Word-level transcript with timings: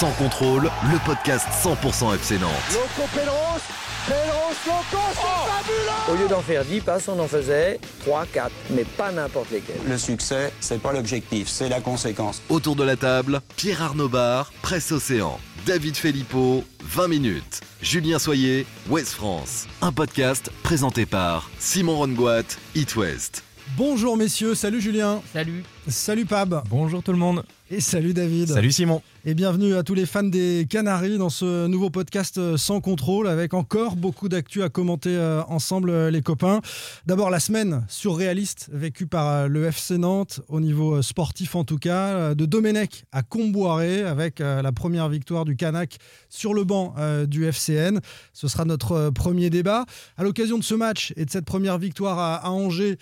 Sans 0.00 0.12
contrôle, 0.12 0.62
le 0.90 1.04
podcast 1.04 1.46
100% 1.62 2.14
FC 2.14 2.38
Nantes. 2.38 2.50
Loco 2.72 3.06
Pedros, 3.12 3.60
Pedros, 4.06 4.56
Loco, 4.66 5.02
c'est 5.12 5.50
fabuleux 5.52 6.10
Au 6.10 6.22
lieu 6.22 6.26
d'en 6.26 6.40
faire 6.40 6.64
10 6.64 6.80
passes, 6.80 7.08
on 7.08 7.18
en 7.20 7.28
faisait 7.28 7.78
3, 8.06 8.24
4, 8.32 8.50
mais 8.70 8.84
pas 8.84 9.12
n'importe 9.12 9.50
lesquels. 9.50 9.76
Le 9.86 9.98
succès, 9.98 10.54
c'est 10.58 10.80
pas 10.80 10.94
l'objectif, 10.94 11.48
c'est 11.48 11.68
la 11.68 11.82
conséquence. 11.82 12.40
Autour 12.48 12.76
de 12.76 12.84
la 12.84 12.96
table, 12.96 13.42
Pierre 13.56 13.82
Arnaud 13.82 14.08
Bar, 14.08 14.50
Presse 14.62 14.90
Océan. 14.90 15.38
David 15.66 15.94
Filippo, 15.94 16.64
20 16.82 17.08
minutes. 17.08 17.60
Julien 17.82 18.18
Soyer, 18.18 18.64
West 18.88 19.12
France. 19.12 19.66
Un 19.82 19.92
podcast 19.92 20.50
présenté 20.62 21.04
par 21.04 21.50
Simon 21.58 21.98
Rongoat, 21.98 22.56
It 22.74 22.96
West. 22.96 23.44
Bonjour 23.76 24.16
messieurs, 24.16 24.54
salut 24.54 24.80
Julien. 24.80 25.20
Salut. 25.32 25.62
Salut 25.86 26.24
Pab. 26.24 26.62
Bonjour 26.70 27.02
tout 27.02 27.12
le 27.12 27.18
monde. 27.18 27.44
Et 27.70 27.80
salut 27.80 28.14
David. 28.14 28.48
Salut 28.48 28.72
Simon. 28.72 29.02
Et 29.26 29.34
bienvenue 29.34 29.74
à 29.74 29.82
tous 29.82 29.92
les 29.92 30.06
fans 30.06 30.22
des 30.22 30.66
Canaries 30.70 31.18
dans 31.18 31.28
ce 31.28 31.66
nouveau 31.66 31.90
podcast 31.90 32.38
euh, 32.38 32.56
sans 32.56 32.80
contrôle 32.80 33.28
avec 33.28 33.52
encore 33.52 33.94
beaucoup 33.94 34.30
d'actu 34.30 34.62
à 34.62 34.70
commenter 34.70 35.14
euh, 35.14 35.42
ensemble 35.46 35.90
euh, 35.90 36.10
les 36.10 36.22
copains. 36.22 36.62
D'abord 37.04 37.28
la 37.28 37.38
semaine 37.38 37.84
surréaliste 37.86 38.70
vécue 38.72 39.06
par 39.06 39.46
le 39.46 39.66
FC 39.66 39.98
Nantes 39.98 40.40
au 40.48 40.58
niveau 40.58 41.02
sportif 41.02 41.54
en 41.54 41.64
tout 41.64 41.76
cas, 41.76 42.34
de 42.34 42.46
Domenech 42.46 43.04
à 43.12 43.22
Comboiré 43.22 44.04
avec 44.04 44.38
la 44.38 44.72
première 44.72 45.10
victoire 45.10 45.44
du 45.44 45.54
Canac 45.54 45.98
sur 46.30 46.54
le 46.54 46.64
banc 46.64 46.94
du 47.26 47.44
FCN. 47.44 48.00
Ce 48.32 48.48
sera 48.48 48.64
notre 48.64 49.10
premier 49.10 49.50
débat. 49.50 49.84
À 50.16 50.24
l'occasion 50.24 50.58
de 50.58 50.64
ce 50.64 50.74
match 50.74 51.12
et 51.16 51.24
de 51.24 51.30
cette 51.30 51.44
première 51.44 51.78
victoire 51.78 52.18
à, 52.18 52.50
Angers, 52.50 52.98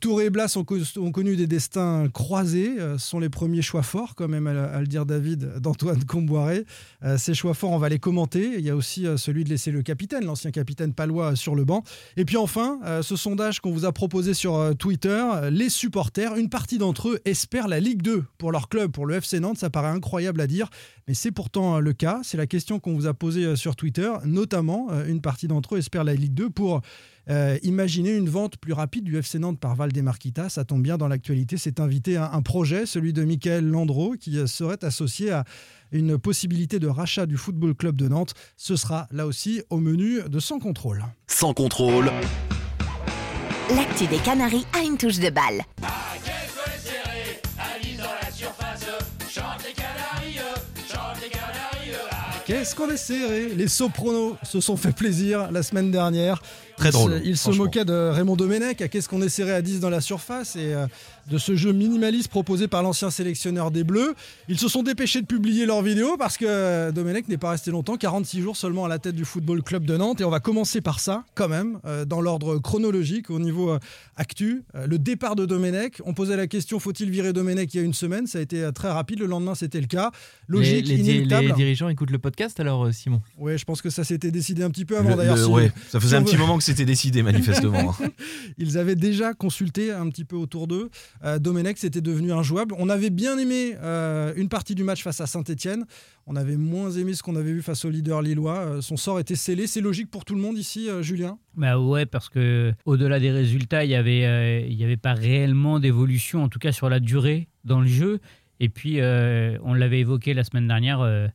Tour 0.00 0.22
et 0.22 0.30
Blas 0.30 0.56
ont, 0.56 0.64
connu 1.12 1.36
des 1.36 1.46
destins 1.46 2.08
croisés. 2.12 2.76
Ce 2.78 2.98
sont 2.98 3.18
les 3.18 3.28
premiers 3.28 3.62
choix 3.62 3.82
forts 3.82 4.14
quand 4.14 4.28
même 4.28 4.46
à 4.46 4.80
le 4.80 4.86
dire 4.86 5.06
David 5.06 5.51
d'Antoine 5.60 6.04
Comboiré. 6.04 6.64
Euh, 7.04 7.18
ces 7.18 7.34
choix 7.34 7.54
forts, 7.54 7.70
on 7.70 7.78
va 7.78 7.88
les 7.88 7.98
commenter. 7.98 8.54
Il 8.58 8.64
y 8.64 8.70
a 8.70 8.76
aussi 8.76 9.06
euh, 9.06 9.16
celui 9.16 9.44
de 9.44 9.48
laisser 9.48 9.70
le 9.70 9.82
capitaine, 9.82 10.24
l'ancien 10.24 10.50
capitaine 10.50 10.94
palois, 10.94 11.36
sur 11.36 11.54
le 11.54 11.64
banc. 11.64 11.82
Et 12.16 12.24
puis 12.24 12.36
enfin, 12.36 12.80
euh, 12.84 13.02
ce 13.02 13.16
sondage 13.16 13.60
qu'on 13.60 13.72
vous 13.72 13.84
a 13.84 13.92
proposé 13.92 14.34
sur 14.34 14.74
Twitter, 14.78 15.24
les 15.50 15.68
supporters, 15.68 16.36
une 16.36 16.48
partie 16.48 16.78
d'entre 16.78 17.10
eux 17.10 17.20
espèrent 17.24 17.68
la 17.68 17.80
Ligue 17.80 18.02
2 18.02 18.24
pour 18.38 18.52
leur 18.52 18.68
club, 18.68 18.90
pour 18.90 19.06
le 19.06 19.16
FC 19.16 19.40
Nantes. 19.40 19.58
Ça 19.58 19.70
paraît 19.70 19.88
incroyable 19.88 20.40
à 20.40 20.46
dire, 20.46 20.68
mais 21.08 21.14
c'est 21.14 21.32
pourtant 21.32 21.80
le 21.80 21.92
cas. 21.92 22.20
C'est 22.22 22.36
la 22.36 22.46
question 22.46 22.78
qu'on 22.78 22.94
vous 22.94 23.06
a 23.06 23.14
posée 23.14 23.56
sur 23.56 23.76
Twitter. 23.76 24.12
Notamment, 24.24 24.88
une 25.06 25.20
partie 25.20 25.48
d'entre 25.48 25.74
eux 25.74 25.78
espère 25.78 26.04
la 26.04 26.14
Ligue 26.14 26.34
2 26.34 26.50
pour 26.50 26.82
euh, 27.30 27.58
imaginez 27.62 28.14
une 28.16 28.28
vente 28.28 28.56
plus 28.56 28.72
rapide 28.72 29.04
du 29.04 29.16
FC 29.16 29.38
Nantes 29.38 29.58
par 29.58 29.74
Valdemarquita. 29.74 30.48
Ça 30.48 30.64
tombe 30.64 30.82
bien 30.82 30.98
dans 30.98 31.08
l'actualité. 31.08 31.56
C'est 31.56 31.80
invité 31.80 32.16
un, 32.16 32.30
un, 32.32 32.42
projet, 32.42 32.86
celui 32.86 33.12
de 33.12 33.24
Michael 33.24 33.64
Landreau, 33.66 34.14
qui 34.18 34.38
euh, 34.38 34.46
serait 34.46 34.84
associé 34.84 35.30
à 35.30 35.44
une 35.92 36.18
possibilité 36.18 36.78
de 36.78 36.88
rachat 36.88 37.26
du 37.26 37.36
Football 37.36 37.74
Club 37.74 37.96
de 37.96 38.08
Nantes. 38.08 38.34
Ce 38.56 38.76
sera 38.76 39.08
là 39.10 39.26
aussi 39.26 39.62
au 39.70 39.78
menu 39.78 40.20
de 40.28 40.40
Sans 40.40 40.58
Contrôle. 40.58 41.04
Sans 41.26 41.54
Contrôle. 41.54 42.10
L'actu 43.74 44.06
des 44.06 44.18
Canaries 44.18 44.66
a 44.72 44.82
une 44.82 44.96
touche 44.96 45.18
de 45.18 45.30
balle. 45.30 45.62
Qu'est-ce 52.44 52.74
qu'on 52.74 52.90
est 52.90 52.96
serré 52.96 53.48
Les 53.54 53.68
Sopronos 53.68 54.36
se 54.42 54.60
sont 54.60 54.76
fait 54.76 54.92
plaisir 54.92 55.50
la 55.52 55.62
semaine 55.62 55.90
dernière. 55.90 56.42
Très 56.82 56.90
drôle. 56.90 57.20
Ils 57.24 57.36
se, 57.36 57.50
moquaient 57.50 57.84
de 57.84 57.92
Raymond 57.92 58.34
Domenech 58.34 58.80
à 58.80 58.88
Qu'est-ce 58.88 59.08
qu'on 59.08 59.22
est 59.22 59.28
serré 59.28 59.52
à 59.52 59.62
10 59.62 59.78
dans 59.78 59.88
la 59.88 60.00
surface 60.00 60.56
et 60.56 60.74
euh, 60.74 60.86
de 61.30 61.38
ce 61.38 61.54
jeu 61.54 61.72
minimaliste 61.72 62.28
proposé 62.28 62.66
par 62.66 62.82
l'ancien 62.82 63.08
sélectionneur 63.10 63.70
des 63.70 63.84
Bleus. 63.84 64.14
Ils 64.48 64.58
se 64.58 64.66
sont 64.66 64.82
dépêchés 64.82 65.20
de 65.20 65.26
publier 65.26 65.64
leur 65.64 65.80
vidéo 65.82 66.16
parce 66.18 66.36
que 66.36 66.44
euh, 66.48 66.90
Domenech 66.90 67.28
n'est 67.28 67.36
pas 67.36 67.50
resté 67.50 67.70
longtemps, 67.70 67.96
46 67.96 68.42
jours 68.42 68.56
seulement 68.56 68.84
à 68.84 68.88
la 68.88 68.98
tête 68.98 69.14
du 69.14 69.24
Football 69.24 69.62
Club 69.62 69.84
de 69.84 69.96
Nantes. 69.96 70.20
Et 70.20 70.24
on 70.24 70.30
va 70.30 70.40
commencer 70.40 70.80
par 70.80 70.98
ça, 70.98 71.24
quand 71.36 71.48
même, 71.48 71.78
euh, 71.84 72.04
dans 72.04 72.20
l'ordre 72.20 72.58
chronologique, 72.58 73.30
au 73.30 73.38
niveau 73.38 73.78
actu. 74.16 74.64
le 74.74 74.98
départ 74.98 75.36
de 75.36 75.46
Domenech. 75.46 76.02
On 76.04 76.14
posait 76.14 76.36
la 76.36 76.48
question 76.48 76.80
faut-il 76.80 77.10
virer 77.10 77.32
Domenech 77.32 77.72
il 77.74 77.76
y 77.76 77.80
a 77.80 77.84
une 77.84 77.94
semaine? 77.94 78.26
Ça 78.26 78.38
a 78.38 78.40
été 78.40 78.68
très 78.74 78.90
rapide. 78.90 79.20
Le 79.20 79.26
lendemain, 79.26 79.54
c'était 79.54 79.80
le 79.80 79.86
cas. 79.86 80.10
Logique, 80.48 80.88
les, 80.88 80.96
les, 80.96 81.52
dirigeants 81.52 81.88
écoutent 81.88 82.10
le 82.10 82.18
podcast 82.18 82.58
alors, 82.58 82.92
Simon? 82.92 83.22
Oui, 83.38 83.56
je 83.56 83.64
pense 83.64 83.80
que 83.80 83.90
ça 83.90 84.02
s'était 84.02 84.32
décidé 84.32 84.64
un 84.64 84.70
petit 84.70 84.84
peu 84.84 84.98
avant 84.98 85.14
d'ailleurs. 85.14 85.38
ça 85.88 86.00
faisait 86.00 86.16
un 86.16 86.22
petit 86.22 86.36
moment 86.36 86.58
que 86.58 86.64
c'était 86.72 86.86
décidé 86.86 87.22
manifestement. 87.22 87.94
Ils 88.58 88.78
avaient 88.78 88.94
déjà 88.94 89.34
consulté 89.34 89.92
un 89.92 90.08
petit 90.08 90.24
peu 90.24 90.36
autour 90.36 90.66
d'eux. 90.66 90.88
Euh, 91.22 91.38
Domenech, 91.38 91.76
c'était 91.76 92.00
devenu 92.00 92.32
injouable. 92.32 92.74
On 92.78 92.88
avait 92.88 93.10
bien 93.10 93.36
aimé 93.36 93.74
euh, 93.82 94.32
une 94.36 94.48
partie 94.48 94.74
du 94.74 94.82
match 94.82 95.02
face 95.02 95.20
à 95.20 95.26
Saint-Etienne. 95.26 95.84
On 96.26 96.34
avait 96.34 96.56
moins 96.56 96.90
aimé 96.90 97.12
ce 97.12 97.22
qu'on 97.22 97.36
avait 97.36 97.52
vu 97.52 97.60
face 97.60 97.84
au 97.84 97.90
leader 97.90 98.22
lillois. 98.22 98.58
Euh, 98.58 98.80
son 98.80 98.96
sort 98.96 99.20
était 99.20 99.34
scellé. 99.34 99.66
C'est 99.66 99.82
logique 99.82 100.10
pour 100.10 100.24
tout 100.24 100.34
le 100.34 100.40
monde 100.40 100.56
ici, 100.56 100.88
Julien? 101.02 101.38
Bah 101.54 101.78
ouais, 101.78 102.06
parce 102.06 102.30
que 102.30 102.72
au-delà 102.86 103.20
des 103.20 103.30
résultats, 103.30 103.84
il 103.84 103.88
n'y 103.88 103.94
avait, 103.94 104.66
il 104.66 104.74
y 104.74 104.84
avait 104.84 104.96
pas 104.96 105.12
réellement 105.12 105.78
d'évolution, 105.78 106.42
en 106.42 106.48
tout 106.48 106.58
cas 106.58 106.72
sur 106.72 106.88
la 106.88 107.00
durée 107.00 107.48
dans 107.64 107.82
le 107.82 107.86
jeu. 107.86 108.20
Et 108.60 108.70
puis, 108.70 109.00
on 109.00 109.74
l'avait 109.74 110.00
évoqué 110.00 110.32
la 110.32 110.44
semaine 110.44 110.68
dernière 110.68 111.30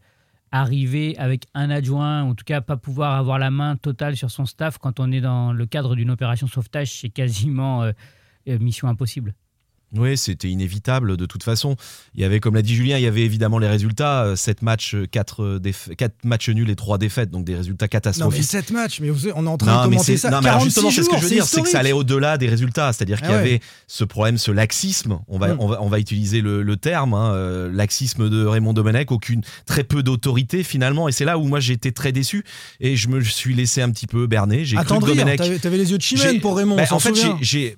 arriver 0.51 1.17
avec 1.17 1.45
un 1.53 1.69
adjoint, 1.69 2.23
en 2.23 2.35
tout 2.35 2.45
cas 2.45 2.61
pas 2.61 2.77
pouvoir 2.77 3.15
avoir 3.15 3.39
la 3.39 3.51
main 3.51 3.75
totale 3.75 4.15
sur 4.15 4.31
son 4.31 4.45
staff 4.45 4.77
quand 4.77 4.99
on 4.99 5.11
est 5.11 5.21
dans 5.21 5.53
le 5.53 5.65
cadre 5.65 5.95
d'une 5.95 6.09
opération 6.09 6.47
sauvetage, 6.47 6.99
c'est 6.99 7.09
quasiment 7.09 7.83
euh, 7.83 7.91
euh, 8.47 8.59
mission 8.59 8.87
impossible. 8.87 9.33
Oui, 9.95 10.17
c'était 10.17 10.49
inévitable 10.49 11.15
de 11.15 11.25
toute 11.25 11.43
façon. 11.43 11.77
Il 12.13 12.21
y 12.21 12.25
avait, 12.25 12.41
comme 12.41 12.55
l'a 12.55 12.61
dit 12.61 12.75
Julien, 12.75 12.97
il 12.97 13.03
y 13.03 13.07
avait 13.07 13.21
évidemment 13.21 13.57
les 13.57 13.69
résultats. 13.69 14.35
7 14.35 14.57
euh, 14.57 14.65
matchs, 14.65 14.95
4, 15.11 15.43
euh, 15.43 15.59
matchs 16.25 16.49
nuls 16.49 16.69
et 16.69 16.75
3 16.75 16.97
défaites, 16.97 17.31
donc 17.31 17.45
des 17.45 17.55
résultats 17.55 17.87
catastrophiques. 17.87 18.33
Non, 18.33 18.37
mais 18.37 18.43
7 18.43 18.71
matchs, 18.71 18.99
mais 18.99 19.11
on 19.33 19.45
est 19.45 19.49
en 19.49 19.57
train 19.57 19.83
de 19.83 19.89
commenter 19.89 20.17
ça. 20.17 20.29
Non, 20.29 20.41
mais 20.43 20.49
justement, 20.61 20.91
c'est 20.91 21.03
ce 21.03 21.09
que 21.09 21.17
je 21.17 21.23
veux 21.23 21.29
dire, 21.29 21.45
c'est 21.45 21.61
que 21.61 21.69
ça 21.69 21.79
allait 21.79 21.93
au-delà 21.93 22.37
des 22.37 22.49
résultats. 22.49 22.91
C'est-à-dire 22.91 23.21
qu'il 23.21 23.29
y 23.29 23.33
ah 23.33 23.39
avait 23.39 23.61
ce 23.87 24.03
problème, 24.03 24.37
ce 24.37 24.51
laxisme, 24.51 25.19
on 25.29 25.37
va, 25.37 25.53
mm. 25.53 25.57
on 25.59 25.67
va, 25.67 25.81
on 25.81 25.87
va 25.87 25.99
utiliser 25.99 26.41
le, 26.41 26.77
terme, 26.77 27.13
hein, 27.13 27.31
euh, 27.33 27.71
laxisme 27.71 28.29
de 28.29 28.45
Raymond 28.45 28.73
Domenech, 28.73 29.11
aucune, 29.11 29.41
très 29.65 29.83
peu 29.83 30.03
d'autorité 30.03 30.63
finalement. 30.63 31.07
Et 31.07 31.11
c'est 31.13 31.25
là 31.25 31.37
où 31.37 31.45
moi 31.45 31.59
j'étais 31.59 31.91
très 31.91 32.11
déçu 32.11 32.43
et 32.81 32.97
je 32.97 33.07
me 33.07 33.21
suis 33.21 33.55
laissé 33.55 33.81
un 33.81 33.89
petit 33.89 34.05
peu 34.05 34.27
berner. 34.27 34.65
J'ai 34.65 34.75
cru 34.75 34.99
que 34.99 35.05
Domenech. 35.05 35.61
T'avais 35.61 35.77
les 35.77 35.91
yeux 35.91 35.97
de 35.97 36.03
chimène 36.03 36.41
pour 36.41 36.57
Raymond. 36.57 36.75
Ben, 36.75 36.87
en 36.91 36.99
fait, 36.99 37.15
j'ai, 37.41 37.77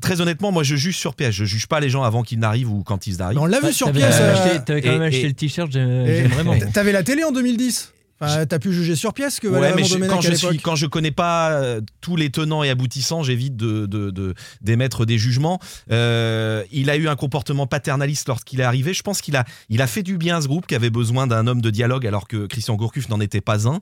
très, 0.00 0.20
honnêtement, 0.20 0.52
moi 0.52 0.62
je 0.62 0.76
juge 0.76 0.98
sur 0.98 1.14
piège 1.14 1.45
juge 1.46 1.66
pas 1.66 1.80
les 1.80 1.88
gens 1.88 2.02
avant 2.02 2.22
qu'ils 2.22 2.38
n'arrivent 2.38 2.70
ou 2.70 2.82
quand 2.82 3.06
ils 3.06 3.22
arrivent. 3.22 3.38
on 3.38 3.46
l'a 3.46 3.60
vu 3.60 3.72
sur 3.72 3.92
pièce. 3.92 4.16
T'avais 4.64 4.82
quand 4.82 4.92
même 4.92 5.02
acheté 5.02 5.26
le 5.28 5.34
t-shirt, 5.34 5.70
j'aime 5.70 6.28
vraiment. 6.28 6.54
T'avais 6.72 6.92
la 6.92 7.02
télé 7.02 7.24
en 7.24 7.32
2010 7.32 7.92
t'as 8.18 8.58
pu 8.58 8.72
juger 8.72 8.96
sur 8.96 9.12
pièce 9.12 9.40
que 9.40 9.48
ouais, 9.48 9.74
mais 9.74 9.82
quand, 10.08 10.20
je 10.20 10.32
suis, 10.32 10.58
quand 10.58 10.76
je 10.76 10.86
connais 10.86 11.10
pas 11.10 11.50
euh, 11.50 11.80
tous 12.00 12.16
les 12.16 12.30
tenants 12.30 12.62
et 12.62 12.70
aboutissants, 12.70 13.22
j'évite 13.22 13.56
de, 13.56 14.34
d'émettre 14.60 15.04
des 15.04 15.18
jugements. 15.18 15.58
Euh, 15.90 16.64
il 16.72 16.88
a 16.90 16.96
eu 16.96 17.08
un 17.08 17.16
comportement 17.16 17.66
paternaliste 17.66 18.28
lorsqu'il 18.28 18.60
est 18.60 18.64
arrivé. 18.64 18.94
Je 18.94 19.02
pense 19.02 19.20
qu'il 19.20 19.36
a, 19.36 19.44
il 19.68 19.82
a 19.82 19.86
fait 19.86 20.02
du 20.02 20.16
bien 20.16 20.38
à 20.38 20.40
ce 20.40 20.48
groupe 20.48 20.66
qui 20.66 20.74
avait 20.74 20.90
besoin 20.90 21.26
d'un 21.26 21.46
homme 21.46 21.60
de 21.60 21.70
dialogue 21.70 22.06
alors 22.06 22.26
que 22.26 22.46
Christian 22.46 22.76
Gourcuff 22.76 23.08
n'en 23.08 23.20
était 23.20 23.40
pas 23.40 23.68
un. 23.68 23.80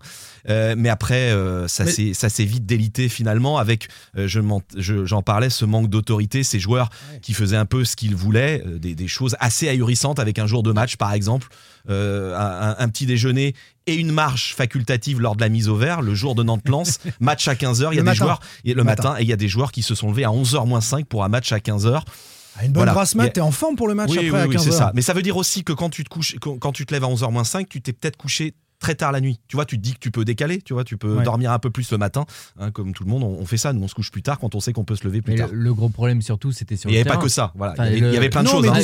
Euh, 0.48 0.74
mais 0.76 0.88
après, 0.88 1.32
ça, 1.68 1.84
S'est, 1.86 2.44
vite 2.44 2.66
délité 2.66 3.08
finalement 3.08 3.58
avec, 3.58 3.88
je 4.16 4.40
j'en 4.76 5.22
parlais, 5.22 5.50
ce 5.50 5.64
manque 5.64 5.88
d'autorité, 5.88 6.42
ces 6.42 6.58
joueurs 6.58 6.90
qui 7.22 7.32
faisaient 7.34 7.56
un 7.56 7.66
peu 7.66 7.84
ce 7.84 7.96
qu'ils 7.96 8.16
voulaient, 8.16 8.62
des, 8.78 8.94
des 8.94 9.08
choses 9.08 9.36
assez 9.38 9.68
ahurissantes 9.68 10.18
avec 10.18 10.38
un 10.38 10.46
jour 10.46 10.62
de 10.62 10.72
match 10.72 10.96
par 10.96 11.12
exemple. 11.12 11.48
Euh, 11.90 12.34
un, 12.78 12.88
petit 12.88 13.04
déjeuner 13.04 13.54
et 13.86 13.94
une 13.94 14.10
marche 14.10 14.54
facultative 14.54 15.20
lors 15.20 15.36
de 15.36 15.42
la 15.42 15.50
mise 15.50 15.68
au 15.68 15.76
vert 15.76 16.00
le 16.00 16.14
jour 16.14 16.34
de 16.34 16.42
Nantes-Lens, 16.42 16.98
match 17.20 17.46
à 17.46 17.54
15h. 17.54 17.88
Il 17.92 17.96
y 17.96 18.00
a 18.00 18.02
des 18.02 18.14
joueurs, 18.14 18.40
le, 18.64 18.82
matin. 18.82 19.16
et 19.18 19.22
il 19.22 19.28
y 19.28 19.34
a 19.34 19.36
des 19.36 19.48
joueurs 19.48 19.70
qui 19.70 19.82
se 19.82 19.94
sont 19.94 20.08
levés 20.08 20.24
à 20.24 20.30
11h 20.30 20.66
moins 20.66 20.80
5 20.80 21.04
pour 21.06 21.24
un 21.24 21.28
match 21.28 21.52
à 21.52 21.58
15h. 21.58 22.00
Ah, 22.56 22.64
une 22.64 22.72
bonne 22.72 22.88
voilà. 22.88 23.04
mat, 23.16 23.30
t'es 23.30 23.40
en 23.42 23.50
forme 23.50 23.76
pour 23.76 23.88
le 23.88 23.94
match 23.94 24.12
après 24.12 24.30
à 24.30 24.46
15h. 24.46 24.58
c'est 24.60 24.72
ça. 24.72 24.92
Mais 24.94 25.02
ça 25.02 25.12
veut 25.12 25.20
dire 25.20 25.36
aussi 25.36 25.62
que 25.62 25.74
quand 25.74 25.90
tu 25.90 26.04
te 26.04 26.08
couches, 26.08 26.36
quand 26.40 26.72
tu 26.72 26.86
te 26.86 26.94
lèves 26.94 27.04
à 27.04 27.08
11h 27.08 27.31
moins 27.31 27.44
5, 27.44 27.69
tu 27.69 27.82
t'es 27.82 27.92
peut-être 27.92 28.16
couché 28.16 28.54
très 28.84 28.94
tard 28.94 29.12
la 29.12 29.20
nuit. 29.22 29.40
Tu 29.48 29.56
vois, 29.56 29.64
tu 29.64 29.78
te 29.78 29.82
dis 29.82 29.94
que 29.94 29.98
tu 29.98 30.10
peux 30.10 30.26
décaler, 30.26 30.60
tu 30.60 30.75
vois, 30.75 30.84
tu 30.84 30.98
peux 30.98 31.22
dormir 31.22 31.52
un 31.52 31.58
peu 31.58 31.70
plus 31.70 31.90
le 31.90 31.96
matin, 31.96 32.26
hein, 32.58 32.70
comme 32.70 32.92
tout 32.92 33.04
le 33.04 33.10
monde. 33.10 33.22
On, 33.22 33.46
fait 33.46 33.56
ça, 33.56 33.72
nous 33.72 33.82
on 33.82 33.88
se 33.88 33.94
couche 33.94 34.10
plus 34.10 34.22
tard 34.22 34.38
quand 34.38 34.54
on 34.54 34.60
sait 34.60 34.75
qu'on 34.75 34.84
peut 34.84 34.94
se 34.94 35.04
lever 35.04 35.22
plus 35.22 35.36
tard. 35.36 35.48
Le, 35.50 35.58
le, 35.58 35.75
gros 35.75 35.88
problème 35.88 36.20
surtout, 36.20 36.52
c'était 36.52 36.76
sur. 36.76 36.90
Il 36.90 36.92
n'y 36.92 36.98
avait 36.98 37.08
pas 37.08 37.16
que 37.16 37.28
ça. 37.28 37.52
Voilà. 37.54 37.75
il, 37.90 37.98
y 37.98 38.16
avait, 38.16 38.28
plein 38.28 38.42
de 38.42 38.48
choses. 38.48 38.66
Hein, 38.66 38.75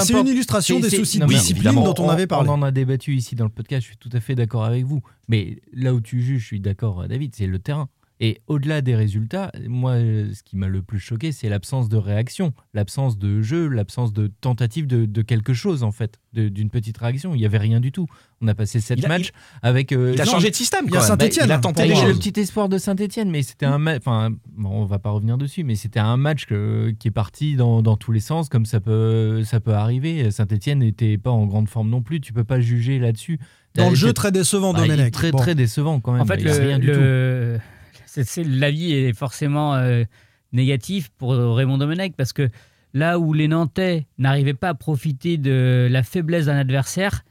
c'est 0.00 0.12
une 0.14 0.28
illustration 0.28 0.78
des 0.78 0.90
soucis 0.90 1.18
de 1.18 1.26
discipline 1.26 1.74
dont 1.74 1.94
on, 1.98 2.08
avait 2.08 2.28
parlé. 2.28 2.48
On 2.48 2.52
en 2.52 2.62
a 2.62 2.70
débattu 2.70 3.14
ici 3.14 3.34
dans 3.34 3.44
le 3.44 3.50
podcast. 3.50 3.82
Je 3.82 3.88
suis 3.88 3.96
tout 3.96 4.10
à 4.12 4.20
fait 4.20 4.36
d'accord 4.36 4.64
avec 4.64 4.84
vous. 4.84 5.02
Mais 5.28 5.58
là 5.72 5.92
où 5.92 6.00
tu 6.00 6.22
juges, 6.22 6.42
je 6.42 6.46
suis 6.46 6.60
d'accord, 6.60 7.08
David, 7.08 7.34
c'est 7.34 7.46
le 7.46 7.58
terrain. 7.58 7.88
Et 8.24 8.40
au-delà 8.46 8.82
des 8.82 8.94
résultats, 8.94 9.50
moi, 9.68 9.96
ce 9.98 10.44
qui 10.44 10.56
m'a 10.56 10.68
le 10.68 10.80
plus 10.80 11.00
choqué, 11.00 11.32
c'est 11.32 11.48
l'absence 11.48 11.88
de 11.88 11.96
réaction, 11.96 12.52
l'absence 12.72 13.18
de 13.18 13.42
jeu, 13.42 13.66
l'absence 13.66 14.12
de 14.12 14.30
tentative 14.40 14.86
de, 14.86 15.06
de 15.06 15.22
quelque 15.22 15.52
chose, 15.52 15.82
en 15.82 15.90
fait, 15.90 16.20
d'une 16.32 16.70
petite 16.70 16.96
réaction. 16.98 17.34
Il 17.34 17.38
n'y 17.38 17.46
avait 17.46 17.58
rien 17.58 17.80
du 17.80 17.90
tout. 17.90 18.06
On 18.40 18.46
a 18.46 18.54
passé 18.54 18.78
sept 18.80 19.04
a- 19.04 19.08
matchs 19.08 19.32
avec. 19.60 19.90
euh, 19.90 20.12
Il 20.14 20.20
a 20.20 20.24
non, 20.24 20.30
changé 20.30 20.50
de 20.50 20.54
système. 20.54 20.84
il 20.86 20.92
y 20.92 20.96
a 20.96 21.00
même. 21.00 21.08
Saint-Étienne, 21.08 21.46
Il 21.48 21.52
a 21.52 21.56
hein, 21.56 21.60
tenté 21.60 21.88
le 21.88 22.14
petit 22.16 22.38
espoir 22.38 22.68
de 22.68 22.78
Saint-Etienne, 22.78 23.28
mais 23.28 23.42
c'était 23.42 23.66
un 23.66 23.78
match. 23.78 23.98
Enfin, 24.06 24.30
bon, 24.56 24.70
on 24.70 24.84
va 24.84 25.00
pas 25.00 25.10
revenir 25.10 25.36
dessus, 25.36 25.64
mais 25.64 25.74
c'était 25.74 25.98
un 25.98 26.16
match 26.16 26.46
que- 26.46 26.94
qui 27.00 27.08
est 27.08 27.12
parti 27.12 27.56
dans, 27.56 27.82
dans 27.82 27.96
tous 27.96 28.12
les 28.12 28.20
sens, 28.20 28.48
comme 28.48 28.66
ça 28.66 28.78
peut, 28.78 29.42
ça 29.42 29.58
peut 29.58 29.74
arriver. 29.74 30.30
Saint-Etienne 30.30 30.78
n'était 30.78 31.18
pas 31.18 31.30
en 31.32 31.46
grande 31.46 31.68
forme 31.68 31.90
non 31.90 32.02
plus. 32.02 32.20
Tu 32.20 32.32
peux 32.32 32.44
pas 32.44 32.60
juger 32.60 33.00
là-dessus. 33.00 33.40
Dans 33.74 33.90
le 33.90 33.96
jeu, 33.96 34.12
très 34.12 34.30
décevant, 34.30 34.74
Ah, 34.76 34.84
est 34.84 34.88
Domenech. 34.88 35.12
Très, 35.12 35.32
Bon. 35.32 35.38
très 35.38 35.56
décevant 35.56 35.98
quand 35.98 36.12
même. 36.12 36.22
En 36.22 36.26
fait, 36.26 36.36
le, 36.36 36.52
rien 36.52 36.78
du 36.78 36.86
tout. 36.86 37.62
C'est- 38.12 38.24
c'est- 38.24 38.44
l'avis 38.44 38.92
est 38.92 39.12
forcément 39.16 39.74
euh, 39.74 40.04
négatif 40.52 41.08
pour 41.18 41.32
Raymond 41.34 41.78
Domenech 41.78 42.12
parce 42.16 42.32
que 42.32 42.48
là 42.94 43.18
où 43.18 43.32
les 43.32 43.48
Nantais 43.48 44.06
n'arrivaient 44.18 44.54
pas 44.54 44.68
à 44.70 44.74
profiter 44.74 45.38
de 45.38 45.88
la 45.90 46.02
faiblesse 46.02 46.46
d'un 46.46 46.56
adversaire, 46.56 47.22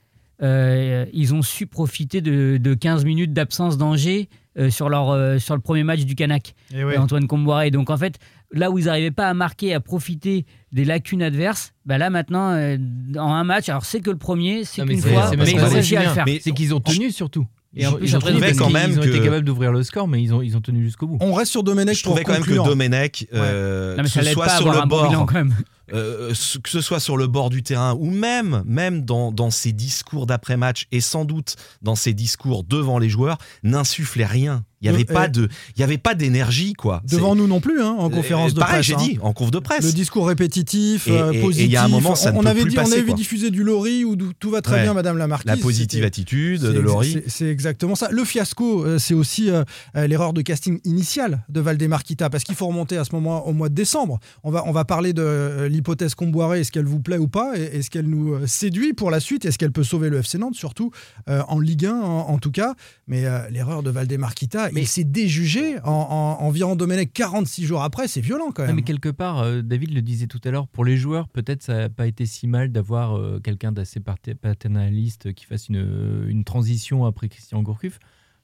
euh, 0.42 1.06
ils 1.14 1.34
ont 1.36 1.42
su 1.44 1.68
profiter 1.68 2.22
de, 2.22 2.58
de 2.58 2.74
15 2.74 3.06
minutes 3.06 3.32
d'absence 3.34 3.78
d'Angers 3.78 4.28
euh, 4.58 4.70
sur, 4.72 4.90
leur, 4.90 5.12
euh, 5.12 5.38
sur 5.38 5.56
le 5.56 5.62
premier 5.62 5.84
match 5.84 6.02
du 6.04 6.16
Canac, 6.16 6.56
Eh 6.74 6.84
ouais. 6.84 6.98
Antoine 6.98 7.28
Comboiré. 7.28 7.70
Donc 7.72 7.90
en 7.92 7.98
fait, 7.98 8.18
là 8.52 8.72
où 8.72 8.80
ils 8.80 8.86
n'arrivaient 8.86 9.12
pas 9.12 9.30
à 9.30 9.34
marquer, 9.36 9.74
à 9.74 9.80
profiter 9.80 10.46
des 10.72 10.84
lacunes 10.84 11.22
adverses, 11.22 11.74
bah 11.86 11.98
là 12.00 12.10
maintenant, 12.10 12.52
euh, 12.54 12.76
en 13.18 13.34
un 13.34 13.44
match, 13.44 13.70
alors 13.70 13.86
c'est 13.86 14.02
que 14.02 14.10
le 14.10 14.18
premier, 14.18 14.64
c'est 14.66 14.82
Non, 14.82 14.88
mais 14.88 14.94
qu'une 14.96 15.04
c'est- 15.04 15.14
fois, 15.14 15.28
c'est 15.30 15.38
mais 15.38 15.46
même 15.46 15.54
ils 15.54 15.58
pas 15.60 15.64
ont 15.66 15.70
ça, 15.70 15.74
réussi 15.76 15.96
à 15.96 16.00
le 16.00 16.04
Julien. 16.06 16.16
faire. 16.16 16.26
Mais- 16.26 16.40
C'est 16.42 16.52
qu'ils 16.52 16.74
ont 16.74 16.80
tenu 16.82 17.12
surtout. 17.12 17.46
Et 17.76 17.88
en 17.88 17.94
plus, 17.94 18.08
je 18.08 18.18
après, 18.18 18.32
trouvais 18.32 18.54
quand 18.54 18.66
qu'ils 18.66 18.74
même 18.74 19.00
ont 19.00 19.04
été 19.04 19.22
capables 19.22 19.46
d'ouvrir 19.46 19.72
le 19.72 19.82
score, 19.84 20.08
mais 20.08 20.22
ils 20.22 20.34
ont, 20.34 20.42
ils 20.42 20.58
ont 20.58 20.62
tenu 20.62 20.84
jusqu'au 20.84 21.08
bout. 21.08 21.18
On 21.22 21.34
reste 21.34 21.52
sur 21.52 21.64
Domenech 21.64 21.98
Je 21.98 22.04
pour 22.04 22.12
trouvais 22.12 22.26
quand 22.26 22.34
même 22.34 22.44
que. 22.44 22.54
Domenech, 22.54 23.28
euh, 23.34 23.96
Non, 23.96 24.04
que 24.04 24.10
ce 24.10 24.24
soit 24.24 24.50
sur 24.50 24.68
avoir 24.68 24.84
le 24.84 24.90
bord, 24.90 25.26
quand 25.26 25.34
même. 25.36 25.56
euh, 25.94 26.34
ce- 26.34 26.58
que 26.58 26.70
ce 26.70 26.82
soit 26.82 27.00
sur 27.00 27.16
le 27.16 27.28
bord 27.28 27.50
du 27.50 27.64
terrain 27.64 27.96
ou 27.98 28.10
même, 28.12 28.62
même 28.66 29.06
dans, 29.06 29.32
dans 29.32 29.52
ses 29.52 29.72
discours 29.72 30.26
d'après-match 30.26 30.88
et 30.92 31.00
sans 31.00 31.24
doute 31.24 31.56
dans 31.82 31.96
ses 31.96 32.14
discours 32.14 32.64
devant 32.66 33.00
les 33.00 33.08
joueurs, 33.10 33.38
n'insufflait 33.64 34.26
rien. 34.26 34.64
Il 34.82 34.90
n'y 34.90 34.96
avait, 34.96 35.06
Euh, 35.10 35.14
pas 35.14 35.26
euh, 35.26 35.28
de- 35.28 35.50
il 35.76 35.80
y 35.80 35.84
avait 35.84 35.98
pas 36.00 36.16
d'énergie, 36.16 36.74
quoi. 36.74 37.02
Devant 37.08 37.36
nous 37.36 37.48
non 37.48 37.60
plus, 37.60 37.82
hein, 37.82 37.96
en 38.00 38.10
C'est- 38.10 38.16
conférence 38.16 38.52
euh, 38.52 38.56
de 38.56 38.60
pareil, 38.60 38.74
presse. 38.78 38.86
j'ai 38.88 38.94
hein. 38.96 38.98
dit, 38.98 39.20
en 39.22 39.32
conf 39.34 39.52
de 39.52 39.60
presse. 39.60 39.86
Le 39.86 39.92
discours 39.92 40.28
répétitif, 40.28 41.08
Et- 41.08 41.12
euh, 41.12 41.32
et- 41.32 41.38
et 41.38 41.42
positif. 41.42 41.66
il 41.68 41.72
y 41.72 41.76
a 41.78 41.84
un 41.84 41.88
moment, 41.88 42.16
ça 42.16 42.32
ne 42.32 42.38
on 42.38 42.42
peut 42.42 42.48
avait 42.50 42.62
plus 42.62 42.72
dit, 42.72 42.80
on 42.80 42.92
avait 42.92 43.04
quoi. 43.04 43.14
diffuser 43.16 43.52
du 43.52 43.64
Lori 43.64 44.04
où 44.06 44.16
tout 44.16 44.50
va 44.50 44.62
très 44.62 44.78
Ouais. 44.78 44.84
bien, 44.84 44.94
Madame 44.94 45.18
la 45.18 45.28
Marquise. 45.28 45.46
La 45.52 45.58
positive 45.58 46.04
attitude 46.04 46.62
de 46.62 46.80
Laurie. 46.80 47.22
c'est- 47.28 47.46
exactement 47.50 47.96
ça. 47.96 48.08
Le 48.12 48.26
fiasco, 48.26 48.84
euh, 48.86 48.98
c'est 48.98 49.14
aussi 49.14 49.50
euh, 49.50 49.64
euh, 49.96 50.08
l'erreur 50.08 50.34
de 50.34 50.42
casting 50.42 50.80
initiale 50.84 51.44
de 51.50 51.60
Valdemar 51.62 52.04
Kita, 52.04 52.30
parce 52.30 52.44
qu'il 52.44 52.56
faut 52.56 52.68
remonter 52.68 52.98
à 52.98 53.04
ce 53.04 53.12
moment 53.14 53.48
au 53.48 53.54
mois 53.54 53.70
de 53.70 53.76
décembre. 53.76 54.20
On 54.44 54.50
va, 54.52 54.64
on 54.66 54.72
va 54.72 54.84
parler 54.86 55.14
de 55.14 55.22
euh, 55.22 55.70
l'hypothèse 55.70 56.16
Comboiré, 56.16 56.62
est-ce 56.62 56.72
qu'elle 56.72 56.86
vous 56.86 57.00
plaît 57.02 57.18
ou 57.20 57.28
pas 57.28 57.54
Est-ce 57.56 57.90
qu'elle 57.92 58.08
nous 58.08 58.34
euh, 58.34 58.48
séduit 58.48 58.94
pour 58.94 59.12
la 59.12 59.20
suite 59.20 59.46
Est-ce 59.46 59.58
qu'elle 59.58 59.72
peut 59.72 59.84
sauver 59.84 60.10
le 60.10 60.18
FC 60.18 60.38
Nantes, 60.40 60.56
surtout 60.56 60.92
euh, 61.30 61.42
en 61.48 61.60
Ligue 61.60 61.86
1 61.86 61.94
en, 61.94 62.30
en 62.30 62.38
tout 62.40 62.52
cas 62.52 62.74
Mais 63.08 63.26
euh, 63.26 63.48
l'erreur 63.50 63.84
de 63.84 63.90
Valdemar 63.92 64.34
Kita, 64.72 64.82
il 64.82 64.88
s'est 64.88 65.04
déjugé 65.04 65.80
en, 65.82 65.90
en, 65.92 66.44
en 66.46 66.50
virant 66.50 66.76
Domenech 66.76 67.12
46 67.14 67.66
jours 67.66 67.84
après, 67.84 68.08
c'est 68.08 68.22
violent 68.22 68.52
quand 68.52 68.64
Non, 68.64 68.68
même. 68.68 68.76
mais 68.78 68.82
quelque 68.84 69.10
part, 69.10 69.40
euh, 69.40 69.62
David 69.62 69.94
le 69.94 70.02
disait 70.02 70.28
tout 70.28 70.42
à 70.44 70.52
l'heure, 70.52 70.68
pour 70.68 70.86
les 70.86 70.98
joueurs, 70.98 71.28
peut-être 71.30 71.62
ça 71.64 71.76
n'a 71.78 71.90
pas 71.90 72.08
été 72.08 72.26
si 72.26 72.48
mal 72.48 72.72
d'avoir 72.72 73.18
euh, 73.18 73.40
quelqu'un 73.44 73.72
d'assez 73.72 74.00
paternaliste 74.00 75.34
qui 75.34 75.46
fasse 75.46 75.70
une, 75.70 76.26
une 76.28 76.44
transition 76.44 77.06
après 77.06 77.30
Christian 77.30 77.62
Gourcuff. 77.62 78.00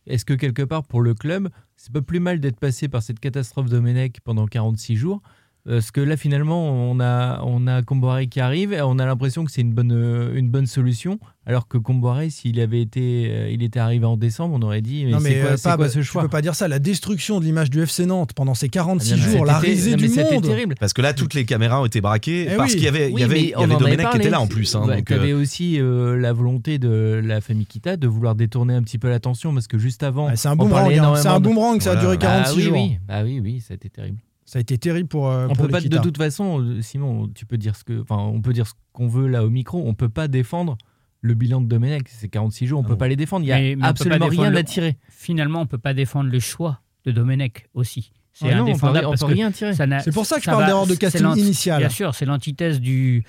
Est-ce 0.06 0.24
que 0.26 0.34
quelque 0.34 0.62
part, 0.62 0.84
pour 0.84 1.02
le 1.02 1.14
club, 1.14 1.50
c'est 1.76 1.92
pas 1.92 2.02
plus 2.02 2.20
mal 2.22 2.40
d'être 2.40 2.60
passé 2.60 2.88
par 2.88 3.04
cette 3.04 3.20
catastrophe 3.20 3.70
Domenech 3.70 4.22
pendant 4.24 4.46
46 4.46 4.96
jours 4.96 5.22
parce 5.68 5.92
que 5.92 6.02
là, 6.02 6.18
finalement, 6.18 6.70
on 6.70 7.00
a, 7.00 7.42
on 7.44 7.68
a 7.68 7.82
Comboiré 7.84 8.28
qui 8.28 8.40
arrive 8.40 8.74
et 8.74 8.82
on 8.82 9.00
a 9.00 9.06
l'impression 9.06 9.46
que 9.46 9.52
c'est 9.52 9.62
une 9.62 9.74
bonne, 9.74 9.92
euh, 9.92 10.36
une 10.36 10.50
bonne 10.50 10.66
solution. 10.68 11.20
Alors 11.46 11.68
que 11.70 11.78
Comboiré, 11.78 12.30
s'il 12.30 12.60
avait 12.60 12.82
été, 12.82 13.28
euh, 13.32 13.50
il 13.50 13.64
était 13.64 13.80
arrivé 13.80 14.06
en 14.06 14.18
décembre, 14.18 14.56
on 14.58 14.62
aurait 14.64 14.82
dit 14.82 15.06
mais, 15.06 15.12
Non, 15.12 15.20
c'est 15.20 15.30
mais 15.36 15.40
quoi, 15.42 15.50
euh, 15.52 15.58
Pab, 15.64 15.78
quoi 15.80 15.90
ce 15.90 16.02
choix? 16.02 16.22
peux 16.24 16.28
pas 16.28 16.42
dire 16.42 16.56
ça. 16.56 16.68
La 16.68 16.80
destruction 16.80 17.40
de 17.40 17.46
l'image 17.46 17.70
du 17.70 17.82
FC 17.82 18.06
Nantes 18.06 18.34
pendant 18.34 18.54
ces 18.54 18.68
46 18.68 19.14
Ah, 19.14 19.16
jours, 19.32 19.46
la 19.46 19.56
c'était- 19.56 19.68
risée 19.72 19.92
non, 19.92 19.98
mais 20.02 20.08
du 20.08 20.14
c'était 20.14 20.34
monde. 20.34 20.44
terrible. 20.44 20.76
Parce 20.80 20.92
que 20.94 21.02
là, 21.02 21.14
toutes 21.14 21.34
les 21.34 21.46
caméras 21.46 21.82
ont 21.82 21.86
été 21.86 22.02
braquées 22.02 22.48
Eh 22.52 22.56
parce 22.58 22.72
oui. 22.74 22.76
qu'il 22.78 22.86
y 22.86 22.88
avait, 22.90 23.08
il 23.08 23.12
y 23.12 23.16
Oui, 23.16 23.24
avait, 23.24 23.42
y 23.42 23.54
avait 23.54 23.56
en 23.56 23.62
avait 23.64 23.78
Domenech 23.96 24.10
qui 24.12 24.18
était 24.18 24.30
là 24.30 24.42
en 24.42 24.48
plus. 24.48 24.76
hein, 24.76 24.84
Ouais, 24.86 24.98
donc, 24.98 25.06
T'avais 25.06 25.32
euh, 25.32 25.40
aussi 25.42 25.80
euh, 25.80 26.18
la 26.20 26.34
volonté 26.34 26.80
de 26.80 27.22
la 27.24 27.40
famille 27.40 27.66
Kita 27.66 27.96
de 27.96 28.08
vouloir 28.08 28.36
détourner 28.36 28.74
un 28.74 28.84
petit 28.84 28.98
peu 28.98 29.08
l'attention 29.10 29.54
parce 29.54 29.68
que 29.68 29.78
juste 29.78 30.04
avant, 30.04 30.28
Ouais, 30.28 30.36
c'est 30.36 30.50
un 30.50 30.56
boomerang, 30.58 30.86
hein. 30.92 31.16
c'est 31.16 31.28
un 31.28 31.38
énormément 31.38 31.40
de- 31.40 31.44
boomerang, 31.44 31.82
ça 31.82 31.92
a 31.92 31.96
duré 31.96 32.16
Ah 32.16 32.18
46 32.18 32.56
oui, 32.58 32.64
jours. 32.64 32.74
oui, 32.74 32.98
bah 33.08 33.24
oui, 33.24 33.40
oui, 33.42 33.62
ça 33.62 33.74
a 33.74 33.76
été 33.76 33.90
terrible. 33.90 34.18
Ça 34.50 34.60
a 34.60 34.62
été 34.62 34.78
terrible 34.78 35.10
pour. 35.10 35.30
euh, 35.30 35.46
on 35.50 35.54
pour 35.54 35.66
peut 35.66 35.72
pas, 35.72 35.82
de 35.82 35.98
toute 35.98 36.16
façon, 36.18 36.78
Simon, 36.82 37.30
tu 37.36 37.46
peux 37.46 37.58
dire 37.58 37.76
ce 37.76 37.84
que, 37.84 38.02
enfin, 38.02 38.16
on 38.18 38.42
peut 38.42 38.54
dire 38.54 38.66
ce 38.66 38.74
qu'on 38.94 39.08
veut 39.08 39.28
là 39.28 39.44
au 39.44 39.50
micro. 39.50 39.84
On 39.86 39.94
peut 39.94 40.08
pas 40.10 40.30
défendre 40.30 40.78
le 41.22 41.34
bilan 41.34 41.60
de 41.62 41.68
Domenech. 41.68 42.04
C'est 42.08 42.30
46 42.30 42.66
jours, 42.68 42.80
on 42.80 42.84
Ah 42.84 42.88
peut 42.88 42.94
non. 42.94 42.98
pas 42.98 43.08
les 43.10 43.18
défendre. 43.18 43.44
Il 43.46 43.50
y 43.50 43.52
a 43.52 43.60
Mais- 43.60 43.76
mais 43.76 43.86
absolument 43.86 44.28
rien 44.28 44.56
à 44.56 44.64
tirer. 44.64 44.98
Finalement, 45.10 45.60
on 45.62 45.66
peut 45.66 45.78
pas 45.78 45.94
défendre 45.94 46.30
le 46.32 46.40
choix 46.40 46.80
de 47.06 47.12
Domenech 47.12 47.68
aussi. 47.74 48.14
C'est 48.32 48.46
Ah 48.50 48.56
non, 48.56 48.62
on 48.62 48.66
peut, 48.66 48.70
indéfendable 48.72 49.06
on 49.08 49.10
parce 49.10 49.24
rien 49.24 49.52
tirer. 49.52 49.74
C'est 49.74 50.14
pour 50.14 50.26
ça 50.26 50.36
que 50.38 50.42
je 50.42 50.46
ça 50.46 50.52
parle 50.52 50.64
va- 50.64 50.68
d'erreur 50.68 50.86
de 50.88 50.92
c'est 50.94 50.98
casting 51.00 51.24
l'anti- 51.24 51.42
initial. 51.42 51.80
Bien 51.80 51.90
sûr, 51.90 52.16
c'est 52.16 52.26
l'antithèse 52.26 52.80
du 52.80 53.24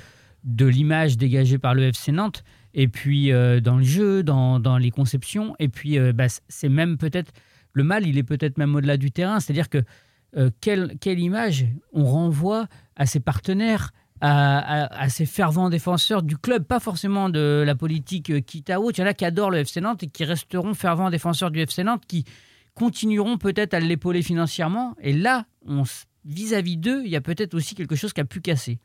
de 0.44 0.66
l'image 0.66 1.16
dégagée 1.16 1.58
par 1.58 1.74
le 1.74 1.82
FC 1.92 2.12
Nantes, 2.12 2.44
et 2.74 2.86
puis 2.86 3.32
euh, 3.32 3.60
dans 3.60 3.76
le 3.76 3.82
jeu, 3.82 4.22
dans, 4.22 4.60
dans 4.60 4.78
les 4.78 4.90
conceptions, 4.92 5.56
et 5.58 5.68
puis 5.68 5.98
euh, 5.98 6.12
bah, 6.12 6.26
c'est 6.48 6.68
même 6.68 6.96
peut-être 6.96 7.32
le 7.72 7.82
mal, 7.82 8.06
il 8.06 8.18
est 8.18 8.22
peut-être 8.22 8.56
même 8.56 8.74
au-delà 8.76 8.96
du 8.98 9.10
terrain, 9.10 9.40
c'est-à-dire 9.40 9.68
que 9.68 9.82
euh, 10.36 10.50
quelle, 10.60 11.18
image 11.18 11.66
on 11.92 12.04
renvoie 12.04 12.66
à 12.96 13.06
ses 13.06 13.20
partenaires, 13.20 13.92
à, 14.20 15.08
ces 15.08 15.26
fervents 15.26 15.70
défenseurs 15.70 16.22
du 16.22 16.36
club, 16.36 16.64
pas 16.64 16.80
forcément 16.80 17.30
de 17.30 17.62
la 17.64 17.74
politique 17.74 18.30
euh, 18.30 18.40
à 18.68 18.80
autre. 18.80 18.98
Il 18.98 19.02
y 19.02 19.04
en 19.04 19.08
a 19.08 19.14
qui 19.14 19.24
adorent 19.24 19.50
le 19.50 19.58
FC 19.58 19.80
Nantes 19.80 20.02
et 20.02 20.08
qui 20.08 20.24
resteront 20.24 20.74
fervents 20.74 21.10
défenseurs 21.10 21.50
du 21.50 21.60
FC 21.60 21.84
Nantes, 21.84 22.02
qui 22.06 22.24
continueront 22.74 23.38
peut-être 23.38 23.74
à 23.74 23.80
l'épauler 23.80 24.22
financièrement. 24.22 24.94
Et 25.00 25.12
là, 25.12 25.46
vis-à-vis 26.24 26.76
d'eux, 26.76 27.02
il 27.04 27.10
y 27.10 27.16
a 27.16 27.20
peut-être 27.20 27.54
aussi 27.54 27.74
quelque 27.74 27.96
chose 27.96 28.12
qui 28.12 28.20
a 28.20 28.24
pu 28.24 28.40
casser. 28.40 28.78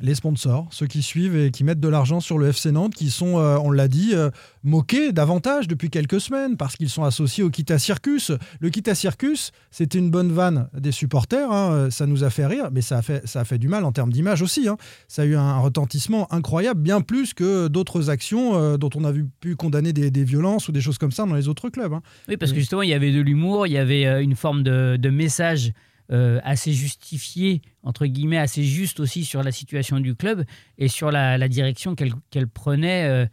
Les 0.00 0.16
sponsors, 0.16 0.66
ceux 0.72 0.86
qui 0.88 1.02
suivent 1.02 1.36
et 1.36 1.50
qui 1.52 1.62
mettent 1.62 1.78
de 1.80 1.88
l'argent 1.88 2.18
sur 2.20 2.36
le 2.36 2.48
FC 2.48 2.72
Nantes, 2.72 2.94
qui 2.94 3.10
sont, 3.10 3.38
euh, 3.38 3.56
on 3.62 3.70
l'a 3.70 3.86
dit, 3.86 4.10
euh, 4.12 4.28
moqués 4.64 5.12
davantage 5.12 5.68
depuis 5.68 5.88
quelques 5.88 6.20
semaines 6.20 6.56
parce 6.56 6.74
qu'ils 6.76 6.88
sont 6.90 7.04
associés 7.04 7.44
au 7.44 7.48
Kita 7.50 7.78
Circus. 7.78 8.32
Le 8.58 8.70
Kita 8.70 8.94
Circus, 8.96 9.52
c'était 9.70 9.98
une 9.98 10.10
bonne 10.10 10.32
vanne 10.32 10.68
des 10.76 10.90
supporters, 10.90 11.50
hein, 11.50 11.72
euh, 11.72 11.90
ça 11.90 12.06
nous 12.06 12.24
a 12.24 12.30
fait 12.30 12.44
rire, 12.44 12.70
mais 12.72 12.80
ça 12.80 12.98
a 12.98 13.02
fait, 13.02 13.24
ça 13.26 13.40
a 13.40 13.44
fait 13.44 13.56
du 13.58 13.68
mal 13.68 13.84
en 13.84 13.92
termes 13.92 14.12
d'image 14.12 14.42
aussi. 14.42 14.66
hein. 14.68 14.76
Ça 15.06 15.22
a 15.22 15.24
eu 15.26 15.36
un 15.36 15.58
retentissement 15.58 16.26
incroyable, 16.32 16.80
bien 16.80 17.00
plus 17.00 17.32
que 17.32 17.68
d'autres 17.68 18.10
actions 18.10 18.56
euh, 18.56 18.76
dont 18.76 18.90
on 18.96 19.04
a 19.04 19.12
vu, 19.12 19.26
pu 19.40 19.54
condamner 19.54 19.92
des, 19.92 20.10
des 20.10 20.24
violences 20.24 20.68
ou 20.68 20.72
des 20.72 20.80
choses 20.80 20.98
comme 20.98 21.12
ça 21.12 21.24
dans 21.24 21.34
les 21.36 21.46
autres 21.48 21.68
clubs. 21.70 21.92
hein. 21.92 22.02
Oui, 22.28 22.36
parce 22.36 22.52
que 22.52 22.58
justement, 22.58 22.82
il 22.82 22.90
y 22.90 22.94
avait 22.94 23.12
de 23.12 23.20
l'humour, 23.20 23.68
il 23.68 23.72
y 23.74 23.78
avait 23.78 24.22
une 24.24 24.34
forme 24.34 24.64
de, 24.64 24.96
de 24.96 25.10
message 25.10 25.72
euh, 26.12 26.38
assez 26.44 26.72
justifié, 26.72 27.62
entre 27.82 28.04
guillemets, 28.06 28.38
assez 28.38 28.62
juste 28.62 29.00
aussi 29.00 29.24
sur 29.24 29.42
la 29.42 29.52
situation 29.52 30.00
du 30.00 30.14
club 30.14 30.44
et 30.76 30.88
sur 30.88 31.10
la, 31.10 31.48
direction 31.48 31.94
qu'elle 31.94 32.12
qu'elle 32.30 32.46
prenait, 32.46 33.08
euh, 33.08 33.26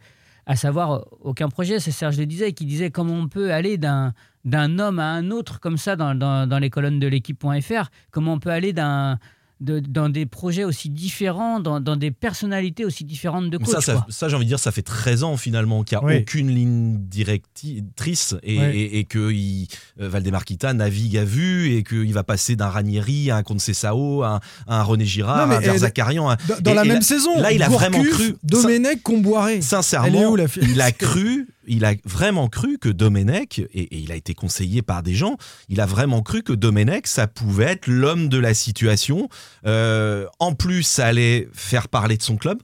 à 0.46 0.56
savoir 0.56 0.92
euh, 0.92 1.00
aucun 1.20 1.48
projet. 1.48 1.80
C'est 1.80 1.90
Serge 1.90 2.18
le 2.18 2.24
disait, 2.24 2.52
qui 2.52 2.64
disait 2.64 2.90
comment 2.90 3.14
on 3.14 3.28
peut 3.28 3.52
aller 3.52 3.76
d'un 3.76 4.14
d'un 4.44 4.78
homme 4.78 4.98
à 4.98 5.10
un 5.10 5.30
autre 5.30 5.60
comme 5.60 5.76
ça 5.76 5.96
dans, 5.96 6.14
dans, 6.14 6.48
dans 6.48 6.58
les 6.58 6.70
colonnes 6.70 6.98
de 6.98 7.06
l'équipe.fr, 7.06 7.90
comment 8.10 8.32
on 8.32 8.38
peut 8.38 8.50
aller 8.50 8.72
d'un 8.72 9.18
de- 9.62 9.78
dans 9.80 10.08
des 10.08 10.26
projets 10.26 10.64
aussi 10.64 10.90
différents, 10.90 11.60
dans, 11.60 11.80
dans 11.80 11.96
des 11.96 12.10
personnalités 12.10 12.84
aussi 12.84 13.04
différentes 13.04 13.48
de 13.48 13.56
coach. 13.58 13.82
ça, 13.84 14.04
ça, 14.08 14.28
j'ai 14.28 14.36
envie 14.36 14.44
de 14.44 14.48
dire, 14.50 14.58
ça 14.58 14.72
fait 14.72 14.82
13 14.82 15.22
ans 15.24 15.36
finalement 15.36 15.84
qu'il 15.84 15.96
n'y 15.98 16.04
a 16.04 16.06
Oui. 16.06 16.16
aucune 16.20 16.50
ligne 16.50 16.98
directrice 17.46 18.34
et, 18.42 18.58
Oui. 18.58 18.64
et- 18.64 18.98
et 18.98 19.04
que 19.04 19.30
il, 19.32 19.68
euh, 20.00 20.08
Valdemar 20.08 20.44
Kita 20.44 20.74
navigue 20.74 21.16
à 21.16 21.24
vue 21.24 21.72
et 21.74 21.82
qu'il 21.82 22.12
va 22.12 22.22
passer 22.24 22.56
d'un 22.56 22.68
Ranieri 22.68 23.30
à 23.30 23.36
un 23.36 23.42
Concessao, 23.42 24.22
à 24.22 24.36
un, 24.36 24.40
à 24.66 24.80
un 24.80 24.82
René 24.82 25.04
Girard, 25.04 25.46
Non, 25.46 25.54
à 25.54 25.56
un 25.58 25.60
Verzakarian. 25.60 26.28
à- 26.28 26.36
Dans, 26.48 26.60
dans 26.60 26.70
Et- 26.72 26.74
la 26.74 26.84
et 26.84 26.88
même 26.88 27.02
saison, 27.02 27.38
là, 27.40 27.52
il 27.52 27.62
a 27.62 27.68
Gourcuff, 27.68 27.88
vraiment 27.90 28.04
cru. 28.10 28.34
Domenech, 28.42 29.02
Comboiré. 29.02 29.60
Sincèrement, 29.62 30.30
où, 30.30 30.36
la 30.36 30.48
fi- 30.48 30.60
il 30.62 30.80
a 30.80 30.92
cru, 30.92 31.48
il 31.66 31.84
a 31.84 31.94
vraiment 32.04 32.48
cru 32.48 32.78
que 32.78 32.88
Domenech, 32.88 33.58
et, 33.58 33.66
et 33.82 33.98
il 33.98 34.10
a 34.12 34.16
été 34.16 34.34
conseillé 34.34 34.82
par 34.82 35.02
des 35.02 35.14
gens, 35.14 35.36
il 35.68 35.80
a 35.80 35.86
vraiment 35.86 36.22
cru 36.22 36.42
que 36.42 36.52
Domenech, 36.52 37.06
ça 37.06 37.26
pouvait 37.26 37.64
être 37.64 37.86
l'homme 37.86 38.28
de 38.28 38.38
la 38.38 38.54
situation. 38.54 39.28
Euh, 39.66 40.26
en 40.38 40.54
plus, 40.54 40.82
ça 40.82 41.06
allait 41.06 41.48
faire 41.52 41.88
parler 41.88 42.16
de 42.16 42.22
son 42.22 42.36
club. 42.36 42.58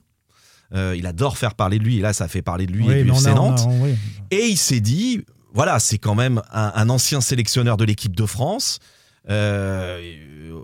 Euh, 0.75 0.93
il 0.97 1.07
adore 1.07 1.37
faire 1.37 1.55
parler 1.55 1.79
de 1.79 1.83
lui, 1.83 1.97
et 1.97 2.01
là, 2.01 2.13
ça 2.13 2.27
fait 2.27 2.41
parler 2.43 2.67
de 2.67 2.71
lui 2.73 2.85
Oui, 2.85 2.93
et 2.93 3.01
a- 3.01 3.03
a- 3.31 3.33
Nantes. 3.33 3.61
oui. 3.81 3.95
Et 4.31 4.45
il 4.47 4.57
s'est 4.57 4.81
dit, 4.81 5.23
voilà, 5.53 5.79
c'est 5.79 5.97
quand 5.97 6.13
même 6.15 6.41
un, 6.51 6.71
un 6.75 6.89
ancien 6.89 7.21
sélectionneur 7.21 7.75
de 7.77 7.85
l'équipe 7.85 8.15
de 8.15 8.25
France. 8.25 8.79
Euh, 9.29 9.99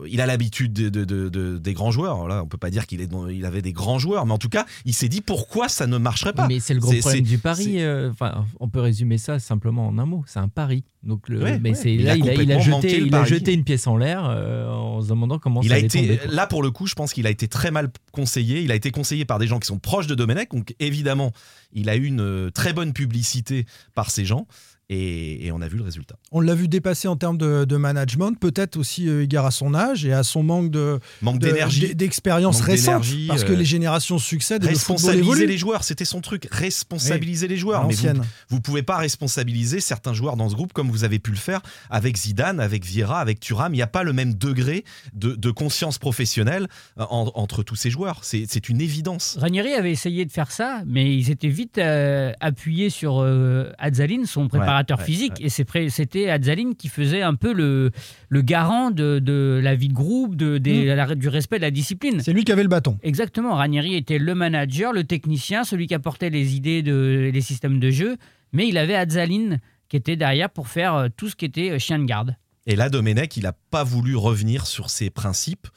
il 0.08 0.22
a 0.22 0.26
l'habitude 0.26 0.74
de, 0.74 0.90
de- 0.90 1.06
de- 1.06 1.30
de- 1.30 1.58
des 1.58 1.74
grands 1.74 1.92
joueurs. 1.92 2.28
Là, 2.28 2.42
on 2.44 2.48
peut 2.48 2.58
pas 2.58 2.70
dire 2.70 2.86
qu'il 2.88 3.08
il 3.32 3.46
avait 3.46 3.62
des 3.62 3.74
grands 3.74 3.98
joueurs, 4.00 4.26
mais 4.26 4.34
en 4.34 4.38
tout 4.38 4.50
cas, 4.50 4.66
il 4.86 4.94
s'est 4.94 5.08
dit 5.10 5.22
pourquoi 5.22 5.68
ça 5.70 5.88
ne 5.88 5.98
marcherait 5.98 6.34
pas. 6.34 6.48
Mais 6.48 6.60
c'est 6.60 6.74
le 6.74 6.80
gros 6.80 6.94
problème 6.94 7.24
du 7.24 7.38
pari. 7.38 7.82
euh, 7.82 8.10
Enfin, 8.12 8.46
on 8.60 8.68
peut 8.70 8.80
résumer 8.82 9.18
ça 9.18 9.40
simplement 9.40 9.88
en 9.88 9.98
un 9.98 10.06
mot. 10.06 10.24
C'est 10.28 10.40
un 10.40 10.48
pari. 10.48 10.84
Donc, 11.04 11.30
le, 11.30 11.42
Ouais, 11.44 11.60
mais 11.60 11.70
ouais. 11.70 11.76
c'est 11.76 11.94
Il 11.94 12.04
là, 12.04 12.14
a 12.14 12.16
il 12.18 12.28
a, 12.30 12.34
il 12.34 12.62
jeté, 12.62 13.00
il 13.00 13.14
a 13.14 13.24
jeté 13.26 13.54
une 13.54 13.64
pièce 13.64 13.86
en 13.88 13.96
l'air 13.98 14.26
euh, 14.28 14.68
en 14.72 15.02
se 15.02 15.08
demandant 15.10 15.38
comment 15.38 15.62
Il 15.62 15.70
ça 15.70 15.76
a 15.76 15.78
allait 15.78 15.86
été 15.88 16.18
tomber, 16.18 16.20
là 16.36 16.48
pour 16.48 16.64
le 16.64 16.72
coup, 16.72 16.88
je 16.88 16.96
pense 16.96 17.14
qu'il 17.14 17.28
a 17.28 17.30
été 17.30 17.48
très 17.48 17.70
mal 17.72 17.90
conseillé. 18.12 18.62
Il 18.62 18.72
a 18.72 18.76
été 18.76 18.90
conseillé 18.92 19.24
par 19.26 19.38
des 19.38 19.46
gens 19.48 19.60
qui 19.60 19.68
sont 19.68 19.78
proches 19.80 20.08
de 20.08 20.16
Domenech, 20.16 20.50
donc 20.52 20.74
évidemment, 20.80 21.32
il 21.74 21.90
a 21.90 21.96
eu 21.96 22.06
une 22.06 22.50
très 22.52 22.74
bonne 22.74 22.94
publicité 22.94 23.66
par 23.94 24.10
ces 24.10 24.26
gens. 24.26 24.48
Et, 24.90 25.48
et 25.48 25.52
on 25.52 25.62
a 25.62 25.68
vu 25.68 25.78
le 25.78 25.84
résultat. 25.84 26.16
On 26.32 26.42
l'a 26.42 26.54
vu 26.54 26.68
dépasser 26.68 27.08
en 27.08 27.16
termes 27.16 27.40
de, 27.40 27.66
de 27.66 27.76
management, 27.78 28.34
peut-être 28.40 28.78
aussi 28.78 29.10
euh, 29.10 29.24
égard 29.24 29.46
à 29.48 29.52
son 29.52 29.74
âge 29.74 30.06
et 30.06 30.14
à 30.14 30.22
son 30.22 30.44
manque 30.44 30.70
de 30.70 31.00
Manque 31.24 31.40
d'énergie. 31.40 31.96
d'expérience 31.96 32.62
récente, 32.62 33.04
parce 33.28 33.44
que 33.44 33.54
euh, 33.54 33.56
les 33.56 33.66
générations 33.66 34.20
succèdent 34.20 34.64
et 34.64 34.68
Responsabiliser 34.68 35.48
les 35.48 35.58
joueurs, 35.58 35.84
c'était 35.84 36.06
son 36.06 36.22
truc. 36.22 36.48
Responsabiliser 36.52 37.48
les 37.48 37.58
joueurs. 37.58 37.88
Mais 37.88 37.96
vous, 37.96 38.22
vous 38.50 38.62
pouvez 38.62 38.84
pas 38.84 38.98
responsabiliser 38.98 39.80
certains 39.80 40.14
joueurs 40.14 40.36
dans 40.38 40.50
ce 40.50 40.56
groupe 40.56 40.72
comme 40.74 40.92
vous 40.92 41.04
avez 41.04 41.18
pu 41.18 41.32
le 41.32 41.38
faire 41.38 41.62
avec 41.90 42.16
Zidane, 42.18 42.60
avec 42.60 42.86
Vieira, 42.86 43.20
avec 43.20 43.40
Thuram. 43.40 43.74
Il 43.74 43.78
n'y 43.78 43.82
a 43.82 43.88
pas 43.88 44.04
le 44.04 44.14
même 44.14 44.36
degré 44.36 44.84
de, 45.14 45.34
de 45.36 45.52
conscience 45.52 45.98
professionnelle 45.98 46.68
euh, 47.00 47.06
en- 47.10 47.32
entre 47.34 47.64
tous 47.64 47.76
ces 47.76 47.90
joueurs. 47.90 48.20
C'est 48.24 48.46
c'est 48.48 48.70
une 48.70 48.82
évidence. 48.82 49.38
Ranieri 49.40 49.74
avait 49.74 49.92
essayé 49.92 50.26
de 50.26 50.32
faire 50.32 50.52
ça, 50.52 50.84
mais 50.86 51.16
ils 51.18 51.32
étaient 51.32 51.48
vite 51.50 51.80
euh, 51.80 52.32
appuyés 52.40 52.92
sur 52.92 53.22
euh, 53.22 53.72
Adzaline, 53.80 54.26
son 54.28 54.48
préparateur 54.48 54.75
ouais, 54.75 54.75
physique, 55.06 55.34
ouais. 55.40 55.46
et 55.46 55.90
c'était 55.90 56.30
Adzaline 56.30 56.76
qui 56.76 56.88
faisait 56.90 57.22
un 57.22 57.36
peu 57.36 57.54
le, 57.54 57.92
le 58.30 58.42
garant 58.42 58.92
de, 58.92 59.20
de 59.20 59.60
la 59.64 59.76
vie 59.76 59.88
de 59.88 59.94
groupe, 59.94 60.36
de, 60.36 60.58
des- 60.58 60.86
Mm. 60.86 60.96
la- 60.96 61.16
du 61.16 61.28
respect 61.30 61.58
de 61.58 61.62
la 61.62 61.72
discipline. 61.72 62.20
C'est 62.22 62.34
lui 62.34 62.44
qui 62.44 62.52
avait 62.52 62.64
le 62.64 62.70
bâton. 62.70 62.98
Exactement, 63.04 63.56
Ranieri 63.56 63.96
était 63.96 64.18
le 64.18 64.36
manager, 64.36 64.92
le 64.94 65.04
technicien, 65.04 65.64
celui 65.64 65.88
qui 65.88 65.94
apportait 65.94 66.30
les 66.30 66.56
idées, 66.56 66.82
de, 66.82 67.30
les 67.34 67.42
systèmes 67.42 67.80
de 67.80 67.90
jeu, 67.92 68.18
mais 68.54 68.68
il 68.68 68.78
avait 68.78 68.96
Adzaline 68.96 69.60
qui 69.90 69.98
était 69.98 70.16
derrière 70.16 70.50
pour 70.50 70.68
faire 70.68 70.96
euh, 70.96 71.08
tout 71.16 71.30
ce 71.30 71.36
qui 71.36 71.46
était 71.46 71.72
euh, 71.72 71.80
chien 71.80 72.00
de 72.00 72.06
garde. 72.06 72.36
Et 72.68 72.76
là, 72.76 72.90
Domenech, 72.90 73.38
il 73.38 73.44
n'a 73.44 73.54
pas 73.72 73.84
voulu 73.84 74.16
revenir 74.16 74.66
sur 74.66 74.90
ses 74.90 75.10
principes. 75.12 75.68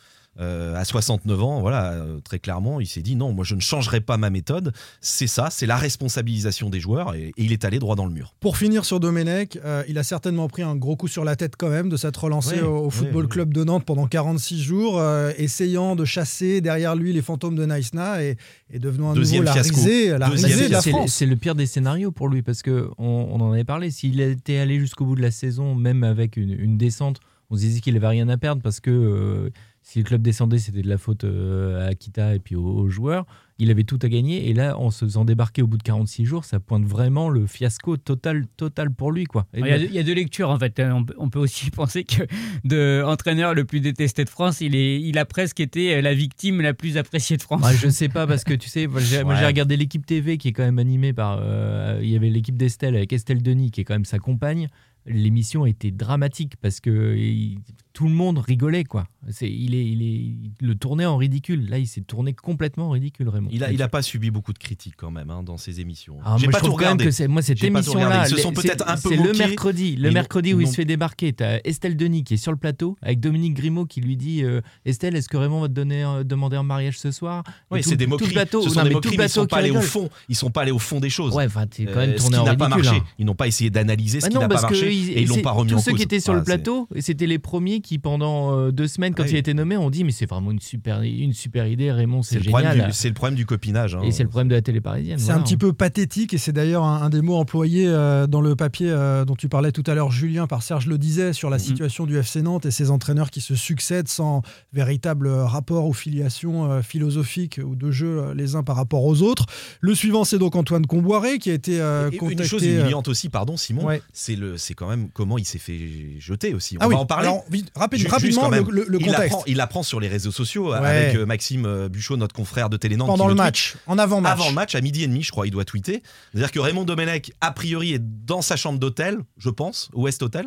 Euh, 0.41 0.77
à 0.77 0.85
69 0.85 1.43
ans, 1.43 1.61
voilà, 1.61 1.93
euh, 1.93 2.21
très 2.21 2.39
clairement, 2.39 2.81
il 2.81 2.87
s'est 2.87 3.03
dit 3.03 3.17
non, 3.17 3.33
moi 3.33 3.45
je 3.45 3.55
ne 3.57 3.61
changerai 3.61 4.01
pas 4.01 4.17
ma 4.17 4.31
méthode. 4.31 4.73
C'est 5.01 5.27
ça, 5.27 5.49
c'est 5.51 5.67
la 5.67 5.77
responsabilisation 5.77 6.71
des 6.71 6.81
joueurs, 6.81 7.15
et, 7.15 7.29
et 7.29 7.33
il 7.37 7.53
est 7.53 7.65
allé 7.65 7.79
droit 7.79 7.97
dans 7.97 8.07
le 8.07 8.13
mur. 8.13 8.35
Pour 8.41 8.57
finir 8.57 8.85
sur 8.85 9.01
Domenech, 9.01 9.59
euh, 9.65 9.83
il 9.89 9.99
a 9.99 10.03
certainement 10.03 10.49
pris 10.49 10.63
un 10.63 10.77
gros 10.77 10.97
coup 10.97 11.09
sur 11.09 11.25
la 11.25 11.35
tête 11.37 11.55
quand 11.57 11.69
même 11.71 11.89
de 11.89 11.97
s'être 11.97 12.23
relancé 12.23 12.61
au, 12.61 12.89
Football. 12.91 13.29
Club 13.29 13.53
de 13.53 13.65
Nantes 13.65 13.85
pendant 13.85 14.07
46 14.07 14.63
jours, 14.63 14.99
euh, 14.99 15.33
essayant 15.37 15.97
de 15.97 16.05
chasser 16.05 16.61
derrière 16.61 16.95
lui 16.95 17.13
les 17.13 17.23
fantômes 17.23 17.57
de 17.57 17.67
Naïsna 17.67 18.23
et, 18.23 18.37
et 18.71 18.79
devenant 18.79 19.11
à 19.11 19.15
Deuxième 19.15 19.45
nouveau 19.45 19.57
la 19.57 19.63
risée, 19.63 20.19
la 20.19 20.29
Deuxième 20.31 20.51
risée 20.53 20.69
de 20.69 20.73
la 20.73 20.81
C'est- 20.81 20.91
France. 20.91 21.13
C'est 21.13 21.27
le 21.27 21.37
pire 21.37 21.55
des 21.55 21.67
scénarios 21.67 22.13
pour 22.13 22.29
lui 22.29 22.43
parce 22.43 22.63
que 22.63 22.89
on, 22.97 23.29
on 23.31 23.41
en 23.41 23.53
avait 23.53 23.65
parlé. 23.65 23.91
S'il 23.91 24.21
était 24.21 24.59
allé 24.59 24.79
jusqu'au 24.79 25.05
bout 25.05 25.17
de 25.17 25.23
la 25.23 25.31
saison, 25.31 25.75
même 25.75 26.05
avec 26.05 26.37
une, 26.37 26.53
une 26.53 26.79
descente, 26.79 27.21
on 27.51 27.57
se 27.57 27.61
disait 27.61 27.81
qu'il 27.81 27.97
avait 27.97 28.07
rien 28.07 28.29
à 28.29 28.37
perdre 28.37 28.63
parce 28.63 28.81
que 28.81 28.91
euh, 28.91 29.51
si 29.91 29.99
le 30.01 30.05
club 30.05 30.21
descendait, 30.21 30.59
c'était 30.59 30.83
de 30.83 30.89
la 30.89 30.99
faute 30.99 31.25
euh, 31.25 31.81
à 31.81 31.85
Akita 31.87 32.35
et 32.35 32.41
puis 32.41 32.57
aux, 32.57 32.63
aux 32.63 32.89
joueurs. 32.91 33.25
Il 33.59 33.71
avait 33.71 33.85
tout 33.85 33.99
à 34.03 34.09
gagner 34.09 34.51
et 34.51 34.53
là, 34.55 34.77
en 34.79 34.91
se 34.91 35.05
faisant 35.07 35.25
débarquer 35.25 35.63
au 35.63 35.67
bout 35.67 35.79
de 35.79 35.83
46 35.83 36.27
jours, 36.27 36.45
ça 36.45 36.61
pointe 36.61 36.85
vraiment 36.85 37.31
le 37.31 37.47
fiasco 37.47 37.97
total, 37.97 38.45
total 38.59 38.91
pour 38.93 39.13
lui, 39.13 39.25
quoi. 39.25 39.47
Il 39.57 39.67
y, 39.67 39.71
a, 39.71 39.79
il 39.79 39.91
y 39.93 39.99
a 39.99 40.03
deux 40.03 40.13
lectures 40.15 40.51
en 40.51 40.59
fait. 40.59 40.79
On 40.79 41.05
peut, 41.05 41.15
on 41.17 41.31
peut 41.31 41.39
aussi 41.39 41.71
penser 41.73 42.05
que 42.05 42.23
de 42.65 43.03
entraîneur 43.05 43.55
le 43.55 43.65
plus 43.65 43.81
détesté 43.81 44.25
de 44.25 44.29
France, 44.31 44.61
il, 44.61 44.75
est, 44.77 45.01
il 45.01 45.17
a 45.19 45.25
presque 45.25 45.59
été 45.59 46.01
la 46.03 46.13
victime 46.15 46.61
la 46.61 46.75
plus 46.75 46.99
appréciée 46.99 47.39
de 47.39 47.43
France. 47.43 47.63
Ouais, 47.65 47.75
je 47.75 47.89
sais 47.89 48.09
pas 48.11 48.27
parce 48.27 48.45
que 48.45 48.53
tu 48.55 48.69
sais, 48.69 48.87
moi, 48.87 49.01
j'ai 49.01 49.25
moi, 49.25 49.35
j'ai 49.37 49.41
Ouais. 49.41 49.47
regardé 49.47 49.77
l'équipe 49.79 50.05
TV 50.05 50.37
qui 50.37 50.49
est 50.49 50.53
quand 50.53 50.65
même 50.65 50.79
animée 50.79 51.15
par. 51.15 51.41
euh, 51.43 51.99
il 52.03 52.11
y 52.11 52.15
avait 52.17 52.29
l'équipe 52.31 52.59
d'Estelle 52.59 52.95
avec 52.95 53.13
Estelle 53.15 53.43
Denis 53.43 53.71
qui 53.71 53.81
est 53.81 53.85
quand 53.85 53.95
même 53.95 54.05
sa 54.05 54.19
compagne. 54.19 54.69
L'émission 55.09 55.67
était 55.67 55.91
dramatique 55.91 56.55
parce 56.61 56.81
que 56.81 57.17
il- 57.17 57.59
tout 57.95 58.05
le 58.07 58.15
monde 58.15 58.39
rigolait 58.39 58.85
quoi. 58.85 59.09
C'est, 59.29 59.51
il 59.51 59.75
est, 59.75 59.85
il 59.85 60.03
est, 60.03 60.65
le 60.65 60.75
tournait 60.77 61.05
en 61.05 61.17
ridicule. 61.17 61.69
Là, 61.69 61.79
il 61.79 61.87
s'est 61.89 62.01
tourné 62.03 62.33
complètement 62.33 62.87
en 62.87 62.91
ridicule, 62.91 63.29
Raymond. 63.29 63.49
Il 63.53 63.65
a, 63.65 63.73
il 63.73 63.83
a 63.83 63.89
pas 63.89 64.03
subi 64.03 64.31
beaucoup 64.31 64.53
de 64.53 64.59
critiques 64.59 64.95
quand 64.97 65.11
même 65.11 65.31
hein, 65.31 65.43
dans 65.43 65.57
ses 65.57 65.81
émissions. 65.81 66.19
Ah, 66.25 66.37
J'ai 66.39 66.47
pas 66.47 66.59
trouve 66.59 66.71
tout 66.71 66.77
regardé. 66.77 67.07
que 67.07 67.27
moi 67.27 67.43
cette 67.43 67.59
pas 67.59 67.67
tout 67.67 67.73
émission 67.75 67.99
là. 67.99 68.25
se 68.27 68.37
sont 68.37 68.53
peut-être 68.53 68.89
un 68.89 68.95
peu 68.97 69.09
C'est 69.09 69.17
le 69.17 69.33
mercredi, 69.33 69.97
le 69.97 70.13
mercredi 70.13 70.55
où 70.55 70.61
il 70.61 70.69
se 70.69 70.75
fait 70.77 70.85
débarquer. 70.85 71.33
T'as 71.33 71.59
Estelle 71.65 71.97
Denis 71.97 72.23
qui 72.23 72.35
est 72.35 72.37
sur 72.37 72.53
le 72.53 72.59
plateau 72.59 72.97
avec 73.03 73.19
Dominique 73.19 73.55
Grimaud 73.55 73.87
qui 73.87 74.01
lui 74.01 74.17
dit 74.17 74.45
euh, 74.45 74.61
Estelle, 74.85 75.17
est-ce 75.17 75.29
que 75.29 75.37
Raymond 75.37 75.63
va 75.63 75.69
te 75.69 75.73
donner 75.73 76.05
euh, 76.05 76.23
demander 76.23 76.57
en 76.57 76.63
mariage 76.65 76.99
ce 77.01 77.11
soir? 77.11 77.43
Oui, 77.73 77.81
tout- 77.83 77.89
c'est 77.89 77.97
des 77.97 78.05
tout 78.05 78.11
moqueries. 78.11 78.33
plateau- 78.33 78.63
Ce 78.63 78.69
non, 78.69 78.75
sont 78.75 78.83
des 78.85 78.89
tout 78.91 78.95
moqueries, 78.95 79.17
mais 79.19 79.25
ils 79.25 79.29
sont 79.29 79.41
qui 79.43 79.47
pas 79.49 79.57
allés 79.57 79.71
au 79.71 79.81
fond. 79.81 80.09
Ils 80.29 80.37
sont 80.37 80.51
pas 80.51 80.63
allés 80.63 80.71
au 80.71 80.79
fond 80.79 81.01
des 81.01 81.11
choses. 81.11 81.35
Ouais, 81.35 81.47
enfin, 81.47 81.67
quand 81.67 81.97
même 81.97 82.11
Euh, 82.11 82.13
ce 82.17 82.19
tourné 82.23 82.37
qui 82.37 82.49
en 82.49 82.57
pas 82.57 82.67
ridicule. 82.69 82.89
hein. 82.95 83.05
Ils 83.19 83.27
n'ont 83.27 83.35
pas 83.35 83.49
essayé 83.49 83.71
d'analyser 83.71 84.21
ce 84.21 84.27
Bah 84.27 84.29
qui 84.29 84.35
non, 84.37 84.43
n'a 84.43 84.49
pas 84.49 84.63
marché 84.63 84.95
ils- 84.99 85.11
et 85.11 85.23
ils 85.23 85.29
l'ont 85.29 85.41
pas 85.43 85.51
remis 85.53 85.73
en 85.73 85.77
tous 85.77 85.85
cause. 85.85 85.85
ceux 85.85 85.93
qui 85.97 86.03
étaient 86.03 86.21
sur 86.21 86.33
le 86.35 86.41
Voilà, 86.41 86.57
c'est- 86.57 86.63
plateau, 86.63 86.89
et 86.95 87.01
c'était 87.03 87.27
les 87.27 87.39
premiers 87.39 87.81
qui, 87.81 87.99
pendant 87.99 88.57
euh, 88.59 88.71
deux 88.73 88.87
semaines, 88.89 89.15
quand 89.15 89.23
Ah 89.25 89.29
il 89.31 89.37
a 89.37 89.39
été 89.39 89.55
nommé, 89.55 89.77
ont 89.77 89.91
dit 89.91 90.05
Mais 90.05 90.13
c'est 90.13 90.27
vraiment 90.29 90.51
une 90.51 90.61
super, 90.61 91.03
une 91.03 91.33
super 91.33 91.67
idée, 91.67 91.91
Raymond, 91.93 92.23
C'est 92.23 92.35
c'est 92.39 92.45
le, 92.45 92.51
problème 92.51 92.73
génial. 92.73 92.87
du- 92.91 92.93
c'est 92.97 93.09
le 93.09 93.15
problème 93.15 93.35
du 93.37 93.47
copinage. 93.47 93.95
hein. 93.95 94.01
Et 94.05 94.11
c'est 94.13 94.23
le 94.23 94.29
problème 94.29 94.49
de 94.49 94.55
la 94.55 94.63
télé 94.63 94.81
parisienne. 94.81 95.19
C'est 95.19 95.27
voilà. 95.27 95.41
un 95.41 95.43
petit 95.45 95.57
peu 95.57 95.73
pathétique 95.73 96.35
et 96.35 96.39
c'est 96.39 96.53
d'ailleurs 96.53 96.85
un, 96.85 97.03
un 97.03 97.11
des 97.11 97.23
mots 97.23 97.37
employés 97.37 97.87
euh, 97.87 98.27
dans 98.27 98.41
le 98.41 98.57
papier 98.57 98.89
euh, 98.91 99.25
dont 99.25 99.35
tu 99.37 99.49
parlais 99.49 99.73
tout 99.73 99.85
à 99.87 99.95
l'heure, 99.95 100.11
Julien, 100.11 100.47
par 100.47 100.63
Serge 100.63 100.87
Le 100.87 100.99
disait 100.99 101.33
sur 101.33 101.51
la 101.51 101.57
Mhm. 101.59 101.63
situation 101.63 102.07
du 102.07 102.17
FC 102.19 102.43
Nantes 102.43 102.67
et 102.67 102.71
ses 102.71 102.91
entraîneurs 102.91 103.31
qui 103.31 103.41
se 103.41 103.55
succèdent 103.55 104.09
sans 104.09 104.43
véritable 104.73 105.29
rapport 105.29 105.87
ou 105.87 105.93
filiation 105.93 106.71
euh, 106.71 106.83
philosophique 106.83 107.61
ou 107.65 107.75
de 107.75 107.91
jeu 107.91 108.33
les 108.35 108.55
uns 108.55 108.63
par 108.63 108.77
rapport 108.77 109.05
aux 109.05 109.23
autres. 109.23 109.47
Le 109.81 109.95
suivant, 109.95 110.25
c'est 110.25 110.39
donc 110.39 110.57
Antoine 110.57 110.87
Comboiré 110.87 111.39
qui 111.39 111.51
a 111.51 111.55
été 111.55 111.81
euh, 111.81 112.11
Et 112.11 112.17
contacté. 112.17 112.43
une 112.43 112.49
chose 112.49 112.65
humiliante 112.65 113.09
aussi, 113.09 113.29
pardon 113.29 113.57
Simon, 113.57 113.85
Ouais. 113.85 114.03
c'est 114.13 114.37
le, 114.37 114.57
c'est 114.57 114.75
quand 114.75 114.88
même 114.89 115.11
comment 115.11 115.39
il 115.39 115.45
s'est 115.45 115.59
fait 115.59 115.79
jeter 116.19 116.55
aussi. 116.55 116.77
On 116.77 116.81
Ah 116.81 116.85
va 116.85 116.89
oui, 116.89 116.95
en 116.97 117.07
parler. 117.07 117.29
alors, 117.29 117.45
vite, 117.51 117.71
rapide- 117.75 117.99
Ju- 118.01 118.05
juste 118.05 118.39
rapidement, 118.39 118.49
le, 118.51 118.63
le- 118.71 118.85
le 118.89 118.99
il 119.01 119.07
contexte. 119.07 119.27
apprend, 119.33 119.43
il 119.47 119.61
apprend 119.61 119.83
sur 119.83 120.01
les 120.01 120.09
réseaux 120.09 120.33
sociaux 120.33 120.73
Ouais. 120.73 120.77
avec 120.79 121.15
euh, 121.17 121.27
Maxime 121.27 121.67
euh, 121.67 121.89
Buchot, 121.89 122.17
notre 122.17 122.35
confrère 122.35 122.69
de 122.71 122.77
Télénant. 122.77 123.07
Pendant 123.07 123.29
le 123.29 123.35
match, 123.35 123.77
en 123.87 123.99
avant-match. 123.99 124.33
Avant 124.33 124.49
le 124.49 124.55
match, 124.55 124.75
à 124.75 124.81
midi 124.81 125.03
et 125.05 125.07
demi, 125.07 125.23
je 125.23 125.31
crois, 125.31 125.47
il 125.47 125.51
doit 125.51 125.65
tweeter. 125.65 126.03
C'est-à-dire 126.33 126.51
que 126.53 126.59
Raymond 126.61 126.85
Domenech, 126.85 127.33
a 127.41 127.53
priori, 127.53 127.93
est 127.95 127.99
dans 128.27 128.43
sa 128.43 128.57
chambre 128.57 128.79
d'hôtel, 128.79 129.19
je 129.37 129.51
pense, 129.51 129.91
West 129.95 130.23
Hotel, 130.23 130.47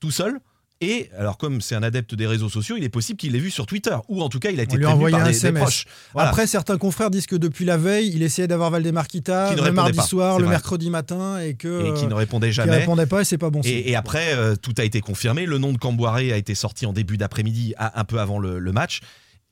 tout 0.00 0.10
seul. 0.10 0.38
Et 0.82 1.08
alors, 1.18 1.38
comme 1.38 1.62
c'est 1.62 1.74
un 1.74 1.82
adepte 1.82 2.14
des 2.14 2.26
réseaux 2.26 2.50
sociaux, 2.50 2.76
il 2.76 2.84
est 2.84 2.90
possible 2.90 3.16
qu'il 3.18 3.32
l'ait 3.32 3.38
vu 3.38 3.50
sur 3.50 3.64
Twitter, 3.64 3.96
ou 4.08 4.20
en 4.22 4.28
tout 4.28 4.38
cas, 4.38 4.50
il 4.50 4.60
a 4.60 4.64
été 4.64 4.76
lui 4.76 4.84
envoyé 4.84 5.12
par 5.16 5.22
un 5.22 5.24
des, 5.24 5.30
des 5.32 5.36
SMS. 5.38 5.62
proches. 5.62 5.84
Voilà. 6.12 6.28
Après, 6.28 6.46
certains 6.46 6.76
confrères 6.76 7.10
disent 7.10 7.26
que 7.26 7.36
depuis 7.36 7.64
la 7.64 7.78
veille, 7.78 8.12
il 8.14 8.22
essayait 8.22 8.46
d'avoir 8.46 8.70
Valdemar 8.70 9.08
Kita 9.08 9.52
Qui 9.54 9.60
ne 9.60 9.66
le 9.66 9.72
mardi 9.72 9.96
pas, 9.96 10.02
soir, 10.02 10.38
le 10.38 10.44
vrai. 10.44 10.52
mercredi 10.52 10.90
matin 10.90 11.38
et 11.40 11.54
que 11.54 11.86
et 11.88 11.94
qui 11.98 12.06
ne 12.06 12.12
euh, 12.12 12.16
répondait 12.16 12.48
qui 12.48 12.54
jamais. 12.54 12.76
répondait 12.76 13.06
pas 13.06 13.22
et 13.22 13.24
c'est 13.24 13.38
pas 13.38 13.48
bon. 13.48 13.62
Et, 13.64 13.90
et 13.90 13.96
après, 13.96 14.34
euh, 14.34 14.54
tout 14.54 14.74
a 14.76 14.84
été 14.84 15.00
confirmé. 15.00 15.46
Le 15.46 15.56
nom 15.56 15.72
de 15.72 15.78
Camboiré 15.78 16.30
a 16.32 16.36
été 16.36 16.54
sorti 16.54 16.84
en 16.84 16.92
début 16.92 17.16
d'après-midi, 17.16 17.74
un 17.78 18.04
peu 18.04 18.20
avant 18.20 18.38
le, 18.38 18.58
le 18.58 18.72
match. 18.72 19.00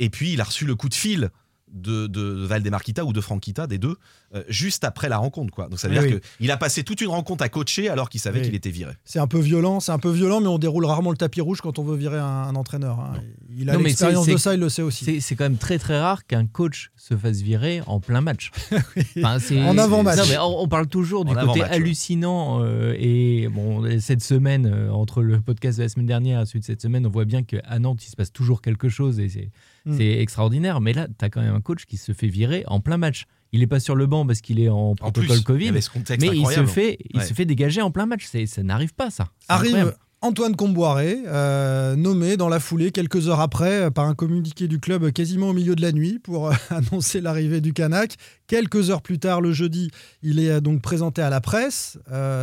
Et 0.00 0.10
puis, 0.10 0.32
il 0.34 0.40
a 0.42 0.44
reçu 0.44 0.66
le 0.66 0.74
coup 0.74 0.90
de 0.90 0.94
fil 0.94 1.30
de, 1.74 2.06
de 2.06 2.20
Valdemar 2.46 2.82
Kita 2.82 3.04
ou 3.04 3.12
de 3.12 3.20
Franquita, 3.20 3.66
des 3.66 3.78
deux, 3.78 3.96
euh, 4.34 4.42
juste 4.48 4.84
après 4.84 5.08
la 5.08 5.18
rencontre. 5.18 5.52
Quoi. 5.52 5.68
Donc, 5.68 5.78
ça 5.78 5.88
veut 5.88 5.98
Oui, 5.98 6.06
dire 6.06 6.14
oui. 6.16 6.28
qu'il 6.38 6.50
a 6.50 6.56
passé 6.56 6.84
toute 6.84 7.00
une 7.00 7.08
rencontre 7.08 7.44
à 7.44 7.48
coacher 7.48 7.88
alors 7.88 8.08
qu'il 8.08 8.20
savait 8.20 8.38
Oui. 8.40 8.46
qu'il 8.46 8.54
était 8.54 8.70
viré. 8.70 8.92
C'est 9.04 9.18
un 9.18 9.26
peu 9.26 9.40
violent, 9.40 9.80
c'est 9.80 9.92
un 9.92 9.98
peu 9.98 10.10
violent, 10.10 10.40
mais 10.40 10.46
on 10.46 10.58
déroule 10.58 10.84
rarement 10.86 11.10
le 11.10 11.16
tapis 11.16 11.40
rouge 11.40 11.60
quand 11.60 11.78
on 11.78 11.82
veut 11.84 11.96
virer 11.96 12.18
un, 12.18 12.24
un 12.24 12.54
entraîneur. 12.54 13.00
hein. 13.00 13.14
Il 13.56 13.68
a 13.70 13.76
l'expérience 13.76 14.24
c'est- 14.26 14.32
de 14.32 14.36
ça, 14.36 14.54
il 14.54 14.60
le 14.60 14.68
sait 14.68 14.82
aussi. 14.82 15.20
C'est 15.20 15.36
quand 15.36 15.44
même 15.44 15.58
très 15.58 15.78
très 15.78 16.00
rare 16.00 16.26
qu'un 16.26 16.46
coach 16.46 16.90
se 16.96 17.16
fasse 17.16 17.40
virer 17.42 17.82
en 17.86 18.00
plein 18.00 18.20
match. 18.20 18.50
Enfin, 19.22 19.38
En 19.66 19.78
avant-match. 19.78 20.18
On, 20.40 20.62
on 20.62 20.68
parle 20.68 20.86
toujours 20.86 21.24
du 21.24 21.32
En 21.36 21.46
côté 21.46 21.62
hallucinant 21.62 22.60
euh, 22.62 22.94
et 22.98 23.48
bon 23.48 23.84
cette 24.00 24.22
semaine 24.22 24.66
euh, 24.66 24.90
entre 24.90 25.22
le 25.22 25.40
podcast 25.40 25.78
de 25.78 25.82
la 25.84 25.88
semaine 25.88 26.06
dernière 26.06 26.40
et 26.40 26.46
celui 26.46 26.60
de 26.60 26.64
cette 26.64 26.82
semaine, 26.82 27.06
on 27.06 27.10
voit 27.10 27.24
bien 27.24 27.42
qu'à 27.42 27.78
Nantes 27.78 28.04
il 28.04 28.10
se 28.10 28.16
passe 28.16 28.32
toujours 28.32 28.62
quelque 28.62 28.88
chose 28.88 29.20
et 29.20 29.28
c'est 29.28 29.50
Mm. 29.84 29.96
c'est 29.96 30.18
extraordinaire. 30.20 30.80
Mais 30.80 30.92
là, 30.92 31.06
tu 31.08 31.24
as 31.24 31.30
quand 31.30 31.42
même 31.42 31.54
un 31.54 31.60
coach 31.60 31.84
qui 31.86 31.96
se 31.96 32.12
fait 32.12 32.28
virer 32.28 32.64
en 32.66 32.80
plein 32.80 32.96
match. 32.96 33.24
Il 33.52 33.62
est 33.62 33.66
pas 33.68 33.80
sur 33.80 33.94
le 33.94 34.06
banc 34.06 34.26
parce 34.26 34.40
qu'il 34.40 34.58
est 34.58 34.68
en 34.68 34.90
En 34.90 34.94
protocole 34.94 35.36
plus, 35.36 35.42
Covid, 35.42 35.72
mais 35.72 35.78
il 35.78 36.46
se 36.46 36.66
fait 36.66 36.98
il 37.10 37.20
Ouais. 37.20 37.24
se 37.24 37.34
fait 37.34 37.44
dégager 37.44 37.82
en 37.82 37.90
plein 37.90 38.06
match. 38.06 38.26
Ça 38.46 38.62
n'arrive 38.62 38.94
pas 38.94 39.10
ça. 39.10 39.28
Arrive 39.48 39.74
incroyable. 39.74 39.96
Antoine 40.22 40.56
Comboiré, 40.56 41.18
euh, 41.26 41.96
nommé 41.96 42.38
dans 42.38 42.48
la 42.48 42.58
foulée 42.58 42.92
quelques 42.92 43.28
heures 43.28 43.40
après 43.40 43.82
euh, 43.82 43.90
par 43.90 44.06
un 44.06 44.14
communiqué 44.14 44.68
du 44.68 44.80
club 44.80 45.04
euh, 45.04 45.10
quasiment 45.10 45.50
au 45.50 45.52
milieu 45.52 45.76
de 45.76 45.82
la 45.82 45.92
nuit 45.92 46.18
pour 46.18 46.50
annoncer 46.70 47.20
l'arrivée 47.20 47.60
du 47.60 47.74
Canac. 47.74 48.14
Quelques 48.46 48.90
heures 48.90 49.02
plus 49.02 49.18
tard, 49.18 49.40
le 49.40 49.52
jeudi, 49.52 49.90
il 50.22 50.38
est 50.38 50.60
donc 50.60 50.82
présenté 50.82 51.22
à 51.22 51.30
la 51.30 51.40
presse. 51.40 51.98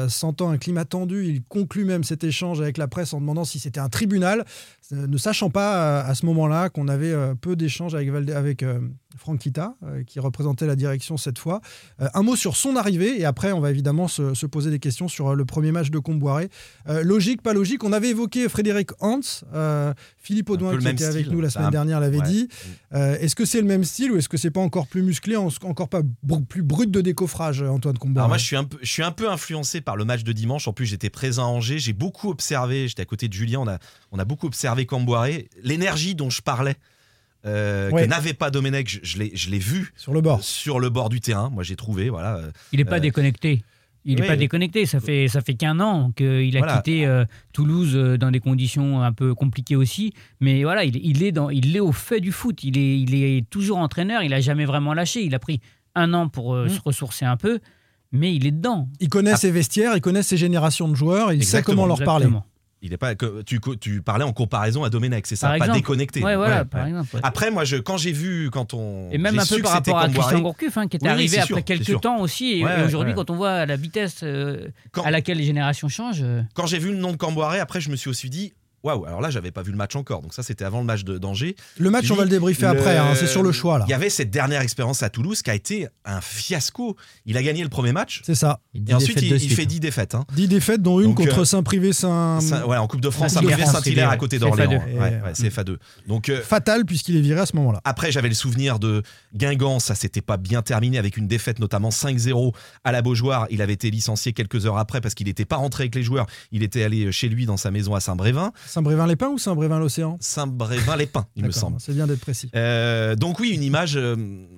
sentant 0.09 0.49
un 0.49 0.57
climat 0.57 0.85
tendu, 0.85 1.25
il 1.25 1.43
conclut 1.43 1.85
même 1.85 2.03
cet 2.03 2.23
échange 2.23 2.61
avec 2.61 2.77
la 2.77 2.87
presse 2.87 3.13
en 3.13 3.21
demandant 3.21 3.45
si 3.45 3.59
c'était 3.59 3.79
un 3.79 3.89
tribunal, 3.89 4.45
ne 4.91 5.17
sachant 5.17 5.49
pas 5.49 6.01
à 6.01 6.15
ce 6.15 6.25
moment-là 6.25 6.69
qu'on 6.69 6.87
avait 6.87 7.13
peu 7.39 7.55
d'échanges 7.55 7.95
avec, 7.95 8.09
avec 8.29 8.65
Franck 9.17 9.39
Kita, 9.39 9.75
qui 10.07 10.19
représentait 10.19 10.67
la 10.67 10.75
direction 10.75 11.17
cette 11.17 11.39
fois. 11.39 11.61
un 11.99 12.23
mot 12.23 12.35
sur 12.35 12.55
son 12.55 12.75
arrivée, 12.75 13.19
et 13.19 13.25
après, 13.25 13.51
on 13.51 13.59
va 13.59 13.69
évidemment 13.69 14.07
se, 14.07 14.45
poser 14.45 14.71
des 14.71 14.79
questions 14.79 15.07
sur 15.07 15.35
le 15.35 15.45
premier 15.45 15.71
match 15.71 15.91
de 15.91 15.99
Comboiré. 15.99 16.49
logique, 17.03 17.41
pas 17.41 17.53
logique. 17.53 17.83
On 17.83 17.93
avait 17.93 18.09
évoqué 18.09 18.49
Frédéric 18.49 18.89
Hans, 18.99 19.21
Philippe 20.17 20.49
Audouin 20.49 20.77
qui 20.77 20.87
était 20.87 21.05
avec 21.05 21.27
nous 21.27 21.41
la 21.41 21.49
semaine 21.49 21.71
dernière 21.71 21.99
l'avait 21.99 22.21
dit. 22.21 22.47
Euh, 22.93 23.17
est-ce 23.19 23.35
que 23.35 23.45
c'est 23.45 23.61
le 23.61 23.67
même 23.67 23.83
style 23.83 24.11
ou 24.11 24.17
est-ce 24.17 24.29
que 24.29 24.37
c'est 24.37 24.51
pas 24.51 24.61
encore 24.61 24.87
plus 24.87 25.01
musclé, 25.01 25.35
encore 25.35 25.89
pas 25.91 26.01
plus 26.49 26.63
brut 26.63 26.89
de 26.89 27.01
décoffrage, 27.01 27.61
Antoine 27.61 27.97
Comboiré 27.97 28.21
Alors 28.21 28.29
moi, 28.29 28.37
je 28.37 28.45
suis, 28.45 28.55
un 28.55 28.63
peu, 28.63 28.77
je 28.81 28.89
suis 28.89 29.03
un 29.03 29.11
peu 29.11 29.29
influencé 29.29 29.81
par 29.81 29.95
le 29.95 30.05
match 30.05 30.23
de 30.23 30.31
dimanche. 30.31 30.67
En 30.67 30.73
plus, 30.73 30.87
j'étais 30.87 31.11
présent 31.11 31.43
à 31.43 31.47
Angers. 31.47 31.77
J'ai 31.77 31.93
beaucoup 31.93 32.29
observé. 32.29 32.87
J'étais 32.87 33.03
à 33.03 33.05
côté 33.05 33.27
de 33.27 33.33
Julien. 33.33 33.59
On 33.59 33.67
a, 33.67 33.77
on 34.11 34.17
a 34.17 34.25
beaucoup 34.25 34.47
observé 34.47 34.87
Comboiré. 34.87 35.49
L'énergie 35.61 36.15
dont 36.15 36.31
je 36.31 36.41
parlais. 36.41 36.75
Euh, 37.45 37.89
que 37.89 38.05
n'avait 38.05 38.35
pas 38.35 38.51
Domenech, 38.51 38.99
je, 39.03 39.17
je 39.33 39.49
l'ai 39.49 39.59
vu 39.59 39.93
sur 39.97 40.13
le 40.13 40.21
bord, 40.21 40.43
sur 40.43 40.79
le 40.79 40.89
bord 40.89 41.09
du 41.09 41.21
terrain. 41.21 41.49
Moi, 41.49 41.63
j'ai 41.63 41.75
trouvé, 41.75 42.09
voilà. 42.09 42.39
Il 42.71 42.77
n'est 42.77 42.85
pas 42.85 42.97
euh, 42.97 42.99
déconnecté. 42.99 43.63
Il 44.05 44.19
n'est 44.19 44.27
pas 44.27 44.35
déconnecté. 44.35 44.85
Ça 44.85 44.99
fait, 44.99 45.27
ça 45.27 45.41
fait 45.41 45.53
qu'un 45.53 45.79
an 45.79 46.11
qu'il 46.11 46.57
a 46.57 46.77
quitté 46.77 47.05
euh, 47.05 47.25
Toulouse 47.53 47.95
euh, 47.95 48.17
dans 48.17 48.31
des 48.31 48.39
conditions 48.39 49.01
un 49.01 49.13
peu 49.13 49.35
compliquées 49.35 49.75
aussi. 49.75 50.13
Mais 50.39 50.63
voilà, 50.63 50.83
il, 50.83 50.97
il, 50.97 51.23
est, 51.23 51.31
dans, 51.31 51.49
il 51.49 51.75
est 51.75 51.79
au 51.79 51.91
fait 51.91 52.19
du 52.19 52.31
foot. 52.31 52.63
Il 52.63 52.77
est, 52.77 52.99
il 52.99 53.13
est 53.15 53.47
toujours 53.49 53.77
entraîneur. 53.77 54.23
Il 54.23 54.31
n'a 54.31 54.41
jamais 54.41 54.65
vraiment 54.65 54.93
lâché. 54.93 55.23
Il 55.23 55.35
a 55.35 55.39
pris 55.39 55.61
un 55.95 56.13
an 56.13 56.29
pour 56.29 56.53
euh, 56.53 56.65
mm. 56.65 56.69
se 56.69 56.79
ressourcer 56.83 57.25
un 57.25 57.37
peu. 57.37 57.59
Mais 58.11 58.35
il 58.35 58.45
est 58.45 58.51
dedans. 58.51 58.89
Il 58.99 59.09
connaît 59.09 59.31
ah. 59.33 59.37
ses 59.37 59.51
vestiaires, 59.51 59.95
il 59.95 60.01
connaît 60.01 60.23
ses 60.23 60.37
générations 60.37 60.87
de 60.89 60.95
joueurs, 60.95 61.31
il 61.31 61.45
sait 61.45 61.61
comment 61.61 61.85
leur 61.85 62.03
parler. 62.03 62.27
Il 62.83 62.93
est 62.93 62.97
pas 62.97 63.13
tu, 63.15 63.59
tu 63.79 64.01
parlais 64.01 64.23
en 64.23 64.33
comparaison 64.33 64.83
à 64.83 64.89
Domenech, 64.89 65.27
c'est 65.27 65.35
ça, 65.35 65.55
pas 65.59 65.67
déconnecté. 65.67 66.23
Ouais, 66.23 66.35
voilà, 66.35 66.65
par 66.65 66.87
exemple, 66.87 67.19
Après, 67.21 67.51
moi, 67.51 67.63
je, 67.63 67.77
quand 67.77 67.97
j'ai 67.97 68.11
vu, 68.11 68.49
quand 68.49 68.73
on 68.73 69.07
et 69.11 69.19
même 69.19 69.37
un 69.37 69.45
peu 69.45 69.61
par 69.61 69.73
rapport 69.73 69.99
à 69.99 70.09
Christian 70.09 70.39
Gourcuff, 70.39 70.77
hein, 70.77 70.87
qui 70.87 70.97
est 70.97 71.07
arrivé 71.07 71.37
après 71.37 71.61
quelques 71.61 72.01
temps 72.01 72.19
aussi. 72.19 72.59
Et, 72.59 72.83
aujourd'hui, 72.83 73.13
quand 73.13 73.29
on 73.29 73.35
voit 73.35 73.67
la 73.67 73.75
vitesse 73.75 74.21
euh, 74.23 74.67
à 75.03 75.11
laquelle 75.11 75.37
les 75.37 75.43
générations 75.43 75.89
changent. 75.89 76.23
Euh, 76.23 76.41
quand 76.55 76.65
j'ai 76.65 76.79
vu 76.79 76.91
le 76.91 76.97
nom 76.97 77.11
de 77.11 77.17
Camboiré, 77.17 77.59
après, 77.59 77.81
je 77.81 77.91
me 77.91 77.95
suis 77.95 78.09
aussi 78.09 78.31
dit, 78.31 78.53
Waouh, 78.83 79.05
alors 79.05 79.21
là, 79.21 79.29
j'avais 79.29 79.51
pas 79.51 79.61
vu 79.61 79.71
le 79.71 79.77
match 79.77 79.95
encore. 79.95 80.21
Donc, 80.21 80.33
ça, 80.33 80.41
c'était 80.41 80.65
avant 80.65 80.79
le 80.79 80.85
match 80.85 81.03
d'Angers. 81.03 81.55
Le 81.77 81.89
match, 81.89 82.09
on 82.09 82.15
va 82.15 82.23
le 82.23 82.29
débriefer 82.29 82.65
après, 82.65 82.97
hein, 82.97 83.13
c'est 83.15 83.27
sur 83.27 83.43
le 83.43 83.51
choix. 83.51 83.77
là. 83.77 83.85
Il 83.87 83.91
y 83.91 83.93
avait 83.93 84.09
cette 84.09 84.31
dernière 84.31 84.61
expérience 84.61 85.03
à 85.03 85.09
Toulouse 85.09 85.41
qui 85.41 85.49
a 85.49 85.55
été 85.55 85.87
un 86.05 86.19
fiasco. 86.21 86.95
Il 87.25 87.37
a 87.37 87.43
gagné 87.43 87.63
le 87.63 87.69
premier 87.69 87.91
match. 87.91 88.21
C'est 88.25 88.35
ça. 88.35 88.59
Et 88.73 88.93
ensuite, 88.93 89.21
il, 89.21 89.53
fait 89.53 89.65
10 89.65 89.79
défaites. 89.79 90.15
Hein. 90.15 90.25
10 90.35 90.47
défaites, 90.47 90.81
dont 90.81 90.99
une 90.99 91.13
contre 91.13 91.41
euh, 91.41 91.45
Saint-Privé 91.45 91.93
Saint. 91.93 92.39
ouais, 92.65 92.77
en 92.77 92.87
Coupe 92.87 93.01
de 93.01 93.09
France, 93.09 93.33
Saint-Privé 93.33 93.65
Saint-Hilaire 93.65 94.09
à 94.09 94.17
côté 94.17 94.39
d'Orléans. 94.39 94.71
Ouais, 94.71 95.21
c'est 95.33 95.49
FA2. 95.49 95.77
Donc, 96.07 96.29
euh, 96.29 96.41
Fatal, 96.41 96.85
puisqu'il 96.85 97.17
est 97.17 97.21
viré 97.21 97.41
à 97.41 97.45
ce 97.45 97.55
moment-là. 97.57 97.81
Après, 97.83 98.11
j'avais 98.11 98.29
le 98.29 98.35
souvenir 98.35 98.79
de 98.79 99.03
Guingamp. 99.35 99.79
Ça 99.79 99.95
s'était 99.95 100.21
pas 100.21 100.37
bien 100.37 100.61
terminé 100.61 100.97
avec 100.97 101.17
une 101.17 101.27
défaite, 101.27 101.59
notamment 101.59 101.89
5-0 101.89 102.53
à 102.83 102.91
la 102.91 103.01
Beaujoire. 103.01 103.47
Il 103.51 103.61
avait 103.61 103.73
été 103.73 103.91
licencié 103.91 104.33
quelques 104.33 104.65
heures 104.65 104.77
après 104.77 105.01
parce 105.01 105.13
qu'il 105.13 105.27
n'était 105.27 105.45
pas 105.45 105.57
rentré 105.57 105.83
avec 105.83 105.95
les 105.95 106.03
joueurs. 106.03 106.25
Il 106.51 106.63
était 106.63 106.83
allé 106.83 107.11
chez 107.11 107.29
lui 107.29 107.45
dans 107.45 107.57
sa 107.57 107.69
maison 107.69 107.93
à 107.95 107.99
Saint-Brévin. 107.99 108.51
Saint-Brévin-les-Pins 108.71 109.27
ou 109.27 109.37
Saint-Brévin-l'Océan? 109.37 110.17
Saint-Brévin-les-Pins, 110.21 111.27
il 111.35 111.45
me 111.45 111.51
semble. 111.51 111.77
C'est 111.81 111.93
bien 111.93 112.07
d'être 112.07 112.21
précis. 112.21 112.49
Euh, 112.55 113.17
donc 113.17 113.41
oui, 113.41 113.49
une 113.49 113.63
image 113.63 113.97
euh, 113.97 114.15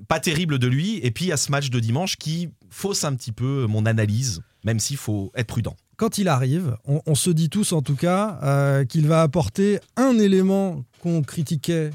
pas 0.08 0.20
terrible 0.20 0.60
de 0.60 0.67
lui. 0.67 1.00
Et 1.01 1.10
puis 1.10 1.32
à 1.32 1.38
ce 1.38 1.51
match 1.51 1.72
de 1.72 1.79
dimanche 1.79 2.17
qui 2.17 2.50
fausse 2.70 3.05
un 3.05 3.15
petit 3.15 3.32
peu 3.32 3.65
mon 3.67 3.88
analyse, 3.88 4.43
même 4.65 4.79
s'il 4.79 4.98
faut 4.98 5.32
être 5.36 5.48
prudent. 5.48 5.75
Quand 5.98 6.20
il 6.20 6.27
arrive, 6.27 6.77
on, 6.86 7.15
se 7.15 7.32
dit 7.32 7.50
tous 7.50 7.72
en 7.72 7.82
tout 7.82 7.96
cas 7.96 8.39
euh, 8.43 8.86
qu'il 8.86 9.08
va 9.08 9.24
apporter 9.24 9.79
un 9.96 10.20
élément 10.20 10.84
qu'on 11.01 11.24
critiquait 11.24 11.89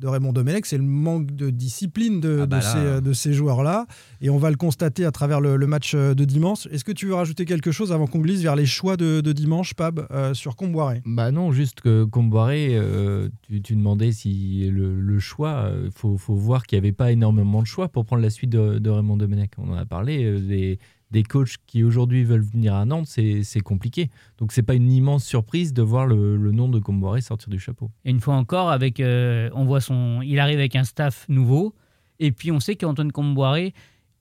de 0.00 0.08
Raymond 0.08 0.32
Domenech, 0.32 0.64
c'est 0.66 0.78
le 0.78 0.82
manque 0.82 1.32
de 1.32 1.50
discipline 1.50 2.20
de, 2.20 2.40
ah 2.42 2.46
bah 2.46 3.00
de, 3.00 3.12
ces, 3.12 3.32
joueurs-là. 3.34 3.86
Et 4.20 4.30
on 4.30 4.38
va 4.38 4.50
le 4.50 4.56
constater 4.56 5.04
à 5.04 5.10
travers 5.10 5.40
le, 5.40 5.58
match 5.66 5.92
euh, 5.94 6.14
de 6.14 6.24
dimanche. 6.24 6.66
Est-ce 6.70 6.84
que 6.84 6.92
tu 6.92 7.06
veux 7.06 7.14
rajouter 7.14 7.44
quelque 7.44 7.70
chose 7.70 7.92
avant 7.92 8.06
qu'on 8.06 8.20
glisse 8.20 8.40
vers 8.40 8.56
les 8.56 8.66
choix 8.66 8.96
de, 8.96 9.20
dimanche, 9.32 9.74
Pab, 9.74 10.06
euh, 10.10 10.32
sur 10.34 10.56
Comboiré? 10.56 11.02
Bah 11.04 11.30
non, 11.30 11.52
juste 11.52 11.82
que 11.82 12.04
Comboiré, 12.04 12.70
euh, 12.72 13.28
tu, 13.42 13.76
demandais 13.76 14.12
si 14.12 14.68
le, 14.70 15.18
choix, 15.18 15.70
il 15.84 15.90
faut, 15.92 16.16
voir 16.28 16.66
qu'il 16.66 16.78
n'y 16.78 16.86
avait 16.86 16.92
pas 16.92 17.12
énormément 17.12 17.60
de 17.60 17.66
choix 17.66 17.88
pour 17.88 18.06
prendre 18.06 18.22
la 18.22 18.30
suite 18.30 18.50
de, 18.50 18.90
Raymond 18.90 19.18
Domenech. 19.18 19.52
On 19.58 19.70
en 19.70 19.76
a 19.76 19.84
parlé, 19.84 20.40
des 20.40 20.78
des 21.10 21.22
coachs 21.22 21.56
qui 21.66 21.82
aujourd'hui 21.82 22.24
veulent 22.24 22.40
venir 22.40 22.74
à 22.74 22.84
Nantes, 22.84 23.06
c'est 23.06 23.60
compliqué. 23.60 24.10
Donc 24.38 24.52
c'est 24.52 24.62
pas 24.62 24.74
une 24.74 24.90
immense 24.90 25.24
surprise 25.24 25.72
de 25.72 25.82
voir 25.82 26.06
le, 26.06 26.36
nom 26.52 26.68
de 26.68 26.78
Comboiré 26.78 27.20
sortir 27.20 27.48
du 27.48 27.58
chapeau. 27.58 27.90
Et 28.04 28.10
une 28.10 28.20
fois 28.20 28.34
encore, 28.34 28.70
avec, 28.70 29.00
euh, 29.00 29.50
on 29.54 29.64
voit 29.64 29.80
son, 29.80 30.20
il 30.22 30.38
arrive 30.38 30.58
avec 30.58 30.76
un 30.76 30.84
staff 30.84 31.26
nouveau, 31.28 31.74
et 32.18 32.32
puis 32.32 32.52
on 32.52 32.60
sait 32.60 32.76
qu'Antoine 32.76 33.12
Comboiré, 33.12 33.74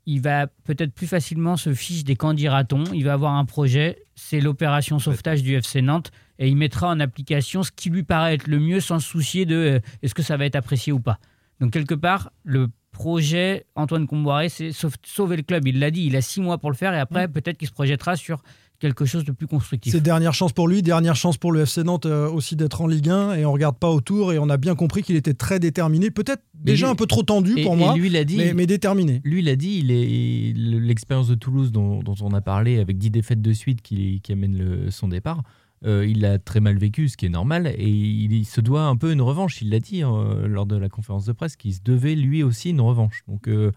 il 0.06 0.22
va 0.22 0.48
peut-être 0.48 0.94
plus 0.94 1.06
facilement 1.06 1.58
se 1.58 1.74
fiche 1.74 2.04
des 2.04 2.16
candidatons. 2.16 2.86
Il 2.94 3.04
va 3.04 3.14
avoir 3.14 3.34
un 3.36 3.46
projet, 3.46 4.06
c'est 4.16 4.40
l'opération 4.40 4.98
sauvetage 4.98 5.44
du 5.44 5.54
FC 5.54 5.82
Nantes, 5.82 6.12
et 6.40 6.48
il 6.48 6.56
mettra 6.56 6.90
en 6.90 7.00
application 7.00 7.62
ce 7.62 7.72
qui 7.72 7.90
lui 7.90 8.04
paraît 8.04 8.36
être 8.36 8.48
le 8.48 8.60
mieux 8.60 8.80
sans 8.80 9.00
se 9.00 9.08
soucier 9.08 9.46
de 9.46 9.56
euh, 9.56 9.80
est-ce 10.02 10.16
que 10.16 10.24
ça 10.24 10.38
va 10.38 10.46
être 10.46 10.56
apprécié 10.56 10.92
ou 10.92 11.00
pas. 11.00 11.20
Donc 11.60 11.74
quelque 11.74 11.94
part, 11.94 12.32
le 12.44 12.70
projet, 13.00 13.66
Antoine 13.76 14.08
Comboiré, 14.08 14.50
c'est 14.50 14.72
sauver 14.74 15.38
le 15.38 15.44
club. 15.44 15.66
Il 15.66 15.80
l'a 15.80 15.90
dit, 15.90 16.06
il 16.06 16.18
a 16.18 16.22
six 16.22 16.42
mois 16.42 16.58
pour 16.58 16.70
le 16.70 16.76
faire 16.76 16.94
et 16.94 17.00
après, 17.00 17.28
mm. 17.28 17.32
peut-être 17.32 17.58
qu'il 17.58 17.70
se 17.70 17.74
projettera 17.74 18.18
sur 18.18 18.44
quelque 18.78 19.06
chose 19.06 19.24
de 19.24 19.32
plus 19.32 19.48
constructif. 19.48 19.94
C'est 19.94 20.02
dernière 20.02 20.34
chance 20.34 20.52
pour 20.52 20.68
lui, 20.68 20.82
dernière 20.82 21.16
chance 21.16 21.38
pour 21.38 21.54
le 21.54 21.62
FC 21.62 21.84
Nantes 21.84 22.06
euh, 22.06 22.30
aussi 22.30 22.58
d'être 22.58 22.82
en 22.82 22.88
Ligue 22.88 23.10
1 23.10 23.36
et 23.36 23.46
on 23.46 23.54
regarde 23.54 23.78
pas 23.78 23.90
autour 23.90 24.34
et 24.34 24.40
on 24.40 24.50
a 24.50 24.58
bien 24.58 24.76
compris 24.76 25.02
qu'il 25.02 25.16
était 25.16 25.34
très 25.34 25.60
déterminé, 25.60 26.12
peut-être 26.12 26.44
déjà 26.54 26.90
un 26.90 26.96
peu 26.96 27.06
trop 27.06 27.24
tendu 27.24 27.56
pour 27.64 27.78
moi, 27.78 27.96
lui, 27.96 28.10
dit, 28.26 28.38
mais, 28.54 28.66
déterminé. 28.66 29.22
Lui 29.24 29.42
l'a 29.44 29.56
dit, 29.56 29.82
l'expérience 29.82 31.30
de 31.30 31.36
Toulouse 31.36 31.72
dont, 31.72 32.04
on 32.22 32.34
a 32.34 32.42
parlé 32.42 32.80
avec 32.80 32.98
10 32.98 33.12
défaites 33.12 33.42
de 33.42 33.54
suite 33.54 33.82
qui, 33.82 34.22
amène 34.30 34.58
le, 34.58 34.92
son 34.92 35.08
départ. 35.08 35.42
Euh, 35.86 36.06
il 36.06 36.26
a 36.26 36.40
très 36.40 36.60
mal 36.60 36.78
vécu, 36.78 37.08
ce 37.08 37.18
qui 37.18 37.26
est 37.26 37.30
normal, 37.30 37.68
et 37.68 37.88
il, 37.88 38.46
se 38.46 38.62
doit 38.62 38.84
un 38.84 38.98
peu 38.98 39.12
une 39.12 39.22
revanche. 39.22 39.62
Il 39.62 39.70
l'a 39.70 39.80
dit 39.80 40.02
hein, 40.02 40.44
lors 40.46 40.66
de 40.66 40.76
la 40.76 40.90
conférence 40.90 41.26
de 41.26 41.32
presse 41.32 41.56
qu'il 41.56 41.74
se 41.74 41.82
devait 41.84 42.16
lui 42.16 42.44
aussi 42.44 42.72
une 42.72 42.82
revanche. 42.82 43.24
Donc 43.28 43.48
euh, 43.48 43.72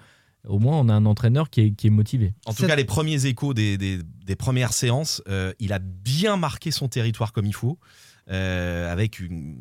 au 0.47 0.59
moins, 0.59 0.79
on 0.79 0.89
a 0.89 0.95
un 0.95 1.07
entraîneur 1.07 1.49
qui 1.51 1.75
est, 1.81 1.91
motivé. 1.91 2.35
En 2.47 2.55
tout 2.55 2.67
cas, 2.67 2.75
les 2.75 2.85
premiers 2.85 3.27
échos 3.27 3.55
des, 3.55 4.05
premières 4.37 4.73
séances, 4.73 5.23
euh, 5.29 5.53
il 5.61 5.73
a 5.73 5.79
bien 5.79 6.37
marqué 6.37 6.71
son 6.71 6.89
territoire 6.89 7.33
comme 7.33 7.47
il 7.47 7.55
faut. 7.55 7.79
avec 8.27 9.21
une 9.21 9.57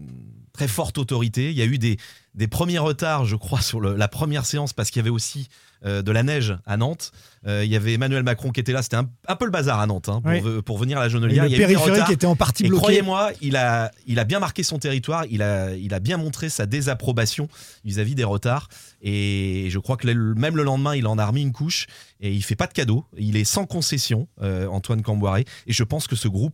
très 0.54 0.68
forte 0.68 0.98
autorité. 0.98 1.52
Il 1.52 1.58
y 1.58 1.62
a 1.62 1.66
eu 1.66 1.78
des, 1.78 1.98
des 2.34 2.48
premiers 2.48 2.80
retards, 2.80 3.26
je 3.26 3.36
crois, 3.36 3.62
sur 3.62 3.82
la 3.82 4.08
première 4.08 4.46
séance 4.46 4.74
parce 4.74 4.90
qu'il 4.90 5.00
y 5.00 5.04
avait 5.04 5.10
aussi 5.10 5.48
euh, 5.84 6.02
de 6.02 6.12
la 6.12 6.24
neige 6.24 6.56
à 6.66 6.78
Nantes. 6.78 7.12
Euh, 7.48 7.66
il 7.66 7.72
y 7.72 7.76
avait 7.76 7.94
Emmanuel 7.94 8.24
Macron 8.24 8.52
qui 8.52 8.60
était 8.60 8.72
là. 8.72 8.84
C'était 8.84 8.98
un, 8.98 9.36
peu 9.36 9.46
le 9.46 9.52
bazar 9.52 9.80
à 9.80 9.88
Nantes 9.88 10.10
hein, 10.10 10.22
pour, 10.64 10.78
venir 10.78 11.00
à 11.00 11.02
la 11.02 11.10
Jaunelière. 11.10 11.46
il 11.48 11.52
y 11.52 11.56
a 11.56 11.58
périphérique 11.58 12.10
était 12.10 12.28
en 12.28 12.36
partie 12.36 12.64
bloqué. 12.64 12.82
Croyez-moi, 12.82 13.32
il 13.42 13.56
a, 13.56 13.92
il 14.06 14.20
a 14.20 14.24
bien 14.24 14.40
marqué 14.40 14.64
son 14.64 14.78
territoire. 14.78 15.26
Il 15.30 15.42
a, 15.42 15.76
il 15.76 15.94
a 15.94 16.00
bien 16.00 16.18
montré 16.18 16.50
sa 16.50 16.68
désapprobation 16.68 17.48
vis-à-vis 17.84 18.16
des 18.16 18.24
retards. 18.24 18.68
Et 19.02 19.68
je 19.70 19.80
crois 19.80 19.98
que 19.98 20.08
même 20.08 20.56
le 20.56 20.64
lendemain, 20.64 20.96
il 20.96 21.08
en 21.08 21.18
a 21.18 21.26
remis 21.26 21.42
une 21.42 21.52
couche. 21.52 21.88
Et 22.20 22.32
il 22.32 22.44
fait 22.44 22.56
pas 22.56 22.68
de 22.68 22.74
cadeau. 22.74 23.06
Il 23.18 23.36
est 23.36 23.44
sans 23.44 23.66
concession, 23.66 24.28
euh, 24.42 24.68
Antoine 24.68 25.02
Camboiré. 25.02 25.46
Et 25.66 25.74
je 25.74 25.84
pense 25.84 26.06
que 26.06 26.16
ce 26.16 26.28
groupe 26.28 26.54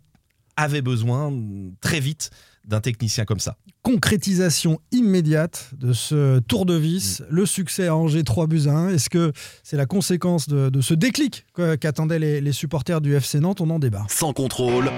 avait 0.55 0.81
besoin 0.81 1.31
très 1.81 1.99
vite 1.99 2.31
d'un 2.67 2.81
technicien 2.81 3.25
comme 3.25 3.39
ça. 3.39 3.57
Concrétisation 3.81 4.79
immédiate 4.91 5.71
de 5.77 5.93
ce 5.93 6.39
tour 6.39 6.65
de 6.65 6.75
vis, 6.75 7.21
mm. 7.21 7.25
le 7.29 7.45
succès 7.45 7.87
à 7.87 7.95
Angers 7.95 8.23
3 8.23 8.47
buts 8.47 8.67
à 8.67 8.71
1. 8.71 8.89
Est-ce 8.89 9.09
que 9.09 9.31
c'est 9.63 9.77
la 9.77 9.85
conséquence 9.85 10.47
de, 10.47 10.81
ce 10.81 10.93
déclic 10.93 11.45
qu'attendaient 11.79 12.19
les, 12.19 12.41
les 12.41 12.51
supporters 12.51 13.01
du 13.01 13.15
FC 13.15 13.39
Nantes? 13.39 13.61
On 13.61 13.69
en 13.69 13.79
débat. 13.79 14.05
Sans 14.09 14.33
contrôle. 14.33 14.91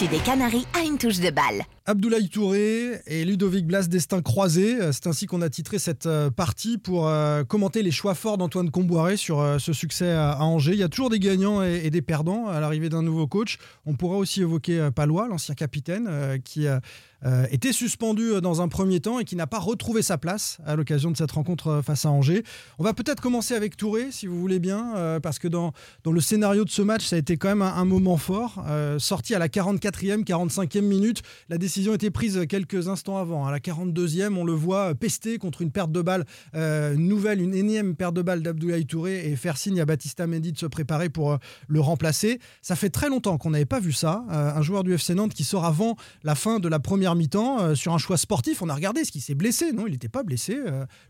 L'actu 0.00 0.16
des 0.16 0.22
Canaries 0.22 0.66
a 0.74 0.84
une 0.84 0.96
touche 0.96 1.18
de 1.18 1.30
balle. 1.30 1.64
Abdoulaye 1.88 2.28
Touré 2.28 3.00
et 3.06 3.24
Ludovic 3.24 3.66
Blas 3.66 3.88
destin 3.88 4.20
croisé. 4.20 4.78
Euh, 4.78 4.92
c'est 4.92 5.06
ainsi 5.06 5.24
qu'on 5.24 5.40
a 5.40 5.48
titré 5.48 5.78
cette 5.78 6.04
euh, 6.04 6.30
partie 6.30 6.76
pour 6.76 7.08
euh, 7.08 7.44
commenter 7.44 7.82
les 7.82 7.90
choix 7.90 8.14
forts 8.14 8.36
d'Antoine 8.36 8.70
Comboiré 8.70 9.16
sur 9.16 9.56
ce 9.58 9.72
succès 9.72 10.12
à 10.12 10.42
Angers. 10.42 10.72
Il 10.74 10.78
y 10.78 10.82
a 10.82 10.88
toujours 10.90 11.08
des 11.08 11.18
gagnants 11.18 11.62
et 11.62 11.88
des 11.88 12.02
perdants 12.02 12.46
à 12.46 12.60
l'arrivée 12.60 12.90
d'un 12.90 13.02
nouveau 13.02 13.26
coach. 13.26 13.56
On 13.86 13.94
pourra 13.94 14.18
aussi 14.18 14.42
évoquer 14.42 14.90
Palois, 14.94 15.28
l'ancien 15.28 15.54
capitaine, 15.54 16.08
qui 16.44 16.66
était 17.50 17.72
suspendu 17.72 18.40
dans 18.42 18.60
un 18.60 18.68
premier 18.68 19.00
temps 19.00 19.18
et 19.18 19.24
qui 19.24 19.36
n'a 19.36 19.46
pas 19.46 19.58
retrouvé 19.58 20.02
sa 20.02 20.18
place 20.18 20.58
à 20.66 20.76
l'occasion 20.76 21.10
de 21.10 21.16
cette 21.16 21.32
rencontre 21.32 21.80
face 21.84 22.04
à 22.04 22.10
Angers. 22.10 22.44
On 22.78 22.84
va 22.84 22.92
peut-être 22.92 23.20
commencer 23.20 23.54
avec 23.54 23.76
Touré, 23.76 24.10
si 24.10 24.26
vous 24.26 24.38
voulez 24.38 24.58
bien, 24.58 25.18
parce 25.22 25.38
que 25.38 25.48
dans, 25.48 25.72
dans 26.04 26.12
le 26.12 26.20
scénario 26.20 26.64
de 26.64 26.70
ce 26.70 26.82
match, 26.82 27.06
ça 27.06 27.16
a 27.16 27.18
été 27.18 27.36
quand 27.36 27.48
même 27.48 27.62
un, 27.62 27.84
moment 27.84 28.18
fort. 28.18 28.64
sorti 28.98 29.34
à 29.34 29.38
la 29.38 29.48
44 29.48 29.87
44e, 29.90 30.24
45e 30.24 30.82
minute. 30.82 31.22
La 31.48 31.58
décision 31.58 31.94
était 31.94 32.10
prise 32.10 32.40
quelques 32.48 32.88
instants 32.88 33.18
avant. 33.18 33.46
À 33.46 33.50
la 33.50 33.58
42e, 33.58 34.34
on 34.36 34.44
le 34.44 34.52
voit 34.52 34.94
pester 34.94 35.38
contre 35.38 35.62
une 35.62 35.70
perte 35.70 35.92
de 35.92 36.02
balle 36.02 36.24
euh, 36.54 36.94
nouvelle, 36.94 37.40
une 37.40 37.54
énième 37.54 37.94
perte 37.94 38.14
de 38.14 38.22
balle 38.22 38.42
d'Abdoulaye 38.42 38.86
Touré 38.86 39.28
et 39.30 39.36
faire 39.36 39.56
signe 39.56 39.80
à 39.80 39.84
Baptista 39.84 40.26
Mendy 40.26 40.52
de 40.52 40.58
se 40.58 40.66
préparer 40.66 41.08
pour 41.08 41.32
euh, 41.32 41.36
le 41.68 41.80
remplacer. 41.80 42.38
Ça 42.62 42.76
fait 42.76 42.90
très 42.90 43.08
longtemps 43.08 43.38
qu'on 43.38 43.50
n'avait 43.50 43.64
pas 43.64 43.80
vu 43.80 43.92
ça. 43.92 44.24
Euh, 44.30 44.52
un 44.54 44.62
joueur 44.62 44.84
du 44.84 44.92
FC 44.92 45.14
Nantes 45.14 45.34
qui 45.34 45.44
sort 45.44 45.64
avant 45.64 45.96
la 46.22 46.34
fin 46.34 46.58
de 46.58 46.68
la 46.68 46.78
première 46.78 47.14
mi-temps 47.14 47.60
euh, 47.60 47.74
sur 47.74 47.92
un 47.94 47.98
choix 47.98 48.16
sportif. 48.16 48.62
On 48.62 48.68
a 48.68 48.74
regardé 48.74 49.04
ce 49.04 49.12
qui 49.12 49.20
s'est 49.20 49.34
blessé. 49.34 49.72
Non, 49.72 49.86
il 49.86 49.92
n'était 49.92 50.08
pas 50.08 50.22
blessé. 50.22 50.56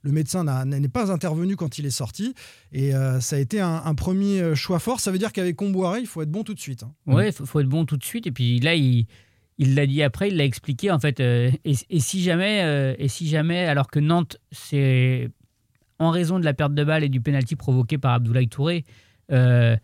Le 0.03 0.13
médecin 0.13 0.45
n'est 0.65 0.89
pas 0.89 1.11
intervenu 1.11 1.57
quand 1.57 1.79
il 1.79 1.87
est 1.87 1.91
sorti. 1.91 2.35
Et 2.73 2.93
ça 3.21 3.37
a 3.37 3.39
été 3.39 3.61
un, 3.61 3.95
premier 3.95 4.55
choix 4.55 4.79
fort. 4.79 5.01
Ça 5.01 5.11
veut 5.11 5.19
dire 5.19 5.33
qu'avec 5.33 5.57
Comboiré, 5.57 6.01
il 6.01 6.07
faut 6.07 6.23
être 6.23 6.31
bon 6.31 6.45
tout 6.45 6.55
de 6.55 6.61
suite. 6.61 6.83
hein. 6.83 6.93
Ouais, 7.07 7.33
faut, 7.33 7.47
faut 7.47 7.61
être 7.61 7.69
bon 7.69 7.85
tout 7.85 7.97
de 7.97 8.05
suite. 8.05 8.27
Et 8.27 8.33
puis 8.33 8.61
là, 8.61 8.68
il 8.77 9.75
l'a 9.75 9.87
dit 9.87 10.03
après, 10.03 10.29
il 10.29 10.37
l'a 10.37 10.45
expliqué 10.45 10.91
en 10.91 10.99
fait. 10.99 11.21
euh, 11.21 11.51
et, 11.65 12.01
si 12.01 12.23
jamais, 12.23 12.63
euh, 12.63 12.95
et 12.99 13.09
si 13.09 13.29
jamais, 13.29 13.67
alors 13.67 13.89
que 13.91 13.99
Nantes, 13.99 14.39
c'est 14.53 15.31
en 15.99 16.11
raison 16.11 16.39
de 16.39 16.45
la 16.45 16.55
perte 16.55 16.75
de 16.75 16.85
balle 16.85 17.03
et 17.03 17.09
du 17.09 17.21
pénalty 17.21 17.57
provoqué 17.57 17.99
par 17.99 18.13
Abdoulaye 18.13 18.49
Touré, 18.49 18.85
euh, 19.33 19.77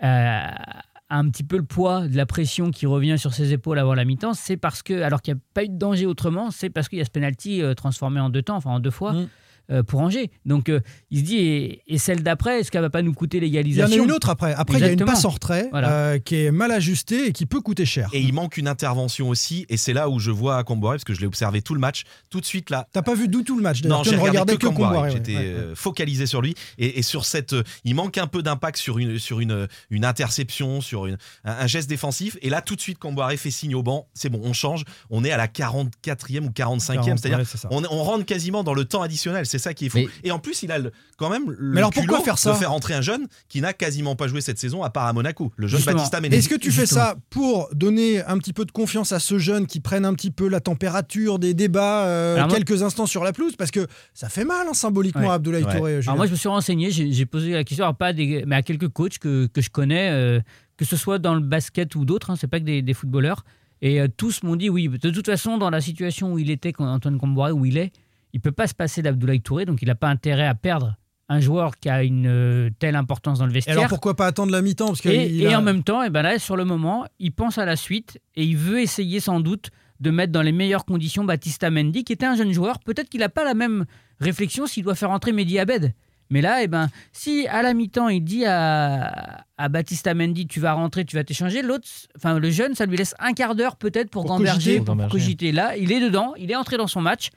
a 0.00 0.82
un 1.10 1.28
petit 1.30 1.44
peu 1.44 1.56
le 1.56 1.64
poids 1.64 2.08
de 2.08 2.16
la 2.16 2.26
pression 2.26 2.70
qui 2.70 2.86
revient 2.86 3.18
sur 3.18 3.34
ses 3.34 3.52
épaules 3.52 3.78
avant 3.78 3.94
la 3.94 4.04
mi-temps, 4.04 4.34
c'est 4.34 4.56
parce 4.56 4.82
que, 4.82 5.02
alors 5.02 5.22
qu'il 5.22 5.34
n'y 5.34 5.40
a 5.40 5.42
pas 5.54 5.64
eu 5.64 5.68
de 5.68 5.76
danger 5.76 6.06
autrement, 6.06 6.50
c'est 6.50 6.70
parce 6.70 6.88
qu'il 6.88 6.98
y 6.98 7.02
a 7.02 7.04
ce 7.04 7.10
penalty 7.10 7.62
transformé 7.76 8.20
en 8.20 8.30
deux 8.30 8.42
temps, 8.42 8.56
enfin 8.56 8.70
en 8.70 8.80
deux 8.80 8.90
fois. 8.90 9.12
Mm. 9.12 9.28
Euh, 9.70 9.82
pour 9.82 10.00
Angers. 10.00 10.30
Donc 10.44 10.68
euh, 10.68 10.80
il 11.10 11.18
se 11.20 11.24
dit, 11.24 11.36
et, 11.38 11.82
et 11.86 11.98
celle 11.98 12.22
d'après, 12.22 12.60
est-ce 12.60 12.70
qu'elle 12.70 12.80
va 12.82 12.90
pas 12.90 13.02
nous 13.02 13.12
coûter 13.14 13.38
Il 13.38 13.44
y 13.44 13.46
en 13.46 13.60
l'égalisation 13.60 14.02
a 14.02 14.04
une 14.04 14.12
autre 14.12 14.30
après. 14.30 14.54
Après, 14.54 14.78
il 14.78 14.80
y 14.80 14.88
a 14.88 14.92
une 14.92 15.04
passe 15.04 15.24
en 15.24 15.30
retrait 15.30 15.68
Voilà. 15.70 15.90
euh, 15.92 16.18
qui 16.18 16.36
est 16.36 16.50
mal 16.50 16.70
ajustée 16.72 17.26
et 17.28 17.32
qui 17.32 17.46
peut 17.46 17.60
coûter 17.60 17.84
cher. 17.86 18.08
Et 18.12 18.20
il 18.20 18.32
manque 18.32 18.56
une 18.56 18.68
intervention 18.68 19.28
aussi, 19.28 19.66
et 19.68 19.76
c'est 19.76 19.92
là 19.92 20.08
où 20.08 20.18
je 20.18 20.30
vois 20.30 20.62
Comboiré, 20.64 20.96
parce 20.96 21.04
que 21.04 21.14
je 21.14 21.20
l'ai 21.20 21.26
observé 21.26 21.62
tout 21.62 21.74
le 21.74 21.80
match, 21.80 22.04
tout 22.30 22.40
de 22.40 22.46
suite 22.46 22.70
là. 22.70 22.86
T'as 22.92 23.02
pas 23.02 23.14
vu 23.14 23.28
du 23.28 23.44
tout 23.44 23.56
le 23.56 23.62
match. 23.62 23.82
Non, 23.84 24.02
j'ai 24.02 24.12
ne 24.12 24.16
regardé 24.16 24.28
regardais 24.30 24.52
que 24.54 24.58
que 24.60 24.66
Comboiré. 24.66 25.10
J'étais 25.10 25.34
Ouais, 25.36 25.54
ouais. 25.54 25.74
focalisé 25.74 26.26
sur 26.26 26.40
lui 26.42 26.54
et, 26.78 26.98
et 26.98 27.02
sur 27.02 27.24
cette. 27.24 27.52
euh, 27.52 27.62
il 27.84 27.94
manque 27.94 28.18
un 28.18 28.26
peu 28.26 28.42
d'impact 28.42 28.78
sur 28.78 28.98
une 28.98 29.18
sur 29.18 29.40
une 29.40 29.68
une 29.90 30.04
interception, 30.04 30.80
sur 30.80 31.06
une, 31.06 31.16
un, 31.44 31.52
un 31.52 31.66
geste 31.66 31.88
défensif. 31.88 32.36
Et 32.42 32.50
là, 32.50 32.60
tout 32.62 32.76
de 32.76 32.80
suite, 32.80 32.98
Comboiré 32.98 33.36
fait 33.36 33.50
signe 33.50 33.74
au 33.74 33.82
banc. 33.82 34.08
C'est 34.14 34.28
bon, 34.30 34.40
on 34.42 34.52
change. 34.52 34.84
On 35.10 35.24
est 35.24 35.30
à 35.30 35.36
la 35.36 35.46
44e 35.46 36.40
ou 36.44 36.50
45e, 36.50 36.52
40, 36.52 36.80
c'est-à-dire 37.18 37.38
ouais, 37.38 37.44
on, 37.70 37.82
on 37.90 38.02
rentre 38.02 38.24
quasiment 38.24 38.64
dans 38.64 38.74
le 38.74 38.84
temps 38.84 39.02
additionnel. 39.02 39.46
C'est 39.46 39.57
ça 39.58 39.74
qui 39.74 39.86
est 39.86 39.88
fou. 39.88 39.98
Mais- 39.98 40.06
Et 40.24 40.30
en 40.30 40.38
plus, 40.38 40.62
il 40.62 40.72
a 40.72 40.78
le- 40.78 40.92
quand 41.16 41.28
même 41.30 41.50
le 41.50 41.72
Mais 41.72 41.78
alors, 41.78 41.90
pourquoi 41.90 42.20
faire 42.20 42.38
ça 42.38 42.52
de 42.52 42.56
faire 42.56 42.72
entrer 42.72 42.94
un 42.94 43.00
jeune 43.00 43.26
qui 43.48 43.60
n'a 43.60 43.72
quasiment 43.72 44.16
pas 44.16 44.28
joué 44.28 44.40
cette 44.40 44.58
saison 44.58 44.82
à 44.82 44.90
part 44.90 45.06
à 45.06 45.12
Monaco, 45.12 45.52
le 45.56 45.66
jeune 45.66 45.78
Justement. 45.78 45.96
Baptista 45.96 46.20
Mendy. 46.20 46.36
Est-ce 46.36 46.48
que 46.48 46.54
tu 46.54 46.70
fais 46.70 46.82
Justement. 46.82 47.00
ça 47.00 47.16
pour 47.30 47.68
donner 47.74 48.22
un 48.24 48.38
petit 48.38 48.52
peu 48.52 48.64
de 48.64 48.70
confiance 48.72 49.12
à 49.12 49.18
ce 49.18 49.38
jeune 49.38 49.66
qui 49.66 49.80
prenne 49.80 50.04
un 50.04 50.14
petit 50.14 50.30
peu 50.30 50.48
la 50.48 50.60
température 50.60 51.38
des 51.38 51.54
débats 51.54 52.04
euh, 52.06 52.36
Alors 52.36 52.48
moi- 52.48 52.56
quelques 52.56 52.82
instants 52.82 53.06
sur 53.06 53.24
la 53.24 53.32
pelouse? 53.32 53.56
Parce 53.56 53.70
que 53.70 53.86
ça 54.14 54.28
fait 54.28 54.44
mal 54.44 54.66
hein, 54.68 54.74
symboliquement 54.74 55.22
Ouais. 55.22 55.28
à 55.28 55.32
Abdoulaye 55.34 55.64
Ouais. 55.64 55.76
Touré. 55.76 55.90
Julien. 56.02 56.02
Alors 56.12 56.16
moi, 56.16 56.26
je 56.26 56.32
me 56.32 56.36
suis 56.36 56.48
renseigné, 56.48 56.90
j'ai 56.90 57.26
posé 57.26 57.52
la 57.52 57.64
question, 57.64 57.84
alors 57.84 57.96
pas 57.96 58.06
à 58.08 58.12
des, 58.12 58.44
mais 58.46 58.56
à 58.56 58.62
quelques 58.62 58.88
coachs 58.88 59.18
que, 59.18 59.46
que 59.46 59.60
je 59.60 59.70
connais, 59.70 60.10
euh, 60.10 60.40
que 60.76 60.84
ce 60.84 60.96
soit 60.96 61.18
dans 61.18 61.34
le 61.34 61.40
basket 61.40 61.94
ou 61.96 62.04
d'autres, 62.04 62.30
hein, 62.30 62.36
c'est 62.40 62.46
pas 62.46 62.60
que 62.60 62.64
des, 62.64 62.82
des 62.82 62.94
footballeurs. 62.94 63.44
Et 63.82 64.00
euh, 64.00 64.08
tous 64.16 64.42
m'ont 64.42 64.56
dit 64.56 64.68
oui, 64.70 64.88
de 64.88 65.10
toute 65.10 65.26
façon, 65.26 65.56
dans 65.58 65.70
la 65.70 65.80
situation 65.80 66.32
où 66.32 66.38
il 66.38 66.50
était, 66.50 66.72
quand 66.72 66.86
Antoine 66.86 67.18
Comboiré, 67.18 67.52
où 67.52 67.64
il 67.64 67.76
est, 67.78 67.92
il 68.32 68.40
peut 68.40 68.52
pas 68.52 68.66
se 68.66 68.74
passer 68.74 69.02
d'Abdoulaye 69.02 69.40
Touré, 69.40 69.64
donc 69.64 69.82
il 69.82 69.86
n'a 69.88 69.94
pas 69.94 70.08
intérêt 70.08 70.46
à 70.46 70.54
perdre 70.54 70.96
un 71.30 71.40
joueur 71.40 71.76
qui 71.76 71.90
a 71.90 72.02
une 72.02 72.26
euh, 72.26 72.70
telle 72.78 72.96
importance 72.96 73.38
dans 73.40 73.44
le 73.46 73.50
Et 73.52 73.54
vestiaire. 73.54 73.76
alors 73.76 73.88
pourquoi 73.88 74.16
pas 74.16 74.26
attendre 74.26 74.50
la 74.50 74.62
mi-temps 74.62 74.86
Parce 74.88 75.02
que 75.02 75.10
Et, 75.10 75.26
il 75.26 75.42
et 75.42 75.52
a- 75.52 75.58
en 75.58 75.62
même 75.62 75.82
temps, 75.82 76.02
et 76.02 76.08
ben 76.10 76.22
là, 76.22 76.38
sur 76.38 76.56
le 76.56 76.64
moment, 76.64 77.04
il 77.18 77.32
pense 77.32 77.58
à 77.58 77.66
la 77.66 77.76
suite 77.76 78.18
et 78.34 78.44
il 78.44 78.56
veut 78.56 78.80
essayer 78.80 79.20
sans 79.20 79.40
doute 79.40 79.70
de 80.00 80.10
mettre 80.10 80.32
dans 80.32 80.42
les 80.42 80.52
meilleures 80.52 80.84
conditions 80.86 81.24
Baptista 81.24 81.70
Mendy, 81.70 82.04
qui 82.04 82.12
était 82.14 82.24
un 82.24 82.36
jeune 82.36 82.52
joueur. 82.52 82.78
Peut-être 82.78 83.10
qu'il 83.10 83.20
n'a 83.20 83.28
pas 83.28 83.44
la 83.44 83.52
même 83.54 83.84
réflexion 84.20 84.66
s'il 84.66 84.84
doit 84.84 84.94
faire 84.94 85.10
entrer 85.10 85.32
Mehdi 85.32 85.58
Abed. 85.58 85.92
Mais 86.30 86.40
là, 86.40 86.62
eh 86.62 86.66
ben, 86.68 86.88
si 87.12 87.46
à 87.48 87.62
la 87.62 87.74
mi-temps, 87.74 88.08
il 88.08 88.20
dit 88.22 88.44
à, 88.46 89.44
à 89.56 89.68
Baptista 89.68 90.14
Mendy, 90.14 90.46
tu 90.46 90.60
vas 90.60 90.72
rentrer, 90.74 91.04
tu 91.04 91.16
vas 91.16 91.24
t'échanger, 91.24 91.62
l'autre, 91.62 91.88
enfin 92.16 92.38
le 92.38 92.50
jeune, 92.50 92.74
ça 92.74 92.86
lui 92.86 92.96
laisse 92.96 93.14
un 93.18 93.32
quart 93.32 93.54
d'heure 93.54 93.76
peut-être 93.76 94.10
pour, 94.10 94.24
Pour 94.24 94.36
gamberger, 94.38 94.78
cogiter. 94.78 94.84
pour, 94.84 94.96
Pour 94.96 95.08
cogiter. 95.08 95.52
Là, 95.52 95.76
il 95.76 95.90
est 95.90 96.00
dedans, 96.00 96.34
il 96.38 96.50
est 96.50 96.56
entré 96.56 96.76
dans 96.76 96.86
son 96.86 97.00
match. 97.00 97.30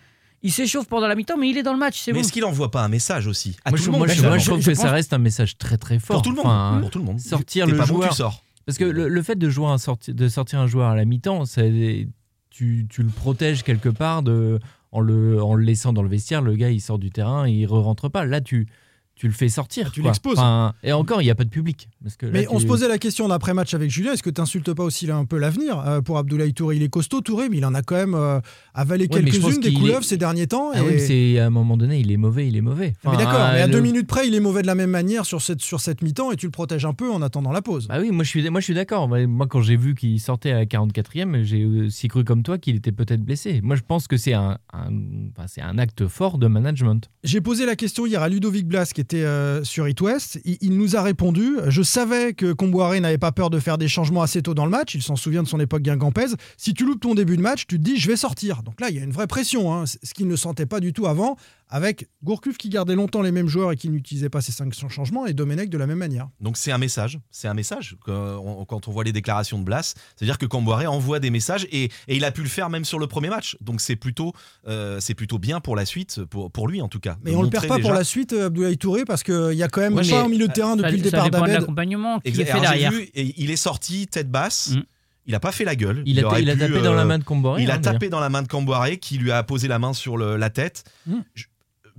Il 0.44 0.52
s'échauffe 0.52 0.88
pendant 0.88 1.08
la 1.08 1.16
mi-temps, 1.16 1.38
mais 1.38 1.50
il 1.50 1.58
est 1.58 1.64
dans 1.64 1.74
le 1.74 1.80
match, 1.80 2.00
c'est 2.02 2.12
Mais 2.12 2.20
bon. 2.20 2.24
est-ce 2.24 2.32
qu'il 2.34 2.44
envoie 2.46 2.72
pas 2.72 2.84
un 2.84 2.88
message 2.88 3.28
aussi 3.28 3.56
à 3.64 3.70
Moi, 3.70 3.78
tout 3.78 3.84
je, 3.84 3.88
le 3.88 3.92
monde 3.92 4.00
moi, 4.00 4.08
je- 4.08 4.14
finalement 4.14 4.30
moi, 4.32 4.38
je 4.40 4.46
trouve 4.46 4.62
Je 4.62 4.66
que 4.72 4.74
ça 4.76 4.92
reste 4.92 5.14
un 5.14 5.18
message 5.20 5.58
très 5.58 5.78
très 5.78 6.00
fort. 6.00 6.16
Pour 6.16 6.22
tout 6.24 6.30
le 6.32 6.36
monde. 6.38 6.46
Enfin, 6.48 6.78
pour 6.82 6.90
tout 6.90 7.00
le 7.00 7.06
monde. 7.06 7.20
sortir 7.20 7.66
T'es 7.66 7.72
le 7.74 7.78
pas 7.78 7.86
bon, 7.86 7.96
joueur- 7.96 8.10
tu 8.10 8.16
sors. 8.16 8.44
Parce 8.66 8.78
que 8.78 8.84
le, 8.86 9.08
le 9.08 9.22
fait 9.24 9.36
de, 9.38 9.50
jouer 9.50 9.68
un 9.68 9.78
sorti- 9.78 10.14
de 10.14 10.28
sortir 10.28 10.60
un 10.60 10.68
joueur 10.68 10.90
à 10.90 10.96
la 10.96 11.06
mi-temps, 11.06 11.44
tu, 12.50 12.86
tu 12.90 13.04
le 13.04 13.10
protèges 13.10 13.64
quelque 13.64 13.90
part 13.90 14.24
de, 14.24 14.60
en, 14.92 15.00
le, 15.00 15.42
en 15.44 15.54
le 15.56 15.64
laissant 15.64 15.94
dans 15.94 16.04
le 16.04 16.10
vestiaire. 16.10 16.42
Le 16.42 16.56
gars, 16.56 16.70
il 16.70 16.82
sort 16.82 17.00
du 17.00 17.10
terrain, 17.12 17.48
il 17.48 17.62
ne 17.62 17.68
rentre 17.68 18.10
pas. 18.10 18.26
Là, 18.26 18.42
tu, 18.42 18.68
tu 19.22 19.28
le 19.28 19.34
fais 19.34 19.50
sortir. 19.50 19.92
Tu 19.92 20.02
l'exposes. 20.02 20.40
Enfin, 20.40 20.74
et 20.84 20.94
encore, 20.94 21.22
il 21.22 21.26
n'y 21.26 21.30
a 21.32 21.36
pas 21.36 21.44
de 21.44 21.50
public. 21.50 21.88
Parce 22.04 22.16
que 22.16 22.26
là, 22.26 22.32
Mais 22.34 22.48
on 22.50 22.58
se 22.58 22.66
posait 22.66 22.88
la 22.88 22.98
question 22.98 23.26
en 23.26 23.30
après-match 23.30 23.76
avec 23.76 23.92
Julien, 23.92 24.14
est-ce 24.14 24.24
que 24.24 24.32
tu 24.32 24.42
n'insultes 24.42 24.74
pas 24.74 24.84
aussi 24.84 25.06
là, 25.06 25.16
un 25.16 25.26
peu 25.26 25.38
l'avenir 25.38 25.78
euh, 25.86 26.02
pour 26.02 26.18
Abdoulaye 26.18 26.54
Touré? 26.56 26.78
Il 26.78 26.82
est 26.82 26.90
costaud 26.90 27.22
Touré, 27.22 27.48
mais 27.48 27.58
il 27.58 27.66
en 27.66 27.76
a 27.76 27.84
quand 27.84 27.94
même 27.98 28.16
euh, 28.16 28.40
avalé 28.74 29.08
Ouais, 29.12 29.22
mais 29.22 29.30
quelques-unes 29.30 29.60
des 29.62 29.74
couleuvres 29.74 30.00
est- 30.00 30.04
ces 30.08 30.18
derniers 30.18 30.48
temps. 30.48 30.72
Ah 30.74 30.80
et- 30.80 30.82
oui, 30.82 30.88
mais 30.94 30.98
c'est 30.98 31.38
à 31.38 31.46
un 31.46 31.50
moment 31.52 31.78
donné, 31.78 32.00
il 32.00 32.12
est 32.12 32.18
mauvais, 32.18 32.48
il 32.48 32.58
est 32.58 32.62
mauvais. 32.62 32.94
Mais 33.04 33.10
Enfin, 33.12 33.18
d'accord, 33.20 33.50
mais 33.54 33.62
à 33.62 33.68
le- 33.68 33.74
deux 33.74 33.82
minutes 33.82 34.08
près, 34.08 34.28
il 34.28 34.34
est 34.34 34.40
mauvais 34.40 34.64
de 34.64 34.68
la 34.68 34.74
même 34.74 34.90
manière 34.90 35.28
sur 35.28 35.40
cette, 35.44 35.62
sur 35.62 35.82
cette 35.82 36.02
mi-temps 36.02 36.32
et 36.32 36.36
tu 36.36 36.48
le 36.48 36.52
protèges 36.52 36.86
un 36.86 36.94
peu 36.94 37.12
en 37.12 37.22
attendant 37.22 37.52
la 37.52 37.62
pause. 37.62 37.88
Bah 37.90 37.98
oui, 38.02 38.10
moi 38.10 38.24
je 38.24 38.30
suis, 38.30 38.50
moi, 38.50 38.60
je 38.60 38.66
suis 38.66 38.74
d'accord. 38.74 39.08
Moi, 39.08 39.46
quand 39.48 39.62
j'ai 39.62 39.76
vu 39.78 39.94
qu'il 39.94 40.20
sortait 40.20 40.52
à 40.52 40.56
la 40.56 40.66
44e, 40.66 41.44
j'ai 41.44 41.64
aussi 41.66 42.08
cru 42.08 42.24
comme 42.24 42.42
toi 42.42 42.58
qu'il 42.58 42.76
était 42.76 42.92
peut-être 42.92 43.22
blessé. 43.22 43.60
Moi, 43.62 43.76
je 43.76 43.82
pense 43.88 44.08
que 44.08 44.18
c'est 44.18 44.34
un, 44.34 44.58
un- 44.74 44.90
enfin, 45.38 45.46
c'est 45.48 45.62
un 45.62 45.78
acte 45.78 46.08
fort 46.08 46.40
de 46.40 46.48
management. 46.48 47.10
J'ai 47.24 47.42
posé 47.42 47.68
la 47.68 47.76
question 47.76 48.08
hier 48.08 48.22
à 48.24 48.30
Ludovic 48.30 48.68
Blas 48.68 48.86
qui 48.94 49.02
euh, 49.18 49.64
sur 49.64 49.88
It 49.88 50.00
West. 50.02 50.40
Il, 50.46 50.58
il 50.62 50.78
nous 50.78 50.96
a 50.96 51.02
répondu. 51.02 51.58
Je 51.68 51.82
savais 51.82 52.34
que 52.34 52.54
Comboiré 52.54 53.00
n'avait 53.00 53.18
pas 53.18 53.32
peur 53.32 53.50
de 53.50 53.60
faire 53.60 53.78
des 53.78 53.88
changements 53.88 54.22
assez 54.22 54.42
tôt 54.42 54.54
dans 54.54 54.66
le 54.66 54.72
match. 54.72 54.96
Il 54.96 55.02
s'en 55.02 55.16
souvient 55.16 55.44
de 55.44 55.48
son 55.48 55.60
époque 55.60 55.82
guingampèse. 55.82 56.36
Si 56.58 56.74
tu 56.74 56.86
loupes 56.86 57.02
ton 57.02 57.16
début 57.16 57.38
de 57.38 57.42
match, 57.42 57.68
tu 57.68 57.78
te 57.78 57.84
dis 57.84 57.98
je 57.98 58.08
vais 58.08 58.18
sortir. 58.18 58.64
Donc 58.64 58.80
là, 58.82 58.90
il 58.90 58.96
y 58.96 59.00
a 59.00 59.04
une 59.04 59.12
vraie 59.12 59.28
pression, 59.28 59.74
hein, 59.74 59.86
ce 59.86 60.14
qu'il 60.14 60.28
ne 60.28 60.36
sentait 60.36 60.66
pas 60.66 60.80
du 60.80 60.94
tout 60.94 61.08
avant, 61.08 61.38
avec 61.72 62.08
Gourcuff 62.24 62.58
qui 62.58 62.70
gardait 62.70 62.96
longtemps 62.96 63.22
les 63.22 63.32
mêmes 63.32 63.48
joueurs 63.48 63.72
et 63.72 63.78
qui 63.78 63.90
n'utilisait 63.90 64.30
pas 64.30 64.42
ses 64.42 64.52
cinq 64.52 64.74
changements 64.74 65.26
et 65.26 65.34
Domenech 65.34 65.70
de 65.70 65.78
la 65.78 65.88
même 65.88 65.98
manière. 65.98 66.30
Donc 66.42 66.58
c'est 66.58 66.72
un 66.72 66.78
message, 66.78 67.20
c'est 67.32 67.48
un 67.48 67.54
message 67.54 67.96
quand 68.06 68.88
on, 68.88 68.92
voit 68.92 69.04
les 69.04 69.14
déclarations 69.14 69.58
de 69.58 69.64
Blas, 69.64 69.94
c'est-à-dire 70.16 70.38
que 70.38 70.46
Camboiré 70.46 70.86
envoie 70.86 71.20
des 71.20 71.30
messages 71.30 71.66
et, 71.72 71.86
et 71.86 72.16
il 72.18 72.26
a 72.26 72.32
pu 72.32 72.42
le 72.44 72.50
faire 72.50 72.70
même 72.70 72.86
sur 72.86 73.00
le 73.00 73.08
premier 73.08 73.30
match. 73.30 73.58
Donc 73.62 73.80
c'est 73.82 73.96
plutôt, 73.96 74.34
euh, 74.68 75.00
c'est 75.00 75.16
plutôt 75.16 75.40
bien 75.40 75.62
pour 75.62 75.76
la 75.76 75.86
suite, 75.86 76.24
pour, 76.26 76.52
pour 76.52 76.68
lui 76.68 76.82
en 76.82 76.90
tout 76.90 77.00
cas. 77.00 77.18
Mais 77.24 77.34
on 77.36 77.42
le 77.42 77.50
perd 77.50 77.68
pas 77.68 77.80
pour 77.80 77.94
la 77.94 78.04
suite, 78.04 78.34
euh, 78.34 78.48
Abdoulaye 78.48 78.78
Touré, 78.78 79.06
parce 79.06 79.24
qu'il 79.24 79.54
y 79.54 79.64
a 79.64 79.70
quand 79.70 79.82
même 79.82 79.96
Ouais, 79.96 80.10
pas 80.10 80.24
un 80.24 80.30
milieu 80.30 80.48
de 80.48 80.54
terrain 80.54 80.76
Ça- 80.76 80.84
depuis 80.84 80.98
le 80.98 81.04
ça 81.10 81.10
départ 81.12 81.24
dépend 81.26 81.38
de 81.38 81.42
d'Abed. 81.48 81.60
l'accompagnement 81.62 82.20
qui 82.20 82.30
est 82.30 82.46
fait 82.46 82.60
derrière. 82.60 82.92
vu, 82.92 83.04
et 83.14 83.34
il 83.42 83.50
est 83.50 83.56
sorti 83.56 84.08
tête 84.08 84.30
basse. 84.30 84.72
Mm. 84.72 84.82
Il 85.28 85.36
a 85.36 85.40
pas 85.40 85.52
fait 85.52 85.66
la 85.66 85.76
gueule. 85.76 86.02
Il, 86.08 86.20
a, 86.20 86.24
tapé 86.24 86.82
dans 86.82 86.94
euh, 86.94 86.96
la 86.96 87.06
main 87.06 87.20
de 87.20 87.24
Comboré. 87.24 87.62
Il 87.62 87.70
a 87.70 87.76
hein, 87.76 87.80
tapé 87.80 88.10
dans 88.10 88.20
la 88.20 88.30
main 88.30 88.42
de 88.42 88.48
Camboiré 88.48 88.98
qui 88.98 89.20
lui 89.20 89.32
a 89.32 89.44
posé 89.44 89.68
la 89.68 89.78
main 89.78 89.94
sur 89.94 90.18
le- 90.18 90.36
la 90.36 90.50
tête. 90.50 90.84
Mm. 91.06 91.20
Je, 91.36 91.46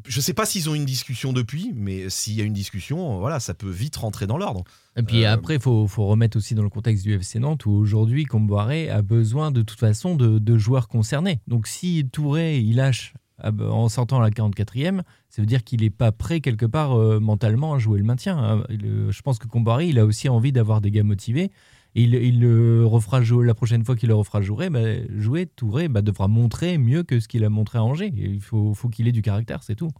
je 0.06 0.20
sais 0.20 0.34
pas 0.34 0.46
s'ils 0.46 0.68
ont 0.70 0.74
une 0.74 0.84
discussion 0.84 1.32
depuis, 1.32 1.72
mais 1.74 2.08
s'il 2.10 2.34
y 2.34 2.40
a 2.40 2.44
une 2.44 2.52
discussion, 2.52 3.18
voilà, 3.18 3.40
ça 3.40 3.54
peut 3.54 3.70
vite 3.70 3.96
rentrer 3.96 4.26
dans 4.26 4.38
l'ordre. 4.38 4.64
Et 4.96 5.02
puis 5.02 5.24
Euh, 5.24 5.32
après, 5.32 5.56
il 5.56 5.60
faut, 5.60 5.86
faut 5.86 6.06
remettre 6.06 6.36
aussi 6.36 6.54
dans 6.54 6.62
le 6.62 6.68
contexte 6.68 7.04
du 7.04 7.14
FC 7.14 7.38
Nantes 7.38 7.66
où 7.66 7.70
aujourd'hui, 7.70 8.24
Comboiré 8.24 8.90
a 8.90 9.02
besoin 9.02 9.50
de 9.50 9.62
toute 9.62 9.78
façon 9.78 10.16
de, 10.16 10.38
de 10.38 10.58
joueurs 10.58 10.88
concernés. 10.88 11.40
Donc 11.46 11.66
si 11.66 12.06
Touré, 12.12 12.58
il 12.58 12.76
lâche 12.76 13.14
ah 13.38 13.50
bah, 13.50 13.70
en 13.72 13.88
sortant 13.88 14.20
à 14.20 14.22
la 14.22 14.30
44e, 14.30 15.02
ça 15.28 15.42
veut 15.42 15.46
dire 15.46 15.64
qu'il 15.64 15.80
n'est 15.80 15.90
pas 15.90 16.12
prêt 16.12 16.40
quelque 16.40 16.66
part 16.66 16.92
euh, 16.96 17.18
mentalement 17.18 17.74
à 17.74 17.78
jouer 17.78 17.98
le 17.98 18.04
maintien. 18.04 18.62
euh, 18.70 19.10
je 19.10 19.22
pense 19.22 19.38
que 19.38 19.48
Comboiré, 19.48 19.88
il 19.88 19.98
a 19.98 20.04
aussi 20.04 20.28
envie 20.28 20.52
d'avoir 20.52 20.80
des 20.80 20.90
gars 20.90 21.02
motivés. 21.02 21.50
Et 21.94 22.02
il, 22.04 22.14
il 22.14 22.40
le 22.40 22.86
refera 22.86 23.22
jouer 23.22 23.46
la 23.46 23.54
prochaine 23.54 23.84
fois 23.84 23.96
qu'il 23.96 24.08
le 24.08 24.14
refera 24.14 24.40
jouer, 24.42 24.70
bah, 24.70 24.80
jouer 25.18 25.46
Touré 25.46 25.88
bah, 25.88 26.00
devra 26.02 26.26
montrer 26.28 26.78
mieux 26.78 27.02
que 27.02 27.20
ce 27.20 27.28
qu'il 27.28 27.44
a 27.44 27.50
montré 27.50 27.78
à 27.78 27.84
Angers. 27.84 28.12
Il 28.16 28.40
faut, 28.40 28.72
faut 28.74 28.88
qu'il 28.88 29.08
ait 29.08 29.12
du 29.12 29.20
caractère, 29.22 29.62
c'est 29.62 29.74
tout. 29.74 29.90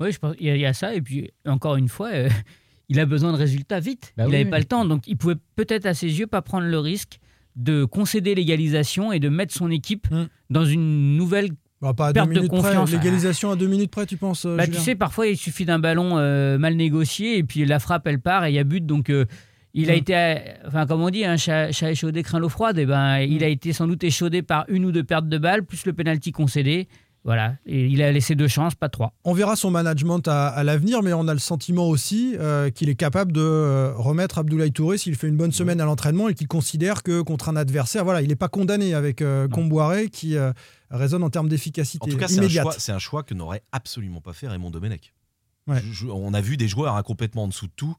Oui, 0.00 0.10
je 0.10 0.18
pense 0.18 0.34
il 0.40 0.46
y, 0.46 0.50
a- 0.50 0.56
il 0.56 0.60
y 0.60 0.66
a 0.66 0.72
ça. 0.72 0.94
Et 0.94 1.02
puis, 1.02 1.30
encore 1.46 1.76
une 1.76 1.88
fois, 1.88 2.08
euh, 2.14 2.28
il 2.88 2.98
a 2.98 3.06
besoin 3.06 3.32
de 3.32 3.36
résultats 3.36 3.78
vite. 3.80 4.12
Bah 4.16 4.24
il 4.26 4.30
n'avait 4.32 4.44
oui. 4.44 4.50
pas 4.50 4.58
le 4.58 4.64
temps. 4.64 4.84
Donc, 4.86 5.06
il 5.06 5.16
pouvait 5.16 5.36
peut-être 5.56 5.86
à 5.86 5.92
ses 5.94 6.18
yeux 6.18 6.26
pas 6.26 6.40
prendre 6.42 6.66
le 6.66 6.78
risque 6.78 7.18
de 7.56 7.84
concéder 7.84 8.34
l'égalisation 8.34 9.12
et 9.12 9.20
de 9.20 9.28
mettre 9.28 9.54
son 9.54 9.70
équipe 9.70 10.10
Mm. 10.10 10.24
dans 10.50 10.64
une 10.64 11.16
nouvelle. 11.16 11.50
Bah, 11.82 11.92
pas 11.92 12.06
à 12.08 12.12
Perte 12.14 12.28
deux 12.28 12.34
de 12.34 12.38
minutes 12.40 12.50
confiance. 12.50 12.88
près. 12.90 12.98
L'égalisation 12.98 13.50
à 13.50 13.56
deux 13.56 13.66
minutes 13.66 13.90
près, 13.90 14.06
tu 14.06 14.16
penses 14.16 14.46
euh, 14.46 14.56
Bah, 14.56 14.66
tu 14.66 14.74
sais, 14.74 14.94
parfois, 14.94 15.26
il 15.26 15.36
suffit 15.36 15.66
d'un 15.66 15.78
ballon 15.78 16.16
euh, 16.16 16.56
mal 16.56 16.74
négocié 16.76 17.36
et 17.36 17.44
puis 17.44 17.66
la 17.66 17.78
frappe, 17.78 18.06
elle 18.06 18.20
part 18.20 18.46
et 18.46 18.50
il 18.50 18.54
y 18.54 18.58
a 18.58 18.64
but. 18.64 18.84
Donc, 18.86 19.10
euh, 19.10 19.26
il 19.74 19.90
a 19.90 19.94
Mm. 19.94 19.98
été, 19.98 20.14
euh, 20.16 20.34
enfin, 20.66 20.86
comme 20.86 21.02
on 21.02 21.10
dit, 21.10 21.24
un 21.24 21.36
chat, 21.36 21.70
chat 21.72 21.90
échaudé 21.90 22.22
craint 22.22 22.38
l'eau 22.38 22.48
froide. 22.48 22.78
Et 22.78 22.86
ben, 22.86 23.18
il 23.18 23.40
Mm. 23.40 23.44
a 23.44 23.48
été 23.48 23.72
sans 23.72 23.86
doute 23.86 24.02
échaudé 24.04 24.42
par 24.42 24.64
une 24.68 24.84
ou 24.84 24.92
deux 24.92 25.04
pertes 25.04 25.28
de 25.28 25.38
balles, 25.38 25.64
plus 25.64 25.84
le 25.86 25.92
penalty 25.92 26.32
concédé. 26.32 26.88
Voilà. 27.26 27.54
Et 27.64 27.86
il 27.86 28.02
a 28.02 28.12
laissé 28.12 28.34
deux 28.34 28.48
chances, 28.48 28.74
pas 28.74 28.90
trois. 28.90 29.14
On 29.24 29.32
verra 29.32 29.56
son 29.56 29.70
management 29.70 30.28
à, 30.28 30.48
à 30.48 30.62
l'avenir, 30.62 31.02
mais 31.02 31.14
on 31.14 31.26
a 31.26 31.32
le 31.32 31.40
sentiment 31.40 31.88
aussi 31.88 32.36
euh, 32.38 32.68
qu'il 32.68 32.90
est 32.90 32.94
capable 32.96 33.32
de 33.32 33.40
euh, 33.40 33.94
remettre 33.96 34.36
Abdoulaye 34.36 34.72
Touré 34.72 34.98
s'il 34.98 35.16
fait 35.16 35.28
une 35.28 35.36
bonne 35.38 35.50
semaine 35.50 35.80
à 35.80 35.86
l'entraînement 35.86 36.28
et 36.28 36.34
qu'il 36.34 36.48
considère 36.48 37.02
que 37.02 37.22
contre 37.22 37.48
un 37.48 37.56
adversaire, 37.56 38.04
voilà, 38.04 38.20
il 38.20 38.28
n'est 38.28 38.36
pas 38.36 38.48
condamné 38.48 38.92
avec 38.92 39.22
euh, 39.22 39.48
Comboiré 39.48 40.10
qui 40.10 40.36
euh, 40.36 40.52
résonne 40.90 41.22
en 41.22 41.30
termes 41.30 41.46
En 41.46 41.48
d'efficacité 41.48 42.10
tout 42.10 42.18
cas, 42.18 42.28
c'est 42.28 42.34
un, 42.34 42.42
immédiate. 42.42 42.64
choix, 42.64 42.74
c'est 42.76 42.92
un 42.92 42.98
choix 42.98 43.22
que 43.22 43.32
n'aurait 43.32 43.62
absolument 43.72 44.20
pas 44.20 44.34
fait 44.34 44.46
Raymond 44.46 44.70
Domenech. 44.70 45.14
Ouais. 45.66 45.80
Je- 45.80 45.92
je- 45.94 46.06
on 46.08 46.34
a 46.34 46.42
vu 46.42 46.58
des 46.58 46.68
joueurs 46.68 46.94
hein, 46.94 47.02
complètement 47.02 47.44
en 47.44 47.48
dessous 47.48 47.68
de 47.68 47.72
tout. 47.74 47.96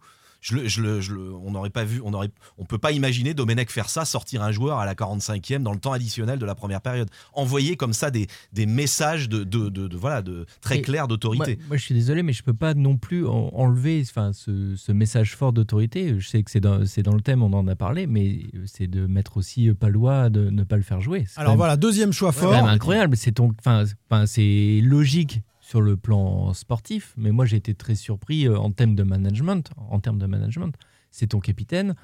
Je 0.48 0.56
le- 0.58 0.68
je 0.68 0.80
le- 0.80 1.02
je 1.02 1.12
le- 1.16 1.34
on 1.34 1.50
n'aurait 1.50 1.72
pas 1.72 1.84
vu, 1.84 2.02
on 2.06 2.14
aurait, 2.14 2.30
on 2.60 2.66
peut 2.66 2.78
pas 2.78 2.92
imaginer 2.92 3.34
Domenech 3.34 3.72
faire 3.72 3.90
ça, 3.90 4.06
sortir 4.06 4.44
un 4.44 4.52
joueur 4.52 4.78
à 4.78 4.86
la 4.86 4.94
45e 4.94 5.64
dans 5.64 5.74
le 5.74 5.80
temps 5.80 5.92
additionnel 5.92 6.38
de 6.38 6.46
la 6.46 6.54
première 6.54 6.82
période, 6.82 7.10
envoyer 7.34 7.78
comme 7.78 7.94
ça 7.94 8.12
des, 8.12 8.28
des 8.54 8.68
messages 8.68 9.28
de, 9.28 9.44
de, 9.44 9.70
de- 9.70 9.88
de- 9.88 9.98
voilà, 9.98 10.22
de 10.22 10.46
très 10.62 10.82
clairs 10.82 11.08
d'autorité. 11.08 11.56
Moi, 11.56 11.66
moi, 11.70 11.78
je 11.78 11.82
suis 11.82 11.96
désolé, 11.96 12.22
mais 12.22 12.32
je 12.32 12.44
peux 12.44 12.54
pas 12.54 12.76
non 12.76 12.96
plus 12.96 13.26
en- 13.26 13.50
enlever 13.56 14.04
enfin, 14.08 14.34
ce, 14.34 14.76
ce 14.76 14.92
message 14.92 15.36
fort 15.36 15.52
d'autorité. 15.52 16.20
Je 16.20 16.28
sais 16.28 16.44
que 16.44 16.52
c'est 16.52 16.60
dans, 16.60 16.86
c'est 16.86 17.02
dans 17.02 17.16
le 17.16 17.22
thème, 17.22 17.42
on 17.42 17.52
en 17.54 17.68
a 17.68 17.76
parlé, 17.76 18.06
mais 18.06 18.42
c'est 18.68 18.86
de 18.88 19.08
mettre 19.08 19.38
aussi 19.38 19.74
Palois, 19.74 20.30
de 20.30 20.52
ne 20.52 20.64
pas 20.64 20.76
le 20.78 20.84
faire 20.84 21.02
jouer. 21.02 21.26
C'est 21.28 21.40
Alors 21.40 21.54
même- 21.54 21.58
voilà, 21.58 21.76
deuxième 21.76 22.14
choix 22.14 22.32
c'est 22.32 22.42
fort. 22.42 22.52
même 22.52 22.66
incroyable. 22.66 23.18
C'est 23.18 23.32
ton, 23.32 23.52
enfin, 23.60 23.86
c'est- 23.88 23.96
enfin, 24.12 24.28
c'est 24.28 24.80
logique 24.84 25.42
sur 25.68 25.82
le 25.82 25.98
plan 25.98 26.54
sportif, 26.54 27.14
mais 27.18 27.32
moi 27.32 27.46
j'ai 27.46 27.58
été 27.58 27.74
très 27.74 27.96
surpris 27.96 28.48
euh, 28.48 28.56
en 28.58 28.70
termes 28.72 28.94
de 28.94 29.02
management. 29.02 29.72
En 29.90 30.00
termes 30.00 30.20
de 30.20 30.28
management, 30.28 30.76
c'est 31.10 31.28
ton 31.28 31.40
capitaine 31.40 31.96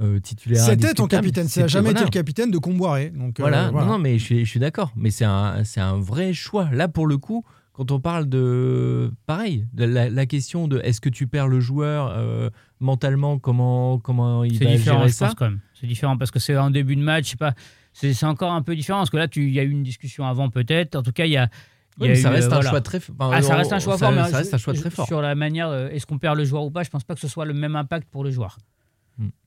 euh, 0.00 0.20
titulaire. 0.20 0.62
C'était 0.62 0.94
ton 0.94 1.08
capitaine, 1.08 1.48
ça 1.48 1.62
n'a 1.62 1.66
C'était- 1.66 1.72
jamais 1.78 1.90
été 1.90 2.04
le 2.04 2.10
capitaine 2.10 2.52
de 2.52 2.58
Comboiré. 2.58 3.10
Donc, 3.10 3.40
euh, 3.40 3.42
Voilà, 3.42 3.72
non, 3.72 3.84
non, 3.86 3.98
mais 3.98 4.18
je 4.20 4.24
suis, 4.24 4.44
je 4.44 4.50
suis 4.50 4.60
d'accord. 4.60 4.92
Mais 4.94 5.10
c'est 5.10 5.24
un, 5.24 5.64
c'est 5.64 5.80
un 5.80 5.98
vrai 5.98 6.32
choix. 6.32 6.68
Là, 6.70 6.86
pour 6.86 7.08
le 7.08 7.18
coup, 7.18 7.44
quand 7.72 7.90
on 7.90 7.98
parle 7.98 8.28
de. 8.28 9.10
Pareil, 9.26 9.66
de 9.72 9.84
la, 9.84 10.08
la 10.08 10.26
question 10.26 10.68
de 10.68 10.78
est-ce 10.84 11.00
que 11.00 11.08
tu 11.08 11.26
perds 11.26 11.48
le 11.48 11.58
joueur 11.58 12.12
euh, 12.16 12.50
mentalement, 12.78 13.40
comment, 13.40 13.98
comment 13.98 14.44
il 14.44 14.56
C'est 14.58 14.64
va 14.64 14.76
différent, 14.76 14.98
gérer 14.98 15.10
ça 15.10 15.26
pense, 15.26 15.34
quand 15.34 15.46
même. 15.46 15.60
C'est 15.74 15.88
différent 15.88 16.16
parce 16.16 16.30
que 16.30 16.38
c'est 16.38 16.56
en 16.56 16.70
début 16.70 16.94
de 16.94 17.02
match, 17.02 17.24
je 17.24 17.30
sais 17.30 17.36
pas. 17.36 17.54
C'est 17.92 18.14
c'est 18.14 18.26
encore 18.26 18.52
un 18.52 18.62
peu 18.62 18.76
différent 18.76 19.00
parce 19.00 19.10
que 19.10 19.16
là, 19.16 19.26
tu- 19.26 19.48
il 19.48 19.52
y 19.54 19.58
a 19.58 19.64
eu 19.64 19.70
une 19.70 19.82
discussion 19.82 20.24
avant, 20.24 20.50
peut-être. 20.50 20.94
En 20.94 21.02
tout 21.02 21.10
cas, 21.12 21.24
il 21.26 21.32
y 21.32 21.36
a. 21.36 21.48
Oui, 22.00 22.08
mais 22.08 22.16
ça 22.16 22.30
eu, 22.30 22.32
reste 22.34 22.46
un 22.46 22.56
voilà. 22.56 22.70
choix 22.70 22.80
très 22.80 22.98
f- 22.98 23.10
enfin, 23.18 23.30
Ah, 23.34 23.42
ça 23.42 23.54
on- 23.54 23.56
reste 23.58 23.72
un 23.72 23.78
choix 23.80 23.98
ça- 23.98 24.06
fort, 24.06 24.12
mais 24.14 24.30
ça 24.30 24.36
reste 24.38 24.54
un 24.54 24.58
choix 24.58 24.74
je- 24.74 24.80
très 24.80 24.90
fort. 24.90 25.06
Sur 25.06 25.20
la 25.20 25.34
manière, 25.34 25.72
est-ce 25.92 26.06
qu'on 26.06 26.18
perd 26.18 26.36
le 26.36 26.44
joueur 26.44 26.62
ou 26.64 26.70
pas? 26.70 26.82
Je 26.82 26.90
pense 26.90 27.04
pas 27.04 27.14
que 27.14 27.20
ce 27.20 27.28
soit 27.28 27.44
le 27.44 27.54
même 27.54 27.74
impact 27.76 28.08
pour 28.10 28.22
le 28.24 28.30
joueur. 28.30 28.58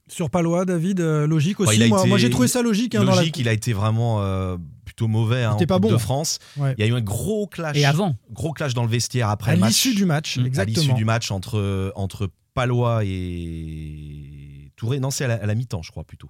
Sur 0.09 0.29
Palois, 0.29 0.65
David, 0.65 0.99
euh, 0.99 1.25
logique 1.25 1.59
Bah, 1.59 1.63
aussi. 1.69 1.87
moi, 1.87 2.17
j'ai 2.17 2.29
trouvé 2.29 2.49
ça 2.49 2.61
logique. 2.61 2.95
hein, 2.95 3.05
dans 3.05 3.11
la- 3.11 3.17
Logique, 3.21 3.37
il 3.37 3.47
a 3.47 3.53
été 3.53 3.71
vraiment 3.71 4.21
euh, 4.21 4.57
plutôt 4.83 5.07
mauvais 5.07 5.43
hein, 5.43 5.53
en 5.57 5.65
pas 5.65 5.79
bon. 5.79 5.89
de 5.89 5.95
France. 5.97 6.39
Ouais. 6.57 6.75
Il 6.77 6.81
y 6.85 6.87
a 6.87 6.91
eu 6.91 6.93
un 6.97 6.99
gros 6.99 7.47
clash. 7.47 7.77
Et 7.77 7.85
avant 7.85 8.17
Gros 8.29 8.51
clash 8.51 8.73
dans 8.73 8.83
le 8.83 8.89
vestiaire 8.89 9.29
après 9.29 9.51
À 9.51 9.55
le 9.55 9.61
match. 9.61 9.69
l'issue 9.69 9.95
du 9.95 10.03
match, 10.05 10.37
à 10.57 10.65
l'issue 10.65 10.91
du 10.95 11.05
match 11.05 11.31
entre, 11.31 11.93
entre 11.95 12.29
Palois 12.53 13.05
et 13.05 14.71
Touré. 14.75 14.99
Non, 14.99 15.11
c'est 15.11 15.25
à 15.25 15.27
la, 15.29 15.35
à 15.35 15.45
la 15.45 15.55
mi-temps, 15.55 15.81
je 15.81 15.91
crois, 15.91 16.03
plutôt. 16.03 16.29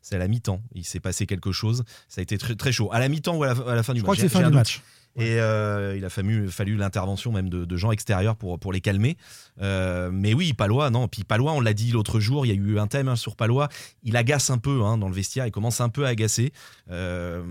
C'est 0.00 0.14
à 0.14 0.18
la 0.18 0.28
mi-temps. 0.28 0.62
Il 0.74 0.84
s'est 0.84 1.00
passé 1.00 1.26
quelque 1.26 1.52
chose. 1.52 1.84
Ça 2.08 2.20
a 2.20 2.22
été 2.22 2.38
très, 2.38 2.54
très 2.54 2.72
chaud. 2.72 2.88
À 2.92 2.98
la 2.98 3.08
mi-temps 3.08 3.36
ou 3.36 3.42
à 3.44 3.48
la, 3.54 3.60
à 3.72 3.74
la 3.74 3.82
fin 3.82 3.92
du 3.92 3.98
Je 3.98 4.04
crois 4.04 4.14
match 4.14 4.22
que 4.22 4.28
c'est 4.28 4.38
fin 4.42 4.48
du 4.48 4.54
match. 4.54 4.80
Et 5.16 5.40
euh, 5.40 5.96
il 5.96 6.04
a 6.04 6.10
fallu, 6.10 6.48
fallu 6.48 6.76
l'intervention 6.76 7.32
même 7.32 7.48
de, 7.48 7.64
de 7.64 7.76
gens 7.76 7.90
extérieurs 7.90 8.36
pour, 8.36 8.58
pour 8.60 8.72
les 8.72 8.80
calmer. 8.80 9.16
Euh, 9.60 10.10
mais 10.12 10.32
oui, 10.32 10.52
Palois, 10.52 10.90
non. 10.90 11.08
Puis 11.08 11.24
Palois, 11.24 11.52
on 11.54 11.60
l'a 11.60 11.72
dit 11.74 11.90
l'autre 11.90 12.20
jour, 12.20 12.46
il 12.46 12.50
y 12.50 12.52
a 12.52 12.54
eu 12.54 12.78
un 12.78 12.86
thème 12.86 13.08
hein, 13.08 13.16
sur 13.16 13.34
Palois. 13.34 13.68
Il 14.04 14.16
agace 14.16 14.50
un 14.50 14.58
peu 14.58 14.82
hein, 14.84 14.96
dans 14.96 15.08
le 15.08 15.14
vestiaire, 15.14 15.44
il 15.46 15.50
commence 15.50 15.80
un 15.80 15.88
peu 15.88 16.04
à 16.06 16.10
agacer. 16.10 16.52
Euh, 16.90 17.42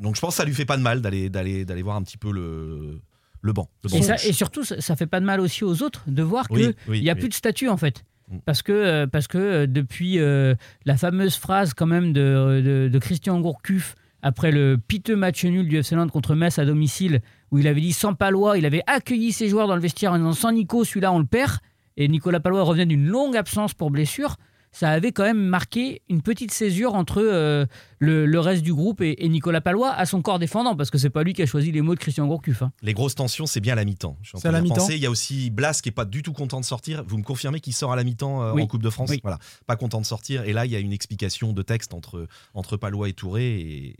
donc 0.00 0.16
je 0.16 0.20
pense 0.20 0.34
que 0.34 0.36
ça 0.36 0.44
lui 0.44 0.52
fait 0.54 0.66
pas 0.66 0.76
de 0.76 0.82
mal 0.82 1.00
d'aller, 1.00 1.30
d'aller, 1.30 1.64
d'aller 1.64 1.82
voir 1.82 1.96
un 1.96 2.02
petit 2.02 2.18
peu 2.18 2.30
le, 2.30 3.00
le 3.40 3.52
banc. 3.54 3.70
le 3.84 3.90
banc 3.90 3.96
et, 3.96 4.02
ça- 4.02 4.16
touche. 4.16 4.26
et 4.26 4.32
surtout, 4.34 4.64
ça, 4.64 4.96
fait 4.96 5.06
pas 5.06 5.20
de 5.20 5.24
mal 5.26 5.40
aussi 5.40 5.64
aux 5.64 5.82
autres 5.82 6.02
de 6.06 6.22
voir 6.22 6.46
qu'il 6.48 6.74
oui, 6.88 7.00
n'y 7.00 7.08
a 7.10 7.14
oui. 7.14 7.20
plus 7.20 7.28
de 7.30 7.34
statut 7.34 7.68
en 7.70 7.78
fait. 7.78 8.04
Mm. 8.28 8.38
Parce 8.44 8.60
que, 8.60 9.06
parce 9.06 9.28
que 9.28 9.64
depuis 9.64 10.18
la 10.18 10.96
fameuse 10.98 11.36
phrase 11.36 11.72
quand 11.72 11.86
même 11.86 12.12
de, 12.12 12.60
de- 12.62 12.88
de 12.92 12.98
Christian 12.98 13.40
Gourcuff 13.40 13.94
après 14.26 14.50
le 14.50 14.78
piteux 14.78 15.14
match 15.16 15.44
nul 15.44 15.68
du 15.68 15.76
FC 15.76 15.94
Nantes 15.94 16.10
contre 16.10 16.34
Metz 16.34 16.58
à 16.58 16.64
domicile, 16.64 17.20
où 17.52 17.58
il 17.58 17.68
avait 17.68 17.80
dit 17.82 17.92
sans 17.92 18.14
Palois, 18.14 18.56
il 18.58 18.64
avait 18.66 18.82
accueilli 18.86 19.32
ses 19.32 19.48
joueurs 19.48 19.68
dans 19.68 19.76
le 19.76 19.82
vestiaire 19.82 20.12
en 20.12 20.16
disant 20.18 20.32
sans 20.32 20.50
Nico, 20.52 20.82
celui-là 20.82 21.12
on 21.12 21.18
le 21.18 21.26
perd. 21.26 21.58
Et 21.96 22.08
Nicolas 22.08 22.40
Palois 22.40 22.62
revenait 22.62 22.86
d'une 22.86 23.06
longue 23.06 23.36
absence 23.36 23.74
pour 23.74 23.90
blessure. 23.90 24.36
Ça 24.72 24.88
avait 24.90 25.12
quand 25.12 25.22
même 25.22 25.38
marqué 25.40 26.02
une 26.08 26.20
petite 26.20 26.50
césure 26.50 26.94
entre 26.94 27.22
euh, 27.22 27.64
le, 28.00 28.26
le 28.26 28.40
reste 28.40 28.64
du 28.64 28.74
groupe 28.74 29.00
et, 29.02 29.24
et 29.24 29.28
Nicolas 29.28 29.60
Palois 29.60 29.92
à 29.92 30.04
son 30.04 30.20
corps 30.20 30.40
défendant, 30.40 30.74
parce 30.74 30.90
que 30.90 30.98
c'est 30.98 31.10
pas 31.10 31.22
lui 31.22 31.32
qui 31.32 31.42
a 31.42 31.46
choisi 31.46 31.70
les 31.70 31.80
mots 31.80 31.94
de 31.94 32.00
Christian 32.00 32.26
Gourcuff. 32.26 32.62
hein. 32.62 32.72
Les 32.82 32.92
grosses 32.94 33.14
tensions, 33.14 33.46
c'est 33.46 33.60
bien 33.60 33.74
à 33.74 33.76
la 33.76 33.84
mi-temps. 33.84 34.16
C'est 34.24 34.48
à 34.48 34.50
la 34.50 34.60
mi-temps. 34.62 34.88
Il 34.88 34.96
y 34.98 35.06
a 35.06 35.10
aussi 35.10 35.50
Blas 35.50 35.78
qui 35.80 35.90
est 35.90 35.92
pas 35.92 36.04
du 36.04 36.22
tout 36.24 36.32
content 36.32 36.58
de 36.58 36.64
sortir. 36.64 37.04
Vous 37.06 37.18
me 37.18 37.22
confirmez 37.22 37.60
qu'il 37.60 37.72
sort 37.74 37.92
à 37.92 37.96
la 37.96 38.02
mi-temps 38.02 38.42
euh, 38.42 38.52
Oui. 38.54 38.62
en 38.62 38.66
Coupe 38.66 38.82
de 38.82 38.90
France 38.90 39.10
Oui. 39.10 39.20
Voilà, 39.22 39.38
pas 39.68 39.76
content 39.76 40.00
de 40.00 40.06
sortir. 40.06 40.42
Et 40.44 40.52
là, 40.52 40.66
il 40.66 40.72
y 40.72 40.76
a 40.76 40.80
une 40.80 40.92
explication 40.92 41.52
de 41.52 41.62
texte 41.62 41.94
entre, 41.94 42.26
entre 42.54 42.76
Palois 42.76 43.08
et 43.08 43.12
Touré 43.12 43.60
et 43.60 43.96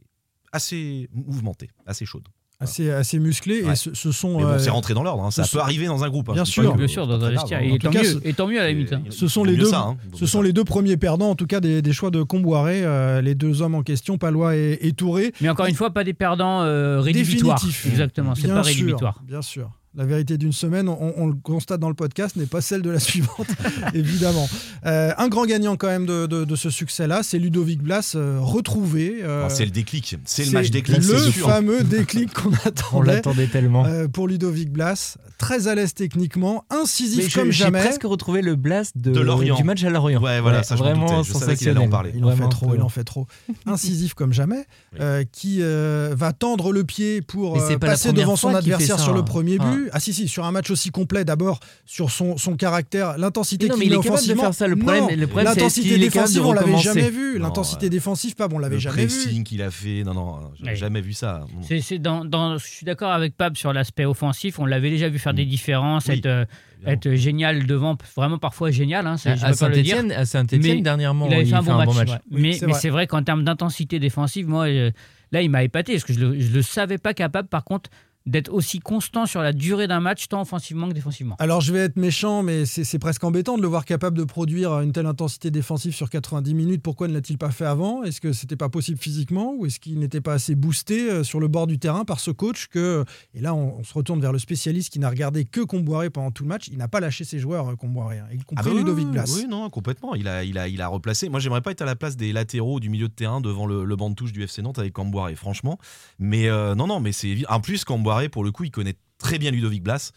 assez 0.55 1.09
mouvementée, 1.13 1.71
assez 1.87 2.07
chaude. 2.07 2.29
Assez, 2.61 2.89
assez 2.89 3.19
musclé. 3.19 3.65
Et 3.69 3.75
ce, 3.75 3.93
ce 3.95 4.13
sont. 4.13 4.39
Mais 4.39 4.45
bon, 4.45 4.51
euh, 4.51 4.59
c'est 4.59 4.71
rentré 4.71 4.95
dans 4.95 5.03
l'ordre. 5.03 5.25
hein. 5.25 5.31
Ça 5.33 5.43
peut 5.43 5.49
sont- 5.49 5.59
arriver 5.59 5.87
dans 5.87 6.05
un 6.05 6.09
groupe. 6.09 6.29
hein. 6.31 6.35
Bien 6.35 6.45
sûr. 6.45 6.73
que- 6.73 6.79
Bien 6.79 6.87
sûr, 6.87 7.07
dans 7.09 7.23
un 7.23 7.31
vestiaire. 7.31 7.61
Et 7.61 7.73
hein. 7.73 7.77
tant, 7.83 7.91
tout 7.91 7.99
cas, 7.99 8.03
mieux, 8.05 8.21
et 8.27 8.33
tant 8.33 8.47
mieux 8.47 8.61
à 8.61 8.63
la 8.63 8.71
limite. 8.71 8.93
hein. 8.93 9.03
Ce 9.11 9.27
sont 9.27 9.43
les 9.43 9.57
deux. 9.57 9.65
ça, 9.67 9.81
hein. 9.81 9.97
Ce 10.15 10.25
sont 10.25 10.39
ça. 10.39 10.45
les 10.45 10.53
deux 10.53 10.63
premiers 10.65 10.97
perdants, 10.97 11.31
en 11.31 11.35
tout 11.35 11.47
cas 11.47 11.59
des, 11.61 11.83
des 11.83 11.93
choix 11.93 12.11
de 12.13 12.23
Comboiré, 12.23 12.85
euh, 12.85 13.21
les 13.21 13.35
deux 13.35 13.61
hommes 13.61 13.75
en 13.75 13.83
question, 13.83 14.19
Palois 14.19 14.55
et, 14.57 14.79
et 14.83 14.93
Touré. 14.93 15.33
Mais 15.41 15.49
encore 15.49 15.67
une 15.67 15.75
fois, 15.75 15.91
pas 15.91 16.05
des 16.05 16.15
perdants 16.15 16.63
euh, 16.63 17.01
rédhibitoires. 17.01 17.57
Définitifs. 17.57 17.87
Exactement, 17.87 18.37
c'est 18.37 18.43
Bien 18.45 18.55
pas 18.55 18.63
sûr, 18.63 18.73
rédhibitoire. 18.73 19.21
Bien 19.27 19.43
sûr. 19.43 19.71
La 19.97 20.05
vérité 20.05 20.39
d'une 20.39 20.53
semaine, 20.53 20.89
on, 20.89 21.15
on 21.17 21.27
le 21.29 21.35
constate 21.41 21.79
dans 21.79 21.89
le 21.89 21.95
podcast, 21.95 22.35
n'est 22.35 22.47
pas 22.47 22.61
celle 22.61 22.83
de 22.83 22.91
la 22.91 22.99
suivante, 23.11 23.47
évidemment. 23.95 24.49
Euh, 24.87 25.13
un 25.17 25.29
grand 25.29 25.47
gagnant 25.47 25.77
quand 25.77 25.87
même 25.87 26.05
de, 26.07 26.27
de- 26.27 26.45
de 26.45 26.57
ce 26.57 26.69
succès-là, 26.69 27.23
c'est 27.23 27.39
Ludovic 27.39 27.81
Blas, 27.81 28.15
euh, 28.17 28.39
retrouvé. 28.41 29.21
euh, 29.23 29.45
Ah, 29.47 29.51
c'est 29.51 29.65
le 29.65 29.71
déclic. 29.71 30.17
C'est 30.25 30.45
le 30.47 30.51
match 30.51 30.71
déclic. 30.71 30.99
Le 30.99 31.19
sûr. 31.31 31.49
fameux 31.49 31.85
déclic 31.85 32.33
qu'on 32.33 32.51
On 32.65 32.67
attendait 32.67 33.13
l'attendait 33.15 33.47
tellement. 33.47 33.85
euh, 33.87 34.09
pour 34.09 34.27
Ludovic 34.27 34.71
Blas. 34.73 35.17
Très 35.39 35.67
à 35.69 35.75
l'aise 35.75 35.95
techniquement, 35.95 36.65
incisif 36.71 37.29
je- 37.29 37.35
comme 37.39 37.51
j'ai 37.51 37.65
jamais. 37.65 37.81
presque 37.81 38.05
retrouvé 38.05 38.41
le 38.41 38.55
blast 38.57 38.97
de, 38.97 39.11
De 39.13 39.21
Lorient. 39.21 39.57
du 39.57 39.65
match 39.65 39.83
à 39.85 39.91
Lorient. 39.91 40.23
Ouais, 40.23 40.41
voilà, 40.41 40.63
ça, 40.63 40.75
je 40.77 40.81
vraiment. 40.83 41.23
Je 41.23 41.33
savais 41.33 41.57
qu'il 41.57 41.69
allait 41.69 41.79
en 41.79 41.83
sensationnel. 41.83 41.91
parler. 41.91 42.13
Il 42.17 42.25
en 42.25 42.35
fait 42.37 42.49
trop, 42.49 42.75
il 42.75 42.81
en 42.83 42.89
fait 42.89 43.05
trop. 43.05 43.27
Incisif 43.67 44.15
comme 44.15 44.33
jamais, 44.33 44.65
Oui. 44.93 44.99
euh, 45.01 45.25
qui 45.31 45.59
euh, 45.61 46.15
va 46.17 46.33
tendre 46.33 46.73
le 46.73 46.85
pied 46.85 47.21
pour 47.21 47.61
euh, 47.61 47.77
passer 47.79 48.13
devant 48.13 48.37
son 48.37 48.55
adversaire 48.55 48.99
ça, 48.99 49.05
sur 49.05 49.13
le 49.13 49.21
hein. 49.21 49.25
premier 49.25 49.59
Ah. 49.61 49.65
Ah 49.93 50.01
si, 50.01 50.13
si, 50.13 50.29
sur 50.29 50.45
un 50.45 50.53
match 50.53 50.71
aussi 50.71 50.91
complet, 50.91 51.25
d'abord 51.25 51.61
sur 51.87 52.11
son, 52.11 52.37
son 52.37 52.57
caractère, 52.57 53.19
l'intensité 53.19 53.69
qu'il 53.69 53.79
mais 53.79 53.87
il 53.87 53.91
met 53.91 53.95
est 53.97 53.99
capable 53.99 54.09
de 54.11 54.15
offensivement. 54.15 54.43
faire 54.43 54.55
ça. 54.55 54.67
Le 54.69 54.77
problème- 54.77 55.05
Non, 55.05 55.09
le 55.17 55.27
problème, 55.27 55.53
c'est 55.53 55.61
l'intensité 55.61 55.99
défensive, 55.99 56.47
on 56.47 56.53
l'avait 56.53 56.79
jamais 56.79 57.11
vu. 57.11 57.39
L'intensité 57.39 57.91
défensive, 57.91 58.35
pas, 58.35 58.49
bon, 58.49 58.57
on 58.57 58.59
l'avait 58.61 58.77
Le 58.77 58.81
jamais 58.81 59.07
vu. 59.07 59.09
pressing 59.23 59.45
qu'il 59.45 59.63
a 59.63 59.71
fait. 59.71 60.03
Non, 60.05 60.15
non, 60.15 60.41
j'ai 60.59 60.65
Ouais. 60.67 60.77
jamais 60.77 61.01
vu 61.01 61.13
ça. 61.13 61.45
C'est 61.83 61.99
dans, 61.99 62.25
dans- 62.25 62.59
je 62.59 62.67
suis 62.67 62.85
d'accord 62.87 63.11
avec 63.13 63.37
Pab 63.37 63.57
sur 63.57 63.73
l'aspect 63.73 64.05
offensif. 64.05 64.59
On 64.59 64.67
l'avait 64.67 64.91
déjà 64.91 65.09
vu 65.09 65.19
faire 65.19 65.35
des 65.35 65.45
différences, 65.47 66.07
Mm. 66.09 66.11
Oui, 66.13 66.19
être, 66.19 66.27
euh, 66.27 66.45
être 66.87 67.15
génial 67.15 67.67
devant, 67.67 67.97
vraiment 68.17 68.39
parfois 68.39 68.71
génial. 68.71 69.07
Hein, 69.07 69.17
c'est- 69.17 69.37
je 69.37 69.45
À 69.45 69.51
peux 69.51 69.57
pas 69.57 69.69
le 69.69 69.83
dire. 69.83 69.97
Saint-Etienne, 69.97 70.13
à 70.13 70.25
Saint-Etienne 70.27 70.63
Mais 70.63 70.81
dernièrement, 70.83 71.27
il 71.29 71.35
avait 71.35 71.45
fait 71.45 71.55
un 71.55 71.63
bon 71.63 71.77
match. 71.77 71.89
ouais. 72.11 72.19
Oui, 72.31 72.43
mais 72.43 72.53
c'est 72.53 72.67
mais 72.67 72.73
vrai. 72.73 72.81
c'est 72.81 72.91
vrai 72.91 73.07
qu'en 73.07 73.23
termes 73.23 73.45
d'intensité 73.45 73.99
défensive, 73.99 74.47
moi, 74.49 74.67
euh, 74.67 74.91
là, 75.33 75.43
il 75.43 75.51
m'a 75.51 75.63
épaté 75.65 75.93
parce 75.93 76.05
que 76.05 76.13
je 76.13 76.21
le, 76.21 76.39
je 76.39 76.53
le 76.53 76.63
savais 76.63 76.99
pas 76.99 77.15
capable, 77.15 77.49
par 77.49 77.65
contre, 77.65 77.91
d'être 78.27 78.53
aussi 78.53 78.81
constant 78.81 79.27
sur 79.27 79.43
la 79.43 79.53
durée 79.53 79.87
d'un 79.87 80.01
match, 80.01 80.29
tant 80.29 80.41
offensivement 80.41 80.89
que 80.89 80.95
défensivement. 80.95 81.37
Alors 81.39 81.61
je 81.61 81.73
vais 81.73 81.81
être 81.81 81.97
méchant, 81.97 82.43
mais 82.43 82.65
c'est 82.65 82.99
presque 82.99 83.23
embêtant 83.25 83.57
de 83.57 83.63
le 83.63 83.69
voir 83.69 83.85
capable 83.85 84.17
de 84.17 84.25
produire 84.25 84.81
une 84.81 84.93
telle 84.93 85.07
intensité 85.07 85.51
défensive 85.51 85.95
sur 85.95 86.09
90 86.09 86.55
minutes. 86.55 86.83
Pourquoi 86.83 87.09
ne 87.09 87.13
l'a-t-il 87.13 87.39
pas 87.39 87.51
fait 87.51 87.67
avant? 87.67 88.03
Est-ce 88.03 88.21
que 88.21 88.33
c'était 88.33 88.57
pas 88.57 88.69
possible 88.69 88.99
physiquement? 88.99 89.55
Ou 89.59 89.67
est-ce 89.67 89.79
qu'il 89.79 89.99
n'était 89.99 90.21
pas 90.21 90.35
assez 90.35 90.55
boosté 90.55 91.11
euh, 91.11 91.23
sur 91.23 91.41
le 91.41 91.49
bord 91.49 91.67
du 91.67 91.79
terrain 91.79 92.05
par 92.05 92.21
ce 92.21 92.31
coach 92.31 92.69
que 92.69 93.05
et 93.35 93.41
là 93.41 93.55
on, 93.55 93.79
on 93.79 93.85
se 93.85 93.93
retourne 93.93 94.21
vers 94.21 94.33
le 94.33 94.39
spécialiste 94.39 94.93
qui 94.93 94.99
n'a 94.99 95.11
regardé 95.11 95.45
que 95.45 95.61
Comboiré 95.61 96.11
pendant 96.11 96.31
tout 96.31 96.45
le 96.45 96.49
match. 96.49 96.69
Il 96.69 96.79
n'a 96.79 96.89
pas 96.89 97.01
lâché 97.01 97.25
ses 97.25 97.39
joueurs 97.39 97.73
euh, 97.73 97.77
Comboiré, 97.77 98.19
hein, 98.19 98.27
y 98.33 98.39
compris 98.39 98.65
Ah 98.67 98.71
oui, 98.71 98.79
Ludovic 98.79 99.07
oui, 99.07 99.13
Blas. 99.13 99.33
Oui, 99.35 99.47
non, 99.49 99.69
complètement. 99.71 100.15
Il 100.15 100.29
a, 100.29 100.45
il 100.45 100.59
a, 100.59 100.69
il 100.69 100.81
a 100.81 100.89
replacé. 100.89 101.29
Moi, 101.29 101.41
j'aimerais 101.41 101.61
pas 101.61 101.73
être 101.73 101.83
à 101.83 101.87
la 101.87 101.97
place 101.97 102.17
des 102.17 102.33
latéraux 102.33 102.81
du 102.81 102.89
milieu 102.89 103.09
de 103.09 103.13
terrain 103.13 103.41
devant 103.41 103.67
le, 103.67 103.85
le 103.85 103.97
banc 103.97 104.11
de 104.11 104.15
touche 104.15 104.33
du 104.33 104.43
FC 104.43 104.63
Nantes 104.63 104.79
avec 104.79 104.93
Camboiré, 104.93 105.35
franchement. 105.35 105.79
Mais 106.19 106.49
euh, 106.49 106.75
non, 106.75 106.87
non, 106.87 107.01
mais 107.01 107.13
c'est 107.13 107.37
en 107.49 107.61
plus 107.61 107.85
Pour 108.31 108.45
le 108.45 108.51
coup, 108.53 108.65
il 108.65 108.71
connaît 108.71 108.97
très 109.19 109.39
bien 109.39 109.51
Ludovic 109.51 109.83
Blas. 109.83 110.13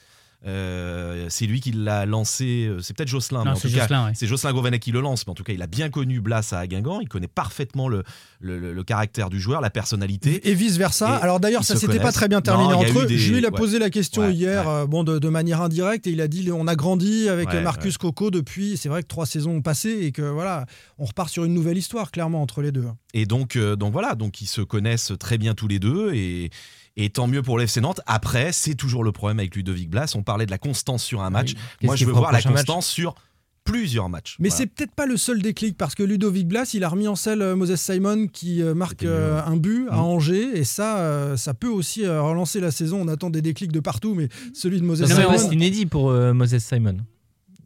Euh, 0.45 1.25
c'est 1.29 1.47
lui 1.47 1.60
qui 1.62 1.71
l'a 1.71 2.05
lancé. 2.05 2.67
euh, 2.69 2.79
C'est 2.79 2.95
peut-être 2.95 3.10
Jocelyn, 3.10 3.39
mais 3.39 3.45
Non, 3.45 3.51
en 3.53 3.55
c'est 3.55 3.69
tout 3.69 3.73
cas, 3.73 3.81
Jocelyn, 3.81 4.05
ouais. 4.05 4.12
c'est 4.13 4.27
Jocelyn 4.27 4.53
Govanek 4.53 4.79
qui 4.81 4.91
le 4.91 5.01
lance. 5.01 5.25
Mais 5.25 5.31
en 5.31 5.33
tout 5.33 5.43
cas, 5.43 5.51
il 5.53 5.62
a 5.63 5.67
bien 5.67 5.89
connu 5.89 6.21
Blas 6.21 6.47
à 6.53 6.67
Guingamp. 6.67 7.01
Il 7.01 7.10
connaît 7.10 7.27
parfaitement 7.27 7.88
le, 7.89 8.03
le, 8.39 8.60
le- 8.60 8.71
le 8.71 8.83
caractère 8.83 9.31
du 9.31 9.39
joueur, 9.41 9.62
la 9.62 9.71
personnalité. 9.71 10.47
Et 10.47 10.53
vice 10.53 10.77
versa. 10.77 11.17
Et 11.19 11.23
Alors 11.23 11.39
d'ailleurs, 11.39 11.63
ça 11.63 11.75
s'était 11.75 11.99
pas 11.99 12.12
très 12.12 12.27
bien 12.27 12.41
terminé 12.41 12.69
Non, 12.73 12.79
entre 12.79 12.97
eu 13.01 13.03
eux. 13.03 13.05
des- 13.07 13.17
Je 13.17 13.33
lui 13.33 13.39
ai 13.41 13.45
ouais. 13.45 13.51
posé 13.51 13.79
la 13.79 13.89
question 13.89 14.21
Ouais, 14.27 14.33
hier, 14.33 14.65
ouais. 14.67 14.71
euh, 14.71 14.86
bon, 14.86 15.03
de, 15.03 15.17
de 15.17 15.29
manière 15.29 15.60
indirecte, 15.62 16.05
et 16.05 16.12
il 16.12 16.21
a 16.21 16.27
dit 16.27 16.49
on 16.51 16.67
a 16.67 16.75
grandi 16.75 17.27
avec 17.29 17.49
Ouais, 17.49 17.62
Marcus 17.62 17.97
Coco 17.97 18.29
depuis. 18.29 18.77
C'est 18.77 18.89
vrai 18.89 19.01
que 19.01 19.07
trois 19.07 19.25
saisons 19.25 19.55
ont 19.55 19.62
passé 19.63 19.89
et 20.03 20.12
que 20.12 20.21
voilà, 20.21 20.67
on 20.99 21.05
repart 21.05 21.29
sur 21.31 21.45
une 21.45 21.53
nouvelle 21.55 21.79
histoire 21.79 22.12
clairement 22.12 22.43
entre 22.43 22.62
les 22.62 22.71
deux. 22.71 22.86
Et 23.15 23.25
donc, 23.25 23.55
euh, 23.55 23.75
donc 23.75 23.91
voilà, 23.91 24.13
donc 24.13 24.39
ils 24.39 24.45
se 24.47 24.62
connaissent 24.62 25.13
très 25.19 25.39
bien 25.39 25.55
tous 25.55 25.67
les 25.67 25.79
deux 25.79 26.13
et, 26.13 26.51
et 26.97 27.10
tant 27.10 27.27
mieux 27.27 27.41
pour 27.41 27.57
l'FC 27.57 27.79
Nantes. 27.79 28.01
Après, 28.07 28.51
c'est 28.51 28.75
toujours 28.75 29.03
le 29.05 29.12
problème 29.13 29.39
avec 29.39 29.55
Ludovic 29.55 29.89
Blas. 29.89 30.13
On 30.15 30.23
parlait 30.23 30.45
de 30.45 30.51
la 30.51 30.57
constance 30.57 31.03
sur 31.03 31.21
un 31.21 31.29
match. 31.29 31.53
Moi, 31.81 31.95
je 31.95 32.03
veux 32.05 32.12
voir 32.12 32.31
la 32.33 32.41
constance 32.41 32.88
sur 32.88 33.15
plusieurs 33.63 34.07
matchs. 34.07 34.38
Mais 34.39 34.47
Voilà. 34.47 34.57
c'est 34.63 34.67
peut-être 34.67 34.93
pas 34.93 35.05
le 35.05 35.17
seul 35.17 35.41
déclic 35.41 35.77
parce 35.77 35.93
que 35.93 36.01
Ludovic 36.01 36.47
Blas, 36.47 36.71
il 36.73 36.83
a 36.86 36.89
remis 36.89 37.07
en 37.10 37.15
selle 37.15 37.41
euh, 37.41 37.53
Moses 37.55 37.75
Simon 37.75 38.27
qui 38.27 38.62
euh, 38.62 38.73
marque 38.73 39.03
mieux, 39.03 39.10
euh, 39.10 39.43
un 39.45 39.57
but 39.57 39.88
à 39.89 39.95
Mhm. 39.97 40.01
Angers 40.03 40.49
et 40.57 40.63
ça, 40.63 40.99
euh, 40.99 41.36
ça 41.36 41.53
peut 41.53 41.67
aussi 41.67 42.05
euh, 42.05 42.21
relancer 42.21 42.62
la 42.62 42.71
saison. 42.71 43.01
On 43.01 43.10
attend 43.10 43.29
des 43.29 43.41
déclics 43.41 43.73
de 43.73 43.81
partout, 43.81 44.13
mais 44.15 44.29
celui 44.53 44.79
de 44.79 44.86
Moses 44.86 45.01
Non, 45.01 45.07
Simon. 45.17 45.38
c'est 45.38 45.53
inédit 45.53 45.86
pour 45.86 46.10
euh, 46.12 46.33
Moses 46.33 46.57
Simon. 46.60 46.95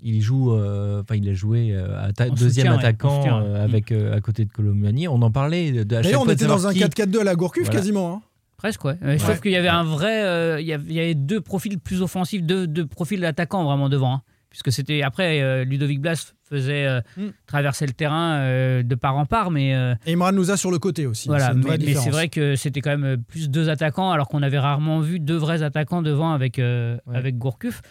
Il 0.01 0.19
joue, 0.23 0.51
euh, 0.53 1.03
enfin 1.03 1.13
il 1.15 1.29
a 1.29 1.35
joué 1.35 1.69
euh, 1.71 2.09
atta- 2.09 2.31
En 2.31 2.33
deuxième 2.33 2.49
soutien, 2.49 2.71
ouais, 2.71 2.77
en 2.77 2.79
attaquant 2.79 3.23
ouais. 3.39 3.45
euh, 3.47 3.63
avec 3.63 3.91
euh, 3.91 4.15
à 4.17 4.21
côté 4.21 4.43
de 4.45 4.51
Colombiani. 4.51 5.07
On 5.07 5.21
en 5.21 5.29
parlait 5.29 5.85
D'ailleurs, 5.85 6.23
on 6.23 6.29
était 6.29 6.47
dans 6.47 6.65
un 6.65 6.73
qui- 6.73 6.79
4-4-2 6.79 7.19
à 7.19 7.23
la 7.23 7.35
Gourcuff 7.35 7.65
Voilà. 7.65 7.79
quasiment. 7.79 8.11
hein. 8.15 8.21
Presque, 8.61 8.85
ouais. 8.85 8.95
Euh, 9.03 9.17
Sauf 9.17 9.41
qu'il 9.41 9.51
y 9.51 9.55
avait 9.55 9.67
un 9.69 9.83
vrai. 9.83 10.23
euh, 10.23 10.61
il, 10.61 10.67
y 10.67 10.73
avait, 10.73 11.15
deux 11.15 11.41
profils 11.41 11.79
plus 11.79 12.01
offensifs, 12.03 12.43
deux, 12.43 12.67
deux 12.67 12.85
profils 12.85 13.19
d'attaquants 13.19 13.63
vraiment 13.63 13.89
devant. 13.89 14.13
hein. 14.15 14.21
Puisque 14.51 14.71
c'était. 14.71 15.01
Après, 15.01 15.41
euh, 15.41 15.63
Ludovic 15.63 15.99
Blas 16.01 16.33
faisait 16.49 16.85
euh, 16.85 16.99
Mm. 17.17 17.27
traverser 17.47 17.85
le 17.87 17.93
terrain 17.93 18.37
de 18.83 18.95
part 18.95 19.15
en 19.17 19.25
part, 19.25 19.49
mais. 19.49 19.71
Et 20.05 20.13
Imran 20.13 20.31
Nouza 20.33 20.57
sur 20.57 20.69
le 20.71 20.77
côté 20.77 21.07
aussi. 21.07 21.27
Voilà, 21.29 21.53
mais, 21.53 21.93
c'est 21.95 22.09
vrai 22.09 22.27
que 22.27 22.55
c'était 22.55 22.81
quand 22.81 22.97
même 22.97 23.23
plus 23.23 23.49
deux 23.49 23.69
attaquants, 23.69 24.11
alors 24.11 24.27
qu'on 24.27 24.43
avait 24.43 24.59
rarement 24.59 24.99
vu 24.99 25.19
deux 25.19 25.37
vrais 25.37 25.63
attaquants 25.63 26.01
devant 26.01 26.33
avec, 26.33 26.57
Ouais. 26.57 26.97
avec 27.13 27.37
Gourcuff. 27.37 27.81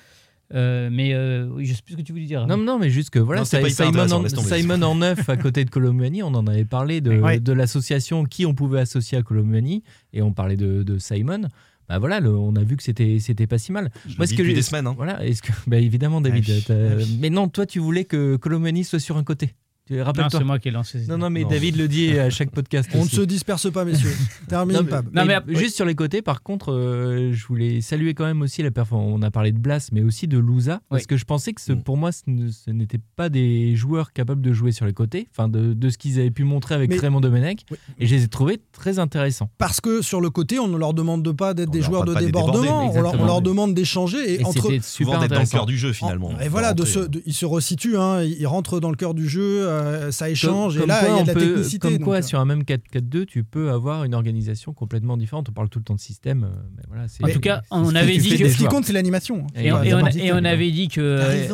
Euh, 0.52 0.88
mais 0.90 1.14
euh, 1.14 1.48
je 1.62 1.72
sais 1.72 1.82
plus 1.82 1.94
ce 1.94 1.98
que 1.98 2.02
tu 2.02 2.12
voulais 2.12 2.24
dire. 2.24 2.46
Non, 2.46 2.56
non, 2.56 2.78
mais 2.78 2.90
juste 2.90 3.10
que 3.10 3.18
voilà, 3.20 3.42
Non, 3.42 3.44
c'était 3.44 3.62
pas 3.62 3.70
Simon, 3.70 4.00
en, 4.10 4.22
tomber. 4.24 4.28
Simon 4.60 4.82
en 4.82 4.94
neuf 4.96 5.28
à 5.28 5.36
côté 5.36 5.64
de 5.64 5.70
Colomani, 5.70 6.22
on 6.24 6.34
en 6.34 6.46
avait 6.46 6.64
parlé 6.64 7.00
de, 7.00 7.18
Ouais. 7.20 7.38
de 7.38 7.52
l'association 7.52 8.24
qui 8.24 8.46
on 8.46 8.54
pouvait 8.54 8.80
associer 8.80 9.16
à 9.18 9.22
Colomani 9.22 9.82
et 10.12 10.22
on 10.22 10.32
parlait 10.32 10.56
de, 10.56 10.82
de 10.82 10.98
Simon. 10.98 11.42
Bah 11.88 11.98
voilà, 11.98 12.20
le- 12.20 12.30
on 12.36 12.54
a 12.56 12.62
vu 12.62 12.76
que 12.76 12.82
c'était 12.84 13.18
c'était 13.20 13.46
pas 13.48 13.58
si 13.58 13.72
mal. 13.72 13.90
Je 14.08 14.16
Moi, 14.16 14.26
ce 14.26 14.34
que 14.34 14.42
des 14.42 14.62
semaines. 14.62 14.86
hein. 14.86 14.94
Voilà, 14.96 15.24
est-ce 15.24 15.42
que 15.42 15.50
bah 15.66 15.78
évidemment 15.78 16.20
David, 16.20 16.44
Ah 16.48 16.52
oui, 16.52 16.64
t'as- 16.66 16.74
ah 16.74 16.94
oui. 16.98 17.18
mais 17.20 17.30
non, 17.30 17.48
toi 17.48 17.66
tu 17.66 17.78
voulais 17.80 18.04
que 18.04 18.36
Colomani 18.36 18.84
soit 18.84 19.00
sur 19.00 19.16
un 19.16 19.24
côté. 19.24 19.54
Tu 19.90 19.96
Non, 19.96 20.04
rappelle-toi. 20.04 20.38
c'est 20.38 20.44
moi 20.44 20.58
qui 20.60 20.68
ai 20.68 20.70
lancé. 20.70 21.04
Non, 21.08 21.18
non, 21.18 21.30
mais 21.30 21.42
Non. 21.42 21.48
David 21.48 21.76
le 21.76 21.88
dit 21.88 22.16
à 22.16 22.30
chaque 22.30 22.52
podcast. 22.52 22.88
On 22.94 23.02
ne 23.02 23.08
se 23.08 23.22
disperse 23.22 23.72
pas, 23.72 23.84
messieurs. 23.84 24.12
Termine, 24.48 24.76
Non, 24.76 24.82
mais, 24.84 24.88
Pab. 24.90 25.06
Non, 25.12 25.24
mais 25.24 25.36
mais- 25.44 25.54
juste 25.56 25.74
sur 25.74 25.84
les 25.84 25.96
côtés, 25.96 26.22
par 26.22 26.44
contre, 26.44 26.72
euh, 26.72 27.32
je 27.32 27.44
voulais 27.48 27.80
saluer 27.80 28.14
quand 28.14 28.24
même 28.24 28.40
aussi 28.40 28.62
la 28.62 28.70
performance. 28.70 29.10
On 29.12 29.22
a 29.22 29.32
parlé 29.32 29.50
de 29.50 29.58
Blas, 29.58 29.88
mais 29.90 30.02
aussi 30.02 30.28
de 30.28 30.38
Louza, 30.38 30.80
parce 30.90 31.06
que 31.06 31.16
je 31.16 31.24
pensais 31.24 31.52
que 31.54 31.60
ce- 31.60 31.72
pour 31.72 31.96
moi, 31.96 32.12
ce, 32.12 32.22
n'étaient 32.70 33.00
pas 33.16 33.28
des 33.30 33.74
joueurs 33.74 34.12
capables 34.12 34.42
de 34.42 34.52
jouer 34.52 34.70
sur 34.70 34.86
les 34.86 34.92
côtés, 34.92 35.26
enfin 35.32 35.48
de, 35.48 35.74
de 35.74 35.88
ce 35.88 35.98
qu'ils 35.98 36.20
avaient 36.20 36.30
pu 36.30 36.44
montrer 36.44 36.76
avec 36.76 36.90
Mais- 36.90 36.98
Raymond 36.98 37.20
Domenech, 37.20 37.64
Oui. 37.72 37.76
et 37.98 38.06
je 38.06 38.14
les 38.14 38.22
ai 38.22 38.28
trouvés 38.28 38.60
très 38.70 39.00
intéressants. 39.00 39.50
Parce 39.58 39.80
que 39.80 40.02
sur 40.02 40.20
le 40.20 40.30
côté, 40.30 40.60
on 40.60 40.68
ne 40.68 40.76
leur 40.78 40.94
demande 40.94 41.28
pas 41.36 41.52
d'être 41.52 41.70
des 41.70 41.82
joueurs 41.82 42.04
de 42.04 42.14
débordement. 42.14 42.60
On 42.60 42.62
leur, 42.62 42.76
on 42.84 42.88
exactement. 42.90 43.26
leur 43.26 43.42
demande 43.42 43.74
d'échanger 43.74 44.34
et, 44.34 44.40
Et, 44.42 44.44
entre 44.44 44.70
Souvent 44.82 45.18
d'être 45.18 45.32
dans 45.32 45.40
le 45.40 45.46
cœur 45.46 45.66
du 45.66 45.76
jeu 45.76 45.92
finalement. 45.92 46.38
Et 46.40 46.48
voilà, 46.48 46.74
de 46.74 46.82
Rentrer. 46.82 46.94
se, 46.94 47.08
de- 47.08 47.22
ils 47.26 47.34
se 47.34 47.44
resituent, 47.44 47.96
hein, 47.96 48.22
ils 48.22 48.46
rentrent 48.46 48.78
dans 48.78 48.90
le 48.90 48.96
cœur 48.96 49.14
du 49.14 49.28
jeu, 49.28 49.68
euh, 49.80 50.10
ça 50.10 50.30
échange, 50.30 50.74
Comme- 50.74 50.84
et 50.84 50.86
là, 50.86 51.00
il 51.02 51.08
y 51.08 51.08
a 51.08 51.12
quoi 51.14 51.22
de 51.22 51.26
la 51.26 51.32
on 51.32 51.34
peut- 51.34 51.40
technicité. 51.54 51.78
Comme 51.78 51.96
donc, 51.98 52.04
quoi, 52.04 52.16
euh, 52.18 52.22
sur 52.22 52.40
un 52.40 52.44
même 52.44 52.62
4-4-2, 52.64 53.26
tu 53.26 53.44
peux 53.44 53.70
avoir 53.70 54.04
une 54.04 54.14
organisation 54.14 54.72
complètement 54.72 55.16
différente. 55.16 55.48
On 55.48 55.52
parle 55.52 55.68
tout 55.68 55.78
le 55.78 55.84
temps 55.84 55.94
de 55.94 56.00
système, 56.00 56.44
euh, 56.44 56.48
mais 56.76 56.82
voilà. 56.88 57.04
En 57.22 57.28
tout 57.32 57.40
cas, 57.40 57.62
on 57.70 57.94
avait 57.94 58.16
dit 58.18 58.36
que- 58.38 58.48
ce 58.48 58.56
qui 58.56 58.64
compte, 58.64 58.84
c'est 58.84 58.92
l'animation. 58.92 59.46
Et 59.56 59.72
on- 59.72 59.80
Ouais, 59.80 59.88
et 59.88 59.94
on, 59.94 59.98
d'abord, 60.02 60.16
et 60.16 60.32
on 60.32 60.44
avait 60.44 60.70
dit 60.70 60.88
que. 60.88 61.48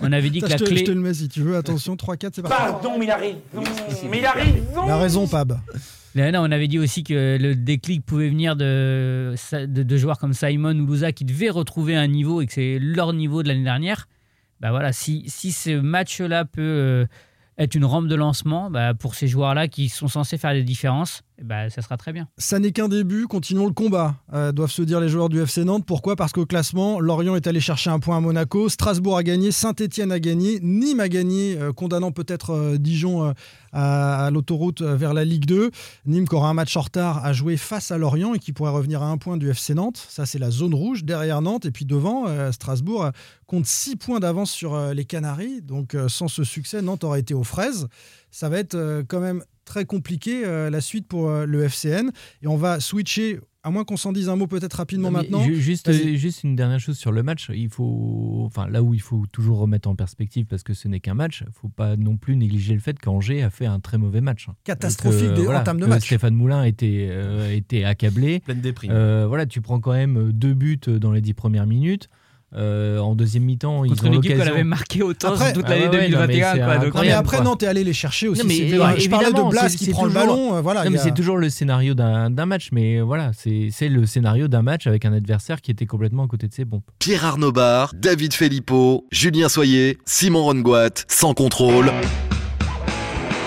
On 0.00 0.12
avait 0.12 0.30
dit 0.30 0.40
que 0.40 0.46
la 0.46 0.56
te, 0.56 0.64
je 0.64 0.70
clé. 0.70 0.84
te 0.84 0.90
le 0.90 1.00
mets 1.00 1.14
si 1.14 1.28
tu 1.28 1.40
veux. 1.42 1.56
Attention, 1.56 1.96
3-4, 1.96 2.34
c'est 2.34 2.42
parti. 2.42 2.56
Pardon, 2.56 2.98
mais 2.98 3.04
il 3.06 3.10
a 3.10 3.16
raison. 3.16 3.38
Mais 4.10 4.18
il 4.18 4.24
a 4.26 4.32
raison. 4.32 4.56
Il 4.86 4.90
a 4.90 4.96
raison, 4.98 5.26
Pab. 5.28 5.58
Là, 6.16 6.32
non, 6.32 6.40
on 6.40 6.50
avait 6.50 6.66
dit 6.66 6.78
aussi 6.80 7.04
que 7.04 7.38
le 7.40 7.54
déclic 7.54 8.04
pouvait 8.04 8.28
venir 8.28 8.56
de, 8.56 9.34
de, 9.52 9.82
de 9.84 9.96
joueurs 9.96 10.18
comme 10.18 10.32
Simon 10.32 10.74
ou 10.76 10.86
Louza 10.86 11.12
qui 11.12 11.24
devaient 11.24 11.50
retrouver 11.50 11.94
un 11.94 12.08
niveau 12.08 12.40
et 12.40 12.46
que 12.46 12.52
c'est 12.52 12.78
leur 12.80 13.12
niveau 13.12 13.44
de 13.44 13.48
l'année 13.48 13.62
dernière. 13.62 14.08
Bah 14.60 14.70
voilà, 14.70 14.92
si, 14.92 15.22
si 15.28 15.52
ce 15.52 15.70
match-là 15.80 16.44
peut 16.44 16.60
euh, 16.60 17.06
être 17.60 17.74
une 17.74 17.84
rampe 17.84 18.08
de 18.08 18.14
lancement 18.14 18.70
bah, 18.70 18.94
pour 18.94 19.14
ces 19.14 19.28
joueurs-là 19.28 19.68
qui 19.68 19.90
sont 19.90 20.08
censés 20.08 20.38
faire 20.38 20.54
des 20.54 20.62
différences, 20.64 21.22
bah, 21.42 21.70
ça 21.70 21.80
sera 21.82 21.96
très 21.96 22.12
bien. 22.12 22.28
Ça 22.36 22.58
n'est 22.58 22.72
qu'un 22.72 22.88
début, 22.88 23.26
continuons 23.26 23.66
le 23.66 23.72
combat, 23.72 24.16
euh, 24.34 24.52
doivent 24.52 24.70
se 24.70 24.82
dire 24.82 25.00
les 25.00 25.08
joueurs 25.08 25.28
du 25.28 25.40
FC 25.40 25.64
Nantes. 25.64 25.84
Pourquoi? 25.86 26.16
Parce 26.16 26.32
qu'au 26.32 26.44
classement, 26.44 27.00
Lorient 27.00 27.34
est 27.34 27.46
allé 27.46 27.60
chercher 27.60 27.90
un 27.90 27.98
point 27.98 28.18
à 28.18 28.20
Monaco, 28.20 28.68
Strasbourg 28.68 29.16
a 29.16 29.22
gagné, 29.22 29.50
Saint-Etienne 29.50 30.12
a 30.12 30.20
gagné, 30.20 30.60
Nîmes 30.60 31.00
a 31.00 31.08
gagné, 31.08 31.56
euh, 31.58 31.72
condamnant 31.72 32.12
peut-être 32.12 32.50
euh, 32.50 32.78
Dijon 32.78 33.32
à, 33.72 34.26
à 34.26 34.30
l'autoroute 34.30 34.82
vers 34.82 35.14
la 35.14 35.24
Ligue 35.24 35.46
2. 35.46 35.70
Nîmes 36.06 36.28
qui 36.28 36.34
aura 36.34 36.50
un 36.50 36.54
match 36.54 36.76
en 36.76 36.82
retard 36.82 37.24
à 37.24 37.32
jouer 37.32 37.56
face 37.56 37.90
à 37.90 37.98
Lorient 37.98 38.34
et 38.34 38.38
qui 38.38 38.52
pourrait 38.52 38.72
revenir 38.72 39.02
à 39.02 39.06
un 39.06 39.16
point 39.16 39.36
du 39.36 39.48
FC 39.48 39.74
Nantes. 39.74 40.04
Ça, 40.08 40.26
c'est 40.26 40.38
la 40.38 40.50
zone 40.50 40.74
rouge 40.74 41.04
derrière 41.04 41.40
Nantes. 41.40 41.64
Et 41.66 41.70
puis 41.70 41.84
devant, 41.84 42.26
Strasbourg 42.52 43.10
compte 43.46 43.66
6 43.66 43.96
points 43.96 44.18
d'avance 44.20 44.50
sur 44.50 44.92
les 44.92 45.04
Canaries. 45.04 45.62
Donc 45.62 45.96
sans 46.08 46.26
ce 46.26 46.42
succès, 46.42 46.82
Nantes 46.82 47.04
aurait 47.04 47.20
été 47.20 47.32
aux 47.32 47.44
fraises. 47.44 47.86
Ça 48.32 48.48
va 48.48 48.58
être 48.58 49.04
quand 49.08 49.20
même 49.20 49.44
très 49.70 49.84
compliqué 49.84 50.44
euh, 50.44 50.68
la 50.68 50.80
suite 50.80 51.06
pour 51.06 51.28
euh, 51.28 51.46
le 51.46 51.62
FCN. 51.68 52.10
Et 52.42 52.46
on 52.48 52.56
va 52.56 52.80
switcher, 52.80 53.38
à 53.62 53.70
moins 53.70 53.84
qu'on 53.84 53.96
s'en 53.96 54.10
dise 54.12 54.28
un 54.28 54.34
mot 54.34 54.48
peut-être 54.48 54.74
rapidement 54.74 55.10
maintenant. 55.12 55.44
ju- 55.44 55.60
Juste, 55.60 55.88
euh, 55.88 56.16
juste 56.16 56.42
une 56.42 56.56
dernière 56.56 56.80
chose 56.80 56.98
sur 56.98 57.12
le 57.12 57.22
match. 57.22 57.50
Il 57.54 57.68
faut, 57.68 58.42
enfin, 58.46 58.66
là 58.68 58.82
où 58.82 58.94
il 58.94 59.00
faut 59.00 59.24
toujours 59.30 59.58
remettre 59.58 59.88
en 59.88 59.94
perspective 59.94 60.46
parce 60.46 60.62
que 60.64 60.74
ce 60.74 60.88
n'est 60.88 60.98
qu'un 60.98 61.14
match, 61.14 61.42
il 61.42 61.48
ne 61.50 61.52
faut 61.52 61.68
pas 61.68 61.96
non 61.96 62.16
plus 62.16 62.34
négliger 62.36 62.74
le 62.74 62.80
fait 62.80 62.98
qu'Angers 62.98 63.42
a 63.42 63.50
fait 63.50 63.66
un 63.66 63.78
très 63.78 63.96
mauvais 63.96 64.20
match. 64.20 64.48
Catastrophique 64.64 65.28
euh, 65.30 65.36
des- 65.36 65.46
en 65.46 65.62
termes 65.62 65.80
de 65.80 65.86
match. 65.86 66.06
Stéphane 66.06 66.34
Moulin 66.34 66.64
était, 66.64 67.08
euh, 67.10 67.54
était 67.54 67.84
accablé. 67.84 68.40
Pleine 68.40 68.60
déprime. 68.60 68.90
Euh, 68.92 69.26
voilà, 69.28 69.46
tu 69.46 69.60
prends 69.60 69.78
quand 69.78 69.92
même 69.92 70.32
deux 70.32 70.54
buts 70.54 70.80
dans 70.86 71.12
les 71.12 71.20
dix 71.20 71.34
premières 71.34 71.66
minutes. 71.66 72.08
Euh, 72.56 72.98
en 72.98 73.14
deuxième 73.14 73.44
mi-temps, 73.44 73.84
ils 73.84 73.90
Contre 73.90 74.04
ont 74.04 74.06
une 74.08 74.14
équipe 74.14 74.22
qu'elle 74.30 74.38
l'occasion. 74.38 74.54
avait 74.54 74.64
marqué 74.64 75.02
autant 75.04 75.28
Après- 75.34 75.52
toute 75.52 75.64
Ah 75.66 75.70
l'année 75.70 75.82
ouais, 75.88 75.96
ouais, 75.98 76.08
non, 76.08 76.18
mais 76.18 76.26
2021. 76.26 76.64
quoi. 76.64 76.78
Donc, 76.78 76.94
Non, 76.94 77.00
mais 77.02 77.10
après, 77.12 77.36
quoi. 77.36 77.44
Nantes 77.44 77.62
est 77.62 77.66
allé 77.68 77.84
les 77.84 77.92
chercher 77.92 78.26
aussi. 78.26 78.40
Non, 78.42 78.48
mais 78.48 78.54
C'est- 78.56 78.60
évidemment, 78.62 78.90
je 78.98 79.08
parlais 79.08 79.32
de 79.32 79.50
Blas 79.50 79.68
qui 79.68 79.90
prend 79.90 80.04
le 80.06 80.12
toujours- 80.12 80.26
ballon. 80.26 80.54
euh, 80.56 80.60
Voilà, 80.60 80.84
Non, 80.84 80.90
mais 80.90 80.98
a- 80.98 81.02
c'est 81.02 81.14
toujours 81.14 81.36
le 81.36 81.48
scénario 81.48 81.94
d'un 81.94 82.46
match, 82.46 82.70
mais 82.72 83.00
voilà, 83.00 83.30
c'est 83.34 83.88
le 83.88 84.04
scénario 84.06 84.48
d'un 84.48 84.62
match 84.62 84.88
avec 84.88 85.04
un 85.04 85.12
adversaire 85.12 85.60
qui 85.60 85.70
était 85.70 85.86
complètement 85.86 86.24
à 86.24 86.26
côté 86.26 86.48
de 86.48 86.52
ses 86.52 86.64
pompes. 86.64 86.82
Pierre 86.98 87.24
Arnaud 87.24 87.52
Bar, 87.52 87.92
David 87.94 88.34
Filippo, 88.34 89.06
Julien 89.12 89.48
Soyer, 89.48 89.98
Simon 90.04 90.42
Rongoat, 90.42 90.90
sans 91.06 91.34
contrôle. 91.34 91.92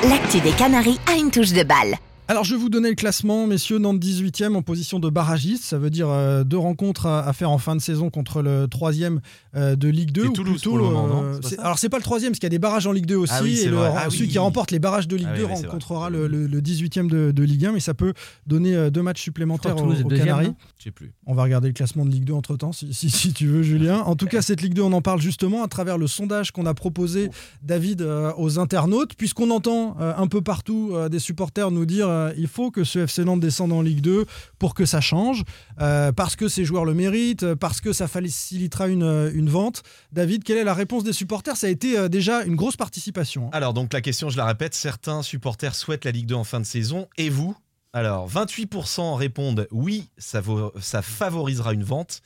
L'actu 0.08 0.40
des 0.40 0.52
Canaries 0.52 1.00
a 1.14 1.18
une 1.18 1.30
touche 1.30 1.52
de 1.54 1.64
balle. 1.64 1.96
Alors, 2.34 2.46
je 2.46 2.56
vais 2.56 2.60
vous 2.60 2.70
donner 2.70 2.90
le 2.90 2.96
classement, 2.96 3.46
messieurs. 3.46 3.78
Nantes 3.78 4.00
18e 4.04 4.56
en 4.56 4.64
position 4.64 4.98
de 5.00 5.08
barragiste. 5.08 5.66
Ça 5.66 5.78
veut 5.78 5.92
dire 5.92 6.10
euh, 6.10 6.44
deux 6.44 6.58
rencontres 6.58 7.06
à, 7.06 7.20
à 7.28 7.32
faire 7.32 7.52
en 7.52 7.60
fin 7.60 7.76
de 7.76 7.80
saison 7.82 8.10
contre 8.10 8.42
le 8.42 8.68
troisième 8.68 9.22
euh, 9.56 9.76
de 9.76 9.88
Ligue 9.88 10.12
2. 10.12 10.24
C'est 10.24 10.28
ou 10.30 10.32
Toulouse 10.34 10.54
plutôt, 10.54 10.70
pour 10.72 10.78
le 10.80 10.84
moment, 10.86 11.22
euh, 11.26 11.34
non 11.34 11.34
C'est 11.36 11.42
pas 11.42 11.50
c'est- 11.50 11.56
ça 11.58 11.62
Alors, 11.62 11.78
c'est 11.78 11.90
pas 11.90 11.98
le 11.98 12.04
troisième, 12.04 12.32
parce 12.32 12.40
qu'il 12.40 12.48
y 12.48 12.50
a 12.50 12.50
des 12.50 12.58
barrages 12.58 12.88
en 12.88 12.92
Ligue 12.92 13.06
2 13.06 13.18
aussi. 13.18 13.34
Ah 13.36 13.44
oui, 13.44 13.60
et 13.60 13.68
le-. 13.68 13.78
Ah 13.78 14.10
celui 14.10 14.24
oui. 14.24 14.30
qui 14.30 14.40
remporte 14.40 14.72
les 14.72 14.80
barrages 14.80 15.08
de 15.08 15.16
Ligue 15.16 15.28
Ah 15.32 15.38
2 15.38 15.44
oui, 15.44 15.52
rencontrera 15.54 16.10
le, 16.10 16.26
le- 16.26 16.48
le 16.48 16.60
18e 16.62 17.08
de, 17.08 17.30
de 17.30 17.44
Ligue 17.44 17.68
1. 17.68 17.74
Mais 17.74 17.80
ça 17.80 17.94
peut 17.94 18.14
donner 18.48 18.74
euh, 18.76 18.90
deux 18.90 19.04
matchs 19.04 19.22
supplémentaires 19.22 19.78
aux, 19.78 19.92
aux 19.94 20.08
Canaries. 20.10 20.48
non? 20.48 20.56
Je 20.80 20.86
sais 20.86 20.92
plus. 20.92 21.14
On 21.28 21.36
va 21.36 21.44
regarder 21.44 21.68
le 21.68 21.76
classement 21.76 22.04
de 22.04 22.10
Ligue 22.10 22.26
2 22.26 22.34
entre 22.34 22.58
temps, 22.58 22.72
si, 22.72 22.96
si, 22.96 23.12
si 23.12 23.32
tu 23.34 23.46
veux, 23.46 23.62
Julien. 23.62 24.00
En 24.00 24.16
tout 24.16 24.26
cas, 24.26 24.42
cette 24.42 24.62
Ligue 24.64 24.74
2, 24.74 24.82
on 24.82 24.94
en 24.94 25.04
parle 25.04 25.22
justement 25.22 25.64
à 25.64 25.68
travers 25.68 26.00
le 26.00 26.08
sondage 26.08 26.50
qu'on 26.52 26.66
a 26.66 26.74
proposé, 26.74 27.30
David, 27.62 28.02
euh, 28.02 28.32
aux 28.38 28.58
internautes, 28.58 29.14
puisqu'on 29.16 29.52
entend 29.52 29.96
euh, 30.02 30.14
un 30.18 30.26
peu 30.26 30.42
partout 30.42 30.94
euh, 30.94 31.10
des 31.10 31.20
supporters 31.20 31.70
nous 31.70 31.86
dire 31.86 32.08
euh, 32.24 32.34
il 32.38 32.48
faut 32.48 32.72
que 32.72 32.84
ce 32.84 33.00
FC 33.00 33.24
Nantes 33.24 33.40
descende 33.40 33.72
en 33.72 33.82
Ligue 33.82 34.02
2 34.02 34.26
pour 34.60 34.74
que 34.74 34.86
ça 34.86 35.02
change, 35.02 35.44
euh, 35.82 36.12
parce 36.12 36.36
que 36.36 36.48
ces 36.48 36.66
joueurs 36.66 36.86
le 36.86 36.94
méritent, 36.94 37.44
euh, 37.44 37.56
parce 37.56 37.82
que 37.82 37.94
ça 37.94 38.08
facilitera 38.08 38.88
une, 38.88 39.32
une 39.34 39.50
vente. 39.50 39.84
David, 40.12 40.44
quelle 40.44 40.58
est 40.58 40.64
la 40.64 40.74
réponse 40.74 41.04
des 41.04 41.14
supporters? 41.14 41.58
Ça 41.58 41.68
a 41.68 41.70
été 41.70 42.10
déjà 42.10 42.44
une 42.44 42.56
grosse 42.56 42.78
participation. 42.78 43.48
hein. 43.48 43.52
Alors, 43.54 43.74
donc 43.74 43.94
la 43.94 44.02
question, 44.02 44.30
je 44.30 44.38
la 44.38 44.46
répète, 44.46 44.74
certains 44.76 45.22
supporters 45.24 45.76
souhaitent 45.76 46.06
la 46.06 46.12
Ligue 46.12 46.28
2 46.28 46.36
en 46.36 46.44
fin 46.44 46.60
de 46.60 46.66
saison. 46.66 47.08
Et 47.18 47.30
vous? 47.30 47.56
Alors, 47.94 48.28
28% 48.30 49.16
répondent 49.16 49.68
oui, 49.72 50.10
ça, 50.18 50.42
ça 50.80 51.02
favorisera 51.02 51.74
une 51.74 51.84
vente. 51.84 52.22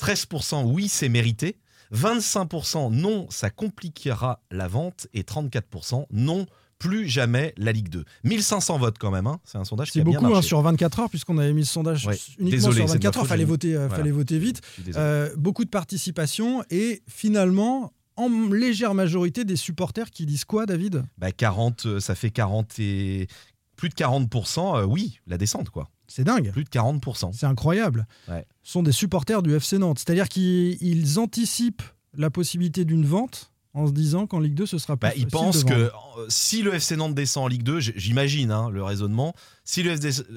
13% 0.00 0.64
oui, 0.64 0.88
c'est 0.88 1.08
mérité. 1.08 1.56
25% 1.94 2.90
non, 2.90 3.26
ça 3.30 3.50
compliquera 3.50 4.40
la 4.50 4.66
vente. 4.66 5.06
Et 5.14 5.22
34% 5.22 6.06
non, 6.10 6.46
plus 6.82 7.08
jamais 7.08 7.54
la 7.56 7.70
Ligue 7.70 7.88
2. 7.90 8.04
1500 8.24 8.78
votes 8.78 8.98
quand 8.98 9.12
même, 9.12 9.28
hein. 9.28 9.38
c'est 9.44 9.56
un 9.58 9.64
sondage 9.64 9.88
qui 9.88 9.94
C'est 9.94 10.00
a 10.00 10.04
bien 10.04 10.14
beaucoup 10.14 10.26
hein, 10.26 10.34
marché. 10.34 10.48
sur 10.48 10.60
24 10.62 10.98
heures, 11.00 11.10
puisqu'on 11.10 11.38
avait 11.38 11.52
mis 11.52 11.60
le 11.60 11.66
sondage 11.66 12.06
Ouais. 12.06 12.18
uniquement 12.38 12.50
Désolé, 12.50 12.76
sur 12.78 12.88
c'est 12.88 12.98
de 12.98 13.04
ma 13.04 13.10
24 13.10 13.18
heures, 13.20 13.26
fallait 13.28 13.44
voter, 13.44 13.74
euh, 13.76 13.86
voilà. 13.86 13.96
fallait 13.96 14.10
voter 14.10 14.38
vite. 14.40 14.60
Euh, 14.96 15.30
beaucoup 15.36 15.64
de 15.64 15.70
participation 15.70 16.64
et 16.70 17.02
finalement, 17.08 17.92
en 18.16 18.28
légère 18.50 18.94
majorité, 18.94 19.44
des 19.44 19.54
supporters 19.56 20.10
qui 20.10 20.26
disent 20.26 20.44
quoi, 20.44 20.66
David? 20.66 21.04
Bah, 21.18 21.30
40, 21.30 21.86
euh, 21.86 22.00
ça 22.00 22.14
fait 22.16 22.30
40 22.30 22.78
et... 22.80 23.28
Plus 23.76 23.88
de 23.88 23.94
40%, 23.94 24.76
euh, 24.80 24.84
oui, 24.84 25.18
la 25.26 25.38
descente, 25.38 25.70
quoi. 25.70 25.88
C'est 26.08 26.24
dingue. 26.24 26.50
Plus 26.52 26.64
de 26.64 26.68
40%. 26.68 27.32
C'est 27.32 27.46
incroyable. 27.46 28.06
Ouais. 28.28 28.44
Ce 28.64 28.72
sont 28.72 28.82
des 28.82 28.92
supporters 28.92 29.42
du 29.42 29.54
FC 29.54 29.78
Nantes. 29.78 29.98
C'est-à-dire 30.00 30.28
qu'ils 30.28 30.80
ils 30.82 31.18
anticipent 31.18 31.82
la 32.16 32.28
possibilité 32.30 32.84
d'une 32.84 33.06
vente 33.06 33.51
en 33.74 33.86
se 33.86 33.92
disant 33.92 34.26
qu'en 34.26 34.38
Ligue 34.40 34.54
2, 34.54 34.66
ce 34.66 34.78
sera 34.78 34.96
plus 34.96 35.08
Bah, 35.08 35.14
il 35.16 35.22
facile 35.22 35.28
pense 35.30 35.64
de 35.64 35.70
que 35.70 35.74
euh, 35.74 35.90
si 36.28 36.62
le 36.62 36.74
FC 36.74 36.96
Nantes 36.96 37.14
descend 37.14 37.44
en 37.44 37.48
Ligue 37.48 37.62
2, 37.62 37.80
j- 37.80 37.92
j'imagine 37.96 38.50
hein, 38.50 38.68
le 38.70 38.82
raisonnement, 38.82 39.34
si 39.64 39.82
le 39.82 39.92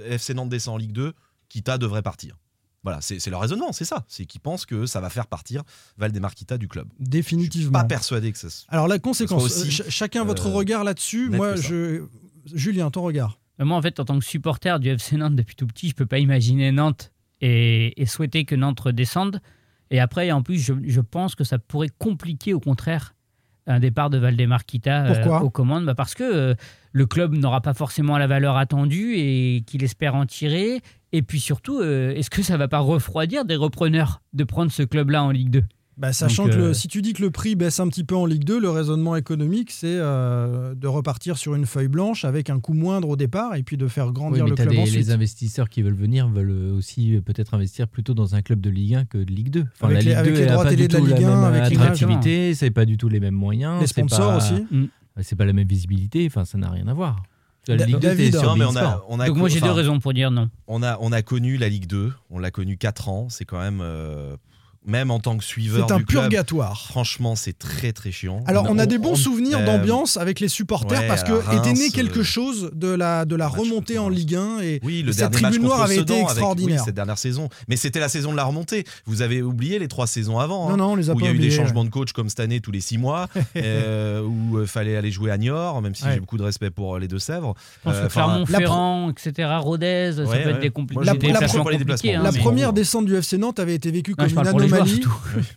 FC 0.10 0.34
Nantes 0.34 0.50
descend 0.50 0.76
en 0.76 0.78
Ligue 0.78 0.94
2, 0.94 1.14
Kita 1.50 1.78
devrait 1.78 2.02
partir. 2.02 2.38
Voilà, 2.84 3.02
c'est 3.02 3.26
leur 3.32 3.42
raisonnement, 3.42 3.72
c'est 3.74 3.84
ça. 3.84 4.06
C'est 4.08 4.26
qu'ils 4.26 4.42
pensent 4.42 4.66
que 4.68 4.86
ça 4.86 5.02
va 5.02 5.10
faire 5.10 5.26
partir 5.26 5.64
Valdemar 5.98 6.36
Kita 6.36 6.58
du 6.60 6.68
club. 6.68 6.88
Définitivement. 7.00 7.72
Pas 7.80 7.84
persuadé 7.84 8.32
que 8.32 8.38
ça 8.38 8.50
se. 8.52 8.64
Alors 8.68 8.88
la 8.88 9.00
conséquence, 9.00 9.48
soit 9.48 9.62
aussi, 9.64 9.68
euh, 9.68 9.84
ch- 9.86 9.90
chacun 9.90 10.24
votre 10.24 10.48
euh, 10.48 10.54
regard 10.54 10.84
là-dessus. 10.84 11.30
Moi, 11.32 11.56
je... 11.56 12.04
Julien, 12.54 12.92
ton 12.92 13.02
regard. 13.02 13.40
Moi, 13.58 13.76
en 13.76 13.82
fait, 13.82 14.00
en 14.00 14.06
tant 14.06 14.20
que 14.20 14.26
supporter 14.26 14.80
du 14.80 14.90
FC 14.90 15.18
Nantes 15.18 15.36
depuis 15.36 15.56
tout 15.56 15.66
petit, 15.66 15.90
je 15.90 15.96
peux 15.96 16.06
pas 16.06 16.20
imaginer 16.20 16.72
Nantes 16.72 17.12
et, 17.42 18.00
et 18.00 18.06
souhaiter 18.06 18.46
que 18.46 18.54
Nantes 18.54 18.80
redescende. 18.82 19.42
Et 19.90 20.00
après, 20.00 20.32
en 20.32 20.44
plus, 20.44 20.60
je, 20.60 20.74
je 20.86 21.02
pense 21.02 21.34
que 21.34 21.44
ça 21.44 21.58
pourrait 21.58 21.90
compliquer, 21.98 22.54
au 22.54 22.60
contraire, 22.60 23.15
un 23.68 23.80
départ 23.80 24.10
de 24.10 24.18
Valdemar 24.18 24.66
Kita 24.66 25.06
euh, 25.06 25.40
aux 25.40 25.50
commandes. 25.50 25.86
Bah 25.86 25.96
parce 25.96 26.14
que 26.14 26.24
euh, 26.24 26.56
le 26.92 27.06
club 27.06 27.34
n'aura 27.34 27.62
pas 27.62 27.74
forcément 27.74 28.18
la 28.18 28.28
valeur 28.28 28.58
attendue 28.58 29.16
et 29.16 29.64
qu'il 29.66 29.84
espère 29.84 30.16
en 30.16 30.26
tirer. 30.26 30.82
Et 31.12 31.22
puis 31.22 31.40
surtout, 31.40 31.80
euh, 31.80 32.14
est-ce 32.14 32.30
que 32.30 32.44
ça 32.44 32.58
va 32.58 32.68
pas 32.68 32.80
refroidir 32.80 33.46
des 33.46 33.56
repreneurs 33.56 34.22
de 34.34 34.44
prendre 34.44 34.72
ce 34.72 34.84
club-là 34.84 35.24
en 35.24 35.32
Ligue 35.32 35.50
2 35.50 35.64
Bah, 35.98 36.12
sachant 36.12 36.44
Donc, 36.44 36.52
que 36.52 36.58
le- 36.58 36.64
euh, 36.66 36.74
si 36.74 36.90
tu 36.90 37.02
dis 37.02 37.14
que 37.14 37.22
le 37.22 37.32
prix 37.32 37.56
baisse 37.56 37.80
un 37.80 37.88
petit 37.88 38.04
peu 38.04 38.16
en 38.18 38.26
Ligue 38.26 38.44
2, 38.44 38.60
le 38.60 38.70
raisonnement 38.70 39.16
économique, 39.16 39.72
c'est 39.72 39.88
euh, 39.88 40.76
de 40.76 40.88
repartir 40.88 41.38
sur 41.38 41.56
une 41.56 41.66
feuille 41.66 41.88
blanche 41.88 42.26
avec 42.26 42.50
un 42.50 42.60
coût 42.60 42.74
moindre 42.74 43.08
au 43.08 43.16
départ 43.16 43.56
et 43.56 43.64
puis 43.64 43.78
de 43.78 43.88
faire 43.88 44.08
Oui, 44.08 44.14
grandir 44.14 44.44
mais 44.44 44.50
le 44.50 44.56
club 44.58 44.70
des- 44.70 44.78
ensuite. 44.80 44.96
les 44.96 45.12
investisseurs 45.12 45.70
qui 45.70 45.82
veulent 45.84 45.94
venir 45.96 46.28
veulent 46.28 46.74
aussi 46.76 47.16
euh, 47.16 47.22
peut-être 47.22 47.54
investir 47.54 47.88
plutôt 47.88 48.14
dans 48.14 48.36
un 48.36 48.42
club 48.42 48.60
de 48.60 48.70
Ligue 48.70 48.96
1 48.96 49.06
que 49.06 49.18
de 49.20 49.32
Ligue 49.32 49.52
2. 49.52 49.60
Avec 49.60 49.74
la 49.82 49.88
les- 49.88 50.02
Ligue 50.02 50.14
avec 50.16 50.34
2, 50.34 50.38
les 50.38 50.44
elle 50.44 50.50
a 50.50 50.52
droits 50.54 50.64
pas 50.66 50.70
télé 50.72 50.82
du 50.82 50.88
de 50.90 50.94
la 50.94 51.00
tout 51.00 51.06
Ligue 51.06 51.24
1, 51.24 51.52
même 51.52 51.64
attractivité, 51.64 52.54
c'est 52.56 52.72
pas 52.72 52.86
du 52.86 52.98
tout 52.98 53.08
les 53.08 53.20
mêmes 53.22 53.34
moyens. 53.36 53.80
Les 53.80 53.88
sponsors 53.88 54.32
pas- 54.32 54.38
aussi. 54.38 54.66
Mm. 54.72 54.86
C'est 55.22 55.38
pas 55.38 55.46
la 55.46 55.54
même 55.54 55.68
visibilité, 55.68 56.26
enfin 56.28 56.44
ça 56.44 56.58
n'a 56.58 56.70
rien 56.70 56.88
à 56.90 56.94
voir. 56.94 57.24
La 57.70 57.78
Ligue 57.78 57.96
2, 57.96 58.00
David, 58.02 58.36
Non, 58.36 58.56
mais 58.58 58.66
on 58.66 58.76
a, 58.76 59.04
on 59.08 59.20
a 59.22 59.28
Donc 59.28 59.38
moi, 59.38 59.48
j'ai 59.50 59.58
enfin, 59.60 59.68
deux 59.68 59.72
raisons 59.72 60.00
pour 60.00 60.14
dire 60.14 60.30
non. 60.30 60.50
On 60.68 60.84
a, 60.84 60.98
on 61.00 61.12
a 61.14 61.22
connu 61.22 61.56
la 61.58 61.70
Ligue 61.70 61.88
2, 61.88 62.12
on 62.30 62.38
l'a 62.38 62.52
connu 62.52 62.78
4 62.78 63.08
ans, 63.08 63.28
c'est 63.30 63.46
quand 63.46 63.60
même. 63.60 63.80
euh, 63.82 64.36
même 64.88 65.12
en 65.12 65.20
tant 65.20 65.38
que 65.38 65.44
suiveur 65.44 65.88
C'est 65.88 65.94
un 65.94 65.98
du 65.98 66.06
club, 66.06 66.24
purgatoire. 66.30 66.82
franchement, 66.90 67.36
c'est 67.36 67.58
très 67.58 67.92
très 67.92 68.12
chiant. 68.12 68.44
Alors, 68.48 68.66
on 68.70 68.78
a 68.80 68.86
des 68.86 68.98
bons 68.98 69.12
on- 69.12 69.16
souvenirs 69.16 69.60
euh, 69.60 69.66
d'ambiance 69.66 70.18
avec 70.18 70.40
les 70.40 70.48
supporters 70.48 71.00
ouais, 71.02 71.08
parce 71.08 71.24
que 71.24 71.34
Reims, 71.34 71.60
était 71.60 71.74
né 71.74 71.90
quelque 71.90 72.20
euh, 72.20 72.24
chose 72.24 72.70
de 72.74 72.88
la, 72.88 73.26
de 73.26 73.36
la 73.36 73.48
remontée 73.48 73.98
en. 74.00 74.10
Ligue 74.10 74.36
1 74.36 74.60
et 74.62 74.80
Oui, 74.84 75.02
le 75.02 75.12
cette 75.12 75.32
tribune 75.32 75.64
noire 75.64 75.82
avait 75.82 75.98
été 75.98 76.14
avec- 76.14 76.24
extraordinaire. 76.26 76.80
oui, 76.80 76.86
cette 76.86 76.96
dernière 76.96 77.18
saison. 77.18 77.50
Mais 77.68 77.76
c'était 77.76 78.00
la 78.00 78.08
saison 78.08 78.32
de 78.32 78.38
la 78.38 78.44
remontée. 78.46 78.86
Vous 79.06 79.22
avez 79.22 79.42
oublié 79.42 79.78
les 79.80 79.88
trois 79.88 80.08
saisons 80.08 80.40
avant. 80.40 80.68
Non, 80.70 80.74
hein, 80.74 80.78
non, 80.78 80.92
on 80.92 80.96
les 80.96 81.10
a 81.10 81.14
où 81.14 81.20
il 81.20 81.26
y 81.26 81.28
a 81.28 81.32
eu 81.32 81.40
des 81.40 81.52
changements 81.52 81.84
de 81.84 81.90
coach 81.90 82.12
comme 82.14 82.30
cette 82.30 82.40
année 82.40 82.60
tous 82.62 82.72
les 82.72 82.80
six 82.82 82.98
mois, 82.98 83.28
euh, 83.58 84.22
où 84.22 84.62
il 84.62 84.68
fallait 84.68 84.96
aller 84.96 85.12
jouer 85.12 85.32
à 85.32 85.38
Niort, 85.38 85.82
même 85.82 85.96
si 85.96 86.04
Ouais. 86.06 86.14
j'ai 86.14 86.20
beaucoup 86.20 86.38
de 86.38 86.44
respect 86.44 86.70
pour 86.70 86.98
les 87.00 87.08
Deux-Sèvres. 87.08 87.56
Euh, 87.88 88.08
Clermont-Ferrand, 88.08 89.10
etc., 89.12 89.50
Rodez, 89.60 90.14
ça 90.18 90.24
peut 90.24 90.34
être 90.50 90.60
des, 90.60 90.70
compliqués, 90.70 91.02
hein, 92.16 92.24
La 92.24 92.32
première 92.32 92.74
descente 92.74 93.06
du 93.06 93.16
FC 93.16 93.38
Nantes 93.38 93.60
avait 93.60 93.76
été 93.76 93.92
vécue 93.92 94.12
Non, 94.12 94.16
comme 94.18 94.28
une 94.28 94.70
joueurs, 94.70 94.75
anomalie. 94.76 95.02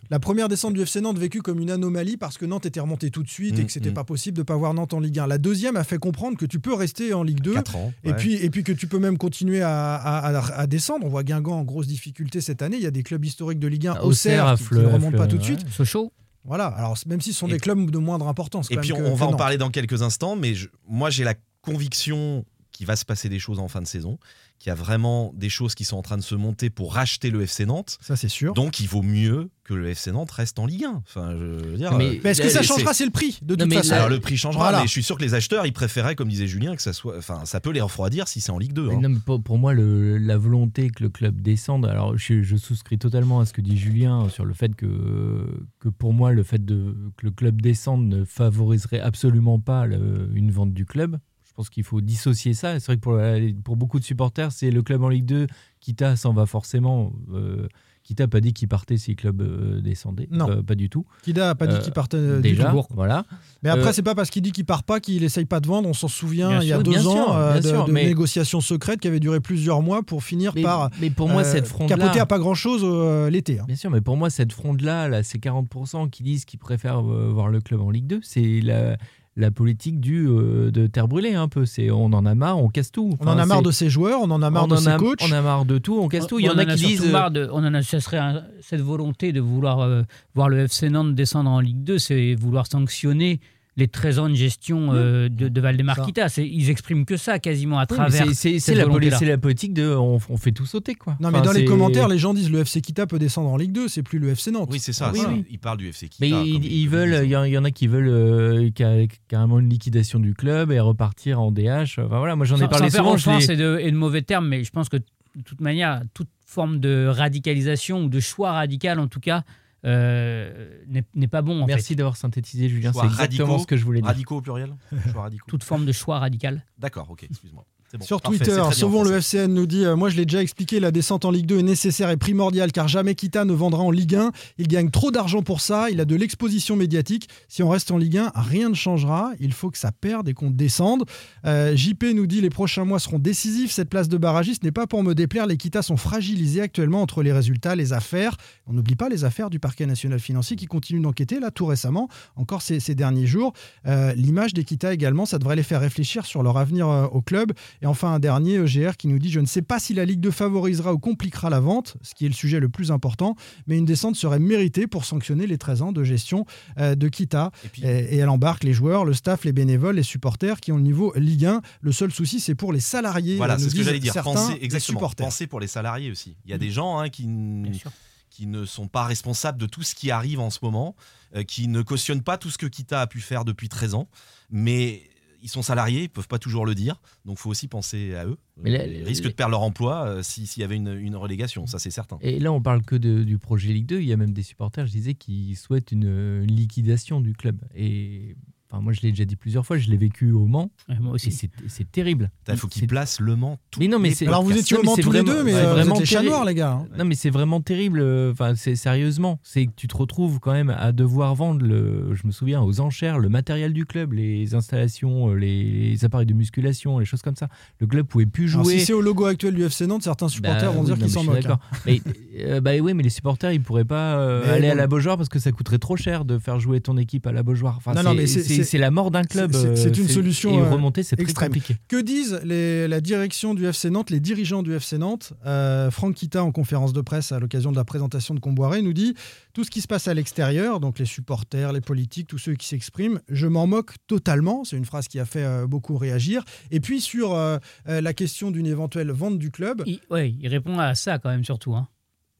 La 0.09 0.19
première 0.19 0.47
descente 0.49 0.73
du 0.73 0.81
FC 0.81 1.01
Nantes 1.01 1.17
vécue 1.17 1.41
comme 1.41 1.59
une 1.59 1.71
anomalie 1.71 2.17
parce 2.17 2.37
que 2.37 2.45
Nantes 2.45 2.65
était 2.65 2.79
remontée 2.79 3.11
tout 3.11 3.23
de 3.23 3.29
suite 3.29 3.57
et 3.59 3.63
Mm, 3.63 3.65
que 3.65 3.71
c'était 3.71 3.91
mm. 3.91 3.93
pas 3.93 4.03
possible 4.03 4.37
de 4.37 4.43
pas 4.43 4.55
voir 4.55 4.73
Nantes 4.73 4.93
en 4.93 4.99
Ligue 4.99 5.19
1. 5.19 5.27
La 5.27 5.37
deuxième 5.37 5.75
a 5.77 5.83
fait 5.83 5.97
comprendre 5.97 6.37
que 6.37 6.45
tu 6.45 6.59
peux 6.59 6.73
rester 6.73 7.13
en 7.13 7.23
Ligue 7.23 7.41
2 7.41 7.53
4 7.53 7.75
ans. 7.75 7.93
et 8.03 8.13
puis 8.13 8.33
et 8.35 8.49
puis 8.49 8.63
que 8.63 8.71
tu 8.71 8.87
peux 8.87 8.99
même 8.99 9.17
continuer 9.17 9.61
à, 9.61 9.95
à- 9.95 10.37
à- 10.37 10.59
à 10.61 10.67
descendre. 10.67 11.05
On 11.05 11.09
voit 11.09 11.23
Guingamp 11.23 11.53
en 11.59 11.63
grosse 11.63 11.87
difficulté 11.87 12.41
cette 12.41 12.61
année. 12.61 12.77
Il 12.77 12.83
y 12.83 12.87
a 12.87 12.91
des 12.91 13.03
clubs 13.03 13.23
historiques 13.23 13.59
de 13.59 13.67
Ligue 13.67 13.87
1 13.87 13.93
Ah, 13.97 14.05
Auxerre, 14.05 14.45
Auxerre, 14.53 14.67
qui, 14.69 14.73
ne 14.75 14.85
remontent 14.85 15.17
pas 15.17 15.27
tout 15.27 15.37
de 15.37 15.43
suite. 15.43 15.67
Sochaux 15.69 16.11
Voilà. 16.45 16.67
Alors 16.67 16.97
même 17.05 17.21
s'ils 17.21 17.33
sont 17.33 17.47
Et 17.47 17.51
des 17.51 17.59
clubs 17.59 17.89
de 17.91 17.97
moindre 17.97 18.27
importance. 18.27 18.69
Et 18.71 18.75
quand 18.75 18.81
puis 18.81 18.91
même 18.93 19.01
on, 19.01 19.05
que- 19.05 19.11
on 19.11 19.15
va 19.15 19.25
en 19.27 19.29
Nantes. 19.31 19.37
parler 19.39 19.57
dans 19.57 19.69
quelques 19.69 20.01
instants, 20.01 20.35
mais 20.35 20.55
je- 20.55 20.67
moi 20.87 21.09
j'ai 21.09 21.23
la 21.23 21.35
conviction 21.61 22.45
qu'il 22.71 22.87
va 22.87 22.95
se 22.95 23.05
passer 23.05 23.29
des 23.29 23.39
choses 23.39 23.59
en 23.59 23.67
fin 23.67 23.81
de 23.81 23.87
saison, 23.87 24.17
qu'il 24.59 24.69
y 24.69 24.73
a 24.73 24.75
vraiment 24.75 25.31
des 25.35 25.49
choses 25.49 25.73
qui 25.73 25.85
sont 25.85 25.95
en 25.97 26.01
train 26.01 26.17
de 26.17 26.21
se 26.21 26.35
monter 26.35 26.69
pour 26.69 26.93
racheter 26.93 27.29
le 27.31 27.41
FC 27.41 27.65
Nantes. 27.65 27.97
Ça 28.01 28.15
c'est 28.17 28.27
sûr. 28.27 28.53
Donc 28.53 28.79
il 28.81 28.87
vaut 28.87 29.01
mieux 29.01 29.49
que 29.63 29.73
le 29.73 29.87
FC 29.89 30.11
Nantes 30.11 30.31
reste 30.31 30.59
en 30.59 30.65
Ligue 30.65 30.83
1. 30.83 31.01
Enfin, 31.07 31.31
je 31.31 31.37
veux 31.45 31.77
dire. 31.77 31.93
Mais- 31.95 32.07
euh, 32.15 32.19
Mais 32.23 32.31
est-ce 32.31 32.41
que 32.41 32.49
ça 32.49 32.61
changera 32.63 32.93
C'est 32.93 33.05
le 33.05 33.11
prix 33.11 33.39
de 33.41 33.55
Non, 33.55 33.65
toute 33.65 33.73
façon. 33.75 33.93
Alors 33.93 34.09
le 34.09 34.19
prix 34.19 34.35
changera, 34.35 34.63
Voilà. 34.65 34.79
mais 34.81 34.87
je 34.87 34.91
suis 34.91 35.03
sûr 35.03 35.15
que 35.17 35.21
les 35.21 35.33
acheteurs 35.35 35.65
ils 35.65 35.71
préféraient, 35.73 36.15
comme 36.15 36.27
disait 36.27 36.47
Julien, 36.47 36.75
que 36.75 36.81
ça 36.81 36.91
soit. 36.91 37.17
Enfin, 37.17 37.45
ça 37.45 37.59
peut 37.61 37.69
les 37.71 37.79
refroidir 37.81 38.27
si 38.27 38.41
c'est 38.41 38.51
en 38.51 38.57
Ligue 38.57 38.73
2. 38.73 38.87
Mais 38.89 38.95
hein. 38.95 38.99
non, 39.01 39.09
mais 39.09 39.19
pour, 39.25 39.41
pour 39.41 39.57
moi, 39.57 39.73
le- 39.73 40.17
la 40.17 40.37
volonté 40.37 40.89
que 40.89 41.03
le 41.03 41.09
club 41.09 41.39
descende, 41.41 41.85
alors 41.85 42.17
je, 42.17 42.41
je 42.43 42.55
souscris 42.57 42.97
totalement 42.97 43.39
à 43.39 43.45
ce 43.45 43.53
que 43.53 43.61
dit 43.61 43.77
Julien 43.77 44.27
sur 44.29 44.43
le 44.43 44.53
fait 44.53 44.75
que, 44.75 45.45
que 45.79 45.87
pour 45.89 46.13
moi, 46.13 46.31
le 46.33 46.43
fait 46.43 46.65
de, 46.65 46.95
que 47.17 47.25
le 47.25 47.31
club 47.31 47.61
descende 47.61 48.07
ne 48.07 48.25
favoriserait 48.25 48.99
absolument 48.99 49.59
pas 49.59 49.85
le- 49.85 50.29
une 50.33 50.51
vente 50.51 50.73
du 50.73 50.85
club. 50.85 51.17
Je 51.59 51.63
pense 51.65 51.69
qu'il 51.71 51.83
faut 51.83 51.99
dissocier 51.99 52.53
ça. 52.53 52.79
C'est 52.79 52.85
vrai 52.85 52.95
que 52.95 53.51
pour, 53.63 53.75
beaucoup 53.75 53.99
de 53.99 54.05
supporters, 54.05 54.49
c'est 54.53 54.71
le 54.71 54.81
club 54.81 55.03
en 55.03 55.09
Ligue 55.09 55.25
2, 55.25 55.47
Kita 55.81 56.15
s'en 56.15 56.31
va 56.31 56.45
forcément. 56.45 57.11
Euh, 57.33 57.67
Kita 58.05 58.23
n'a 58.23 58.27
pas 58.29 58.39
dit 58.39 58.53
qu'il 58.53 58.69
partait 58.69 58.95
si 58.95 59.11
le 59.11 59.15
club 59.17 59.41
euh, 59.41 59.81
descendait. 59.81 60.29
Non. 60.31 60.49
Euh, 60.49 60.61
pas 60.63 60.75
du 60.75 60.89
tout. 60.89 61.05
Kida 61.21 61.49
a 61.49 61.55
pas 61.55 61.67
dit 61.67 61.75
Euh, 61.75 61.79
qu'il 61.79 61.91
partait 61.91 62.15
euh, 62.15 62.37
du 62.37 62.43
Déjà, 62.51 62.71
tout. 62.71 62.81
voilà. 62.91 63.25
Mais 63.61 63.67
après, 63.69 63.91
c'est 63.91 64.03
pas 64.03 64.15
parce 64.15 64.29
qu'il 64.29 64.41
dit 64.41 64.53
qu'il 64.53 64.63
part 64.63 64.83
pas 64.83 65.01
qu'il 65.01 65.21
essaye 65.21 65.43
pas 65.43 65.59
de 65.59 65.67
vendre. 65.67 65.89
On 65.89 65.93
s'en 65.93 66.07
souvient, 66.07 66.47
Bien 66.47 66.61
il 66.61 66.67
y 66.69 66.71
a 66.71 66.75
sûr, 66.77 66.83
deux 66.83 67.07
ans, 67.07 67.25
sûr, 67.25 67.61
de, 67.61 67.67
sûr, 67.67 67.85
de 67.87 67.91
mais- 67.91 68.05
négociations 68.05 68.61
secrètes 68.61 69.01
qui 69.01 69.09
avaient 69.09 69.19
duré 69.19 69.41
plusieurs 69.41 69.81
mois 69.81 70.01
pour 70.01 70.23
finir 70.23 70.53
Mais, 70.55 70.61
par 70.61 70.89
mais 71.01 71.09
pour 71.09 71.27
moi, 71.27 71.43
cette 71.43 71.67
fronde-là. 71.67 71.97
capoter 71.97 72.21
à 72.21 72.25
pas 72.25 72.39
grand 72.39 72.53
chose 72.55 72.85
l'été. 73.29 73.59
hein. 73.59 73.65
Bien 73.67 73.75
sûr, 73.75 73.89
mais 73.91 73.99
pour 74.01 74.15
moi, 74.15 74.29
cette 74.29 74.53
fronde-là, 74.53 75.09
là, 75.09 75.23
ces 75.23 75.39
40% 75.39 76.09
qui 76.09 76.23
disent 76.23 76.45
qu'ils 76.45 76.57
préfèrent 76.59 77.01
voir 77.01 77.49
le 77.49 77.59
club 77.59 77.81
en 77.81 77.89
Ligue 77.91 78.07
2, 78.07 78.21
c'est 78.23 78.61
la, 78.61 78.95
la 79.35 79.51
politique 79.51 79.99
du, 80.01 80.27
euh, 80.27 80.69
de 80.71 80.87
terre 80.87 81.07
brûlée 81.07 81.33
un 81.33 81.47
peu. 81.47 81.65
C'est 81.65 81.91
on 81.91 82.05
en 82.05 82.25
a 82.25 82.35
marre, 82.35 82.57
on 82.59 82.67
casse 82.69 82.91
tout. 82.91 83.15
On 83.21 83.27
en 83.27 83.37
a 83.37 83.45
marre 83.45 83.61
de 83.61 83.71
ses 83.71 83.89
joueurs, 83.89 84.19
on 84.21 84.29
en 84.31 84.41
a 84.41 84.49
marre 84.49 84.65
on 84.65 84.67
de 84.67 84.73
en 84.73 84.77
ses 84.77 84.87
a, 84.89 84.97
coachs. 84.97 85.21
On 85.27 85.31
a 85.31 85.41
marre 85.41 85.65
de 85.65 85.77
tout, 85.77 85.97
on 85.99 86.07
casse 86.09 86.27
tout. 86.27 86.39
Il 86.39 86.45
y 86.45 86.49
On 86.49 86.53
en 86.53 86.57
a 86.57 86.65
qui 86.65 86.85
disent. 86.85 87.05
euh, 87.05 87.11
marre 87.11 87.31
de- 87.31 87.47
on 87.51 87.57
en 87.63 87.73
a, 87.73 87.81
ce 87.81 87.99
serait 87.99 88.17
un- 88.17 88.43
cette 88.61 88.81
volonté 88.81 89.31
de 89.31 89.39
vouloir 89.39 89.79
euh, 89.79 90.01
voir 90.35 90.49
le 90.49 90.59
FC 90.59 90.89
Nantes 90.89 91.15
descendre 91.15 91.49
en 91.51 91.59
Ligue 91.61 91.83
2, 91.83 91.99
c'est 91.99 92.35
vouloir 92.35 92.67
sanctionner 92.67 93.39
les 93.77 93.87
13 93.87 94.19
ans 94.19 94.27
de 94.29 94.33
gestion 94.35 94.89
euh, 94.93 95.29
de, 95.29 95.47
de 95.47 95.61
Valdemar. 95.61 95.95
C'est- 96.29 96.45
Ils 96.45 96.69
expriment 96.69 97.05
que 97.05 97.15
ça 97.15 97.39
quasiment 97.39 97.79
à 97.79 97.85
travers. 97.85 98.25
c'est- 98.25 98.33
c'est 98.33 98.59
c'est 98.59 98.75
la, 98.75 98.83
c'est 99.17 99.37
politique 99.37 99.73
de 99.73 99.95
on, 99.95 100.19
on 100.29 100.37
fait 100.37 100.51
tout 100.51 100.65
sauter 100.65 100.95
quoi. 100.95 101.15
Non, 101.21 101.29
mais 101.31 101.37
Enfin, 101.37 101.45
dans 101.45 101.51
les 101.53 101.59
c'est- 101.61 101.65
commentaires, 101.65 102.07
les 102.09 102.17
gens 102.17 102.33
disent 102.33 102.51
le 102.51 102.59
FC 102.59 102.81
Kita 102.81 103.07
peut 103.07 103.19
descendre 103.19 103.49
en 103.49 103.55
Ligue 103.57 103.71
2, 103.71 103.87
c'est 103.87 104.03
plus 104.03 104.19
le 104.19 104.29
FC 104.29 104.51
Nantes. 104.51 104.69
Oui, 104.71 104.79
c'est 104.79 104.91
ça. 104.91 105.11
Oui, 105.13 105.19
ça. 105.19 105.29
oui. 105.29 105.45
Ils 105.49 105.59
parlent 105.59 105.77
du 105.77 105.87
FC 105.87 106.09
Kita. 106.09 106.25
Mais 106.25 106.31
comme 106.31 106.45
ils, 106.45 106.55
ils- 106.65 106.73
ils 106.81 106.89
comme 106.89 106.97
veulent, 106.99 107.21
il 107.23 107.29
y, 107.29 107.35
en- 107.37 107.43
il 107.45 107.51
y 107.53 107.57
en 107.57 107.63
a 107.63 107.71
qui 107.71 107.87
veulent 107.87 108.09
euh, 108.09 108.69
ca- 108.77 109.05
carrément 109.29 109.59
une 109.59 109.69
liquidation 109.69 110.19
du 110.19 110.33
club 110.33 110.71
et 110.71 110.79
repartir 110.79 111.39
en 111.39 111.51
DH. 111.51 111.99
Enfin, 111.99 112.17
voilà, 112.17 112.35
moi 112.35 112.45
j'en 112.45 112.57
ai 112.57 112.67
parlé 112.67 112.89
souvent. 112.89 113.15
et 113.17 113.55
de, 113.55 113.77
et 113.81 113.91
de 113.91 113.95
mauvais 113.97 114.23
termes, 114.23 114.47
mais 114.47 114.63
je 114.65 114.71
pense 114.71 114.89
que 114.89 114.97
de 114.97 115.43
toute 115.45 115.61
manière, 115.61 116.01
toute 116.13 116.27
forme 116.45 116.79
de 116.79 117.05
radicalisation 117.07 118.03
ou 118.05 118.09
de 118.09 118.19
choix 118.19 118.51
radical, 118.53 118.99
en 118.99 119.07
tout 119.07 119.19
cas, 119.19 119.43
euh, 119.85 120.83
n'est 121.15 121.27
pas 121.27 121.41
bon. 121.41 121.61
En 121.61 121.65
Merci 121.65 121.95
d'avoir 121.95 122.17
synthétisé, 122.17 122.69
Julien. 122.69 122.91
C'est 122.93 123.05
exactement 123.05 123.47
radicaux, 123.47 123.61
ce 123.63 123.67
que 123.67 123.77
je 123.77 123.85
voulais 123.85 124.01
dire. 124.01 124.07
Radicaux 124.07 124.37
au 124.37 124.41
pluriel 124.41 124.75
Choix 125.11 125.23
radicaux. 125.23 125.45
Toute 125.47 125.63
forme 125.63 125.85
de 125.85 125.91
choix 125.91 126.19
radical. 126.19 126.65
D'accord, 126.77 127.09
ok, 127.09 127.23
excuse-moi. 127.23 127.65
Bon, 127.97 128.05
Sur 128.05 128.21
parfait, 128.21 128.37
Twitter, 128.37 128.61
Sauvons 128.71 129.03
le. 129.03 129.17
FCN 129.17 129.47
nous 129.47 129.65
dit 129.65 129.83
euh, 129.83 129.95
Moi, 129.95 130.09
je 130.09 130.15
l'ai 130.15 130.25
déjà 130.25 130.43
expliqué, 130.43 130.79
la 130.79 130.91
descente 130.91 131.25
en 131.25 131.31
Ligue 131.31 131.47
2 131.47 131.59
est 131.59 131.63
nécessaire 131.63 132.11
et 132.11 132.17
primordiale 132.17 132.71
car 132.71 132.87
jamais 132.87 133.15
Kita 133.15 133.45
ne 133.45 133.53
vendra 133.53 133.81
en 133.81 133.89
Ligue 133.89 134.15
1. 134.15 134.31
Il 134.59 134.67
gagne 134.67 134.91
trop 134.91 135.09
d'argent 135.09 135.41
pour 135.41 135.59
ça, 135.59 135.89
il 135.89 135.99
a 135.99 136.05
de 136.05 136.15
l'exposition 136.15 136.75
médiatique. 136.75 137.29
Si 137.47 137.63
on 137.63 137.69
reste 137.69 137.89
en 137.89 137.97
Ligue 137.97 138.17
1, 138.17 138.31
rien 138.35 138.69
ne 138.69 138.75
changera. 138.75 139.31
Il 139.39 139.53
faut 139.53 139.71
que 139.71 139.77
ça 139.79 139.91
perde 139.91 140.29
et 140.29 140.35
qu'on 140.35 140.51
descende. 140.51 141.05
Euh, 141.45 141.75
JP 141.75 142.03
nous 142.13 142.27
dit 142.27 142.41
Les 142.41 142.51
prochains 142.51 142.85
mois 142.85 142.99
seront 142.99 143.17
décisifs. 143.17 143.71
Cette 143.71 143.89
place 143.89 144.07
de 144.07 144.17
barragiste 144.17 144.63
n'est 144.63 144.71
pas 144.71 144.85
pour 144.85 145.01
me 145.01 145.15
déplaire. 145.15 145.47
Les 145.47 145.57
Kita 145.57 145.81
sont 145.81 145.97
fragilisés 145.97 146.61
actuellement 146.61 147.01
entre 147.01 147.23
les 147.23 147.31
résultats, 147.31 147.75
les 147.75 147.91
affaires. 147.93 148.37
On 148.67 148.73
n'oublie 148.73 148.95
pas 148.95 149.09
les 149.09 149.23
affaires 149.23 149.49
du 149.49 149.59
parquet 149.59 149.87
national 149.87 150.19
financier 150.19 150.55
qui 150.55 150.67
continue 150.67 150.99
d'enquêter, 150.99 151.39
là, 151.39 151.49
tout 151.49 151.65
récemment, 151.65 152.07
encore 152.35 152.61
ces, 152.61 152.79
ces 152.79 152.93
derniers 152.93 153.25
jours. 153.25 153.53
Euh, 153.87 154.13
L'image 154.13 154.53
des 154.53 154.63
Kita 154.63 154.93
également, 154.93 155.25
ça 155.25 155.39
devrait 155.39 155.55
les 155.55 155.63
faire 155.63 155.81
réfléchir 155.81 156.27
sur 156.27 156.43
leur 156.43 156.57
avenir 156.57 157.09
au 157.11 157.21
club. 157.21 157.51
Et 157.81 157.85
enfin, 157.85 158.13
un 158.13 158.19
dernier, 158.19 158.55
EGR, 158.55 158.97
qui 158.97 159.07
nous 159.07 159.19
dit 159.19 159.31
Je 159.31 159.39
ne 159.39 159.45
sais 159.45 159.61
pas 159.61 159.79
si 159.79 159.93
la 159.93 160.05
Ligue 160.05 160.19
2 160.19 160.31
favorisera 160.31 160.93
ou 160.93 160.99
compliquera 160.99 161.49
la 161.49 161.59
vente, 161.59 161.95
ce 162.01 162.13
qui 162.13 162.25
est 162.25 162.27
le 162.29 162.33
sujet 162.33 162.59
le 162.59 162.69
plus 162.69 162.91
important, 162.91 163.35
mais 163.67 163.77
une 163.77 163.85
descente 163.85 164.15
serait 164.15 164.39
méritée 164.39 164.87
pour 164.87 165.05
sanctionner 165.05 165.47
les 165.47 165.57
13 165.57 165.81
ans 165.81 165.91
de 165.91 166.03
gestion 166.03 166.45
euh, 166.77 166.95
de 166.95 167.07
Kita. 167.07 167.51
Et 167.65 167.69
puis, 167.69 167.83
Et, 167.85 168.15
et 168.15 168.17
elle 168.17 168.29
embarque 168.29 168.63
les 168.63 168.73
joueurs, 168.73 169.05
le 169.05 169.13
staff, 169.13 169.45
les 169.45 169.53
bénévoles, 169.53 169.95
les 169.95 170.03
supporters 170.03 170.59
qui 170.59 170.71
ont 170.71 170.77
le 170.77 170.83
niveau 170.83 171.13
Ligue 171.15 171.45
1. 171.45 171.61
Le 171.81 171.91
seul 171.91 172.11
souci, 172.11 172.39
c'est 172.39 172.55
pour 172.55 172.73
les 172.73 172.79
salariés. 172.79 173.37
Voilà, 173.37 173.57
c'est 173.57 173.69
ce 173.69 173.75
que 173.75 173.83
j'allais 173.83 173.99
dire. 173.99 174.13
certains 174.13 174.33
Pensez, 174.33 174.57
exactement. 174.61 175.09
Pensez 175.17 175.47
pour 175.47 175.59
les 175.59 175.67
salariés 175.67 176.11
aussi. 176.11 176.35
Il 176.45 176.51
y 176.51 176.53
a 176.53 176.57
des 176.57 176.71
gens 176.71 176.99
hein, 176.99 177.09
qui, 177.09 177.23
n- 177.23 177.63
Bien 177.63 177.73
sûr. 177.73 177.91
qui 178.29 178.45
ne 178.47 178.65
sont 178.65 178.87
pas 178.87 179.05
responsables 179.05 179.57
de 179.57 179.65
tout 179.65 179.83
ce 179.83 179.95
qui 179.95 180.11
arrive 180.11 180.39
en 180.39 180.49
ce 180.49 180.59
moment, 180.61 180.95
euh, 181.35 181.43
qui 181.43 181.67
ne 181.67 181.81
cautionnent 181.81 182.23
pas 182.23 182.37
tout 182.37 182.49
ce 182.49 182.57
que 182.57 182.65
Kita 182.67 183.01
a 183.01 183.07
pu 183.07 183.21
faire 183.21 183.45
depuis 183.45 183.69
13 183.69 183.93
ans. 183.95 184.07
Mais 184.51 185.03
ils 185.41 185.49
sont 185.49 185.61
salariés, 185.61 186.03
ils 186.03 186.09
peuvent 186.09 186.27
pas 186.27 186.39
toujours 186.39 186.65
le 186.65 186.75
dire, 186.75 187.01
donc 187.25 187.37
faut 187.37 187.49
aussi 187.49 187.67
penser 187.67 188.15
à 188.15 188.25
eux. 188.25 188.37
Mais 188.61 188.71
là, 188.71 188.85
ils 188.85 189.03
risquent 189.03 189.23
de 189.25 189.29
perdre 189.29 189.51
leur 189.51 189.61
emploi 189.61 190.05
euh, 190.05 190.23
si- 190.23 190.45
s'il 190.47 190.61
y 190.61 190.63
avait 190.63 190.75
une, 190.75 190.93
une 190.97 191.15
relégation, 191.15 191.65
ça 191.67 191.79
c'est 191.79 191.91
certain. 191.91 192.17
Et 192.21 192.39
là, 192.39 192.51
on 192.51 192.61
parle 192.61 192.81
que 192.83 192.95
de- 192.95 193.23
du 193.23 193.37
projet 193.37 193.71
Ligue 193.73 193.85
2. 193.85 193.99
Il 194.01 194.07
y 194.07 194.13
a 194.13 194.17
même 194.17 194.33
des 194.33 194.43
supporters, 194.43 194.85
je 194.87 194.91
disais, 194.91 195.13
qui 195.13 195.55
souhaitent 195.55 195.91
une, 195.91 196.05
euh, 196.05 196.45
liquidation 196.45 197.21
du 197.21 197.33
club. 197.33 197.61
Et 197.75 198.35
enfin, 198.71 198.81
moi, 198.81 198.93
je 198.93 199.01
l'ai 199.01 199.11
déjà 199.11 199.25
dit 199.25 199.35
plusieurs 199.35 199.65
fois, 199.65 199.77
je 199.77 199.89
l'ai 199.89 199.97
vécu 199.97 200.31
au 200.31 200.45
Mans. 200.45 200.71
Ouais, 200.87 200.95
moi 200.99 201.13
aussi. 201.13 201.31
c'est 201.67 201.91
terrible. 201.91 202.31
Il 202.47 202.55
faut 202.57 202.67
qu'ils 202.67 202.87
placent 202.87 203.19
Le 203.19 203.35
Mans 203.35 203.57
tout 203.71 203.79
Mais 203.79 203.87
non, 203.87 203.99
mais 203.99 204.11
Alors 204.27 204.43
vous 204.43 204.57
étiez 204.57 204.77
au 204.77 204.83
Mans 204.83 204.95
tous 204.95 205.11
les 205.11 205.23
deux, 205.23 205.43
mais 205.43 205.53
ouais, 205.53 205.59
euh, 205.59 205.69
vous 205.69 205.75
vraiment 205.75 205.95
êtes 205.95 205.99
les 206.01 206.05
chats 206.05 206.23
noirs, 206.23 206.45
les 206.45 206.53
gars. 206.55 206.71
hein. 206.73 206.87
Non, 206.97 207.05
mais 207.05 207.15
c'est 207.15 207.29
vraiment 207.29 207.61
terrible. 207.61 207.99
euh, 208.01 208.31
Enfin, 208.31 208.53
c'est 208.55 208.75
sérieusement, 208.75 209.39
c'est 209.43 209.65
que 209.65 209.71
tu 209.75 209.87
te 209.87 209.95
retrouves 209.97 210.39
quand 210.39 210.51
même 210.53 210.69
à 210.69 210.91
devoir 210.91 211.35
vendre 211.35 211.65
le. 211.65 212.13
Je 212.15 212.25
me 212.27 212.31
souviens 212.31 212.61
aux 212.61 212.79
enchères 212.81 213.19
le 213.19 213.29
matériel 213.29 213.73
du 213.73 213.85
club, 213.85 214.13
les 214.13 214.53
installations, 214.55 215.29
euh, 215.31 215.35
les, 215.35 215.89
les 215.91 216.05
appareils 216.05 216.25
de 216.27 216.33
musculation, 216.33 216.99
les 216.99 217.05
choses 217.05 217.21
comme 217.21 217.35
ça. 217.35 217.47
Le 217.79 217.87
club 217.87 218.05
pouvait 218.05 218.25
plus 218.25 218.51
Alors, 218.53 218.63
jouer. 218.65 218.79
si 218.79 218.85
c'est 218.85 218.93
au 218.93 219.01
logo 219.01 219.25
actuel 219.25 219.55
du 219.55 219.63
FC 219.63 219.87
Nantes, 219.87 220.03
certains 220.03 220.27
supporters 220.29 220.69
Bah, 220.71 220.75
vont 220.75 220.81
oui, 220.81 220.85
dire 220.87 220.97
qu'ils 220.97 221.09
s'en 221.09 221.23
moquent. 221.23 221.37
hein. 221.37 221.41
d'accord. 221.41 221.59
Mais 221.85 222.01
euh, 222.39 222.61
bah 222.61 222.71
oui, 222.81 222.93
mais 222.93 223.03
les 223.03 223.09
supporters, 223.09 223.51
ils 223.51 223.61
pourraient 223.61 223.85
pas 223.85 224.17
euh, 224.17 224.53
aller 224.55 224.69
à 224.69 224.75
la 224.75 224.87
Beaujoire 224.87 225.17
parce 225.17 225.29
que 225.29 225.39
ça 225.39 225.51
coûterait 225.51 225.79
trop 225.79 225.95
cher 225.97 226.25
de 226.25 226.37
faire 226.39 226.59
jouer 226.59 226.81
ton 226.81 226.97
équipe 226.97 227.25
à 227.27 227.31
la 227.31 227.43
Beaujoire. 227.43 227.75
Enfin, 227.77 227.93
Non, 227.93 228.03
non, 228.03 228.13
mais 228.13 228.27
c'est- 228.27 228.58
c'est 228.63 228.77
la 228.77 228.91
mort 228.91 229.11
d'un 229.11 229.23
club. 229.23 229.53
c'est- 229.53 229.75
c'est 229.75 229.89
euh, 229.97 230.01
une 230.03 230.07
solution, 230.09 230.53
Et 230.53 230.57
euh, 230.61 230.69
remonter, 230.69 231.03
c'est 231.03 231.15
très 231.15 231.33
compliqué. 231.47 231.75
Que 231.87 232.01
disent 232.01 232.39
les- 232.43 232.87
la 232.87 233.01
direction 233.01 233.53
du 233.53 233.65
FC 233.65 233.89
Nantes, 233.89 234.09
les 234.09 234.19
dirigeants 234.19 234.63
du 234.63 234.73
FC 234.73 234.97
Nantes 234.97 235.33
euh, 235.45 235.89
Franck 235.91 236.15
Kita, 236.15 236.43
en 236.43 236.51
conférence 236.51 236.93
de 236.93 237.01
presse 237.01 237.31
à 237.31 237.39
l'occasion 237.39 237.71
de 237.71 237.77
la 237.77 237.85
présentation 237.85 238.33
de 238.35 238.39
Comboiré, 238.39 238.81
nous 238.81 238.93
dit 238.93 239.13
tout 239.53 239.63
ce 239.63 239.71
qui 239.71 239.81
se 239.81 239.87
passe 239.87 240.07
à 240.07 240.13
l'extérieur, 240.13 240.79
donc 240.79 240.99
les 240.99 241.05
supporters, 241.05 241.73
les 241.73 241.81
politiques, 241.81 242.27
tous 242.27 242.37
ceux 242.37 242.53
qui 242.55 242.67
s'expriment, 242.67 243.19
je 243.29 243.47
m'en 243.47 243.67
moque 243.67 243.93
totalement. 244.07 244.63
C'est 244.63 244.77
une 244.77 244.85
phrase 244.85 245.07
qui 245.07 245.19
a 245.19 245.25
fait 245.25 245.43
euh, 245.43 245.67
beaucoup 245.67 245.97
réagir. 245.97 246.43
Et 246.71 246.79
puis 246.79 247.01
sur 247.01 247.33
euh, 247.33 247.57
la 247.87 248.13
question 248.13 248.51
d'une 248.51 248.67
éventuelle 248.67 249.11
vente 249.11 249.37
du 249.39 249.51
club, 249.51 249.83
ouais, 250.09 250.35
il 250.39 250.47
répond 250.47 250.77
à 250.79 250.95
ça 250.95 251.19
quand 251.19 251.29
même 251.29 251.43
surtout. 251.43 251.75
Hein. 251.75 251.87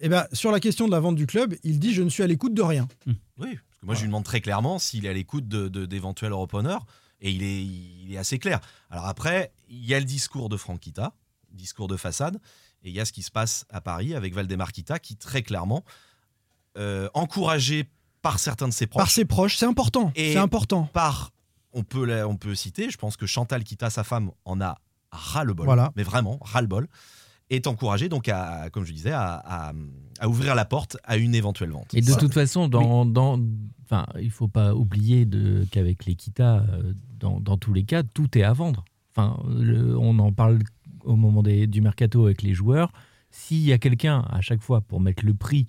eh 0.01 0.07
ben, 0.09 0.25
sur 0.33 0.51
la 0.51 0.59
question 0.59 0.85
de 0.87 0.91
la 0.91 0.99
vente 1.01 1.15
du 1.15 1.25
club, 1.27 1.55
il 1.63 1.77
dit 1.79 1.93
je 1.93 2.01
ne 2.03 2.09
suis 2.09 2.23
à 2.23 2.27
l'écoute 2.27 2.53
de 2.53 2.61
rien. 2.61 2.87
Oui, 3.07 3.15
parce 3.37 3.68
que 3.79 3.85
moi 3.85 3.95
je 3.95 4.01
lui 4.01 4.07
demande 4.07 4.23
très 4.25 4.41
clairement 4.41 4.79
s'il 4.79 5.05
est 5.05 5.09
à 5.09 5.13
l'écoute 5.13 5.47
de- 5.47 5.67
de- 5.67 5.85
d'éventuels 5.85 6.33
repreneurs, 6.33 6.85
et 7.21 7.31
il 7.31 7.43
est, 7.43 7.63
il 7.63 8.13
est 8.13 8.17
assez 8.17 8.39
clair. 8.39 8.59
Alors 8.89 9.05
après, 9.07 9.51
il 9.69 9.85
y 9.85 9.93
a 9.93 9.99
le 9.99 10.05
discours 10.05 10.49
de 10.49 10.57
Franquita, 10.57 11.13
discours 11.51 11.87
de 11.87 11.97
façade, 11.97 12.39
et 12.83 12.89
il 12.89 12.95
y 12.95 12.99
a 12.99 13.05
ce 13.05 13.11
qui 13.11 13.23
se 13.23 13.31
passe 13.31 13.65
à 13.69 13.81
Paris 13.81 14.15
avec 14.15 14.33
Valdemar 14.33 14.71
Kita, 14.71 14.99
qui 14.99 15.15
très 15.17 15.41
clairement, 15.43 15.83
euh, 16.77 17.09
encouragé 17.13 17.89
par 18.21 18.39
certains 18.39 18.67
de 18.67 18.73
ses 18.73 18.87
proches, 18.87 19.01
Par 19.01 19.11
ses 19.11 19.25
proches, 19.25 19.57
c'est 19.57 19.65
important. 19.65 20.11
C'est 20.15 20.37
important. 20.37 20.85
par, 20.93 21.31
on 21.73 21.83
peut, 21.83 22.05
la- 22.05 22.27
on 22.27 22.35
peut 22.37 22.55
citer, 22.55 22.89
je 22.89 22.97
pense 22.97 23.17
que 23.17 23.25
Chantal 23.25 23.63
Kita, 23.63 23.89
sa 23.89 24.03
femme, 24.03 24.31
en 24.45 24.59
a 24.61 24.77
ras-le-bol, 25.11 25.65
Voilà. 25.65 25.91
mais 25.95 26.03
vraiment 26.03 26.37
ras-le-bol, 26.41 26.87
est 27.49 27.67
encouragé 27.67 28.09
donc 28.09 28.27
à, 28.29 28.69
comme 28.71 28.83
je 28.85 28.93
disais, 28.93 29.11
à, 29.11 29.33
à- 29.45 29.73
à 30.19 30.27
ouvrir 30.27 30.53
la 30.55 30.65
porte 30.65 30.97
à 31.03 31.17
une 31.17 31.33
éventuelle 31.33 31.69
vente. 31.71 31.93
Et 31.93 32.01
de 32.01 32.05
Voilà. 32.05 32.19
toute 32.19 32.33
façon, 32.33 32.67
dans, 32.67 33.05
dans, 33.05 33.39
enfin, 33.85 34.05
il 34.21 34.29
faut 34.31 34.47
pas 34.49 34.75
oublier 34.75 35.25
de- 35.25 35.65
qu'avec 35.71 36.05
l'Equita, 36.05 36.65
euh, 36.71 36.93
dans, 37.19 37.39
dans 37.39 37.57
tous 37.57 37.73
les 37.73 37.83
cas, 37.83 38.03
tout 38.03 38.37
est 38.37 38.43
à 38.43 38.51
vendre. 38.53 38.83
Enfin, 39.15 39.41
le- 39.49 39.97
on 39.97 40.19
en 40.19 40.31
parle 40.33 40.59
au 41.03 41.15
moment 41.15 41.41
des- 41.41 41.67
du 41.67 41.81
mercato 41.81 42.25
avec 42.25 42.41
les 42.41 42.53
joueurs. 42.53 42.91
S'il 43.31 43.61
y 43.61 43.71
a 43.73 43.77
quelqu'un 43.77 44.25
à 44.29 44.41
chaque 44.41 44.61
fois 44.61 44.81
pour 44.81 44.99
mettre 44.99 45.25
le 45.25 45.33
prix. 45.33 45.67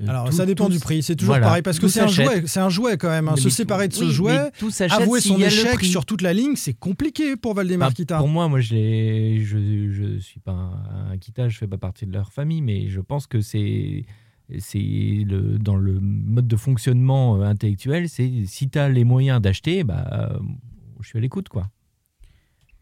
Euh, 0.00 0.06
Alors 0.08 0.26
tout- 0.26 0.32
ça 0.32 0.46
dépend 0.46 0.66
tout- 0.66 0.72
du 0.72 0.78
prix, 0.78 1.02
c'est 1.02 1.14
toujours 1.16 1.34
voilà, 1.34 1.46
pareil 1.46 1.62
parce 1.62 1.78
que 1.78 1.88
c'est 1.88 2.00
un 2.00 2.06
jouet, 2.06 2.42
c'est 2.46 2.60
un 2.60 2.68
jouet 2.68 2.96
quand 2.96 3.08
même. 3.10 3.28
hein. 3.28 3.36
Se 3.36 3.42
tout- 3.44 3.50
séparer 3.50 3.88
de 3.88 3.92
ce 3.92 4.04
oui, 4.04 4.10
jouet, 4.12 4.50
tout 4.58 4.70
avouer 4.90 5.20
son 5.20 5.38
échec 5.40 5.84
sur 5.84 6.04
toute 6.06 6.22
la 6.22 6.32
ligne, 6.32 6.56
c'est 6.56 6.74
compliqué 6.74 7.36
pour 7.36 7.54
Valdemar 7.54 7.90
Bah, 7.90 7.94
Kita. 7.94 8.18
Pour 8.18 8.28
moi, 8.28 8.48
moi 8.48 8.60
je 8.60 8.74
l'ai, 8.74 9.44
je, 9.44 9.90
je 9.90 10.18
suis 10.18 10.40
pas 10.40 10.52
un, 10.52 11.12
un 11.12 11.18
Kita, 11.18 11.48
je 11.48 11.58
fais 11.58 11.66
pas 11.66 11.78
partie 11.78 12.06
de 12.06 12.12
leur 12.12 12.32
famille, 12.32 12.62
mais 12.62 12.88
je 12.88 13.00
pense 13.00 13.26
que 13.26 13.40
c'est 13.40 14.04
c'est 14.58 14.78
le 15.26 15.58
dans 15.58 15.76
le 15.76 16.00
mode 16.00 16.48
de 16.48 16.56
fonctionnement 16.56 17.36
euh, 17.36 17.44
intellectuel, 17.44 18.08
c'est 18.08 18.30
si 18.46 18.68
tu 18.68 18.78
as 18.78 18.88
les 18.88 19.04
moyens 19.04 19.40
d'acheter, 19.40 19.84
bah 19.84 20.08
euh, 20.12 20.38
je 21.00 21.06
suis 21.08 21.18
à 21.18 21.20
l'écoute 21.20 21.48
quoi. 21.48 21.68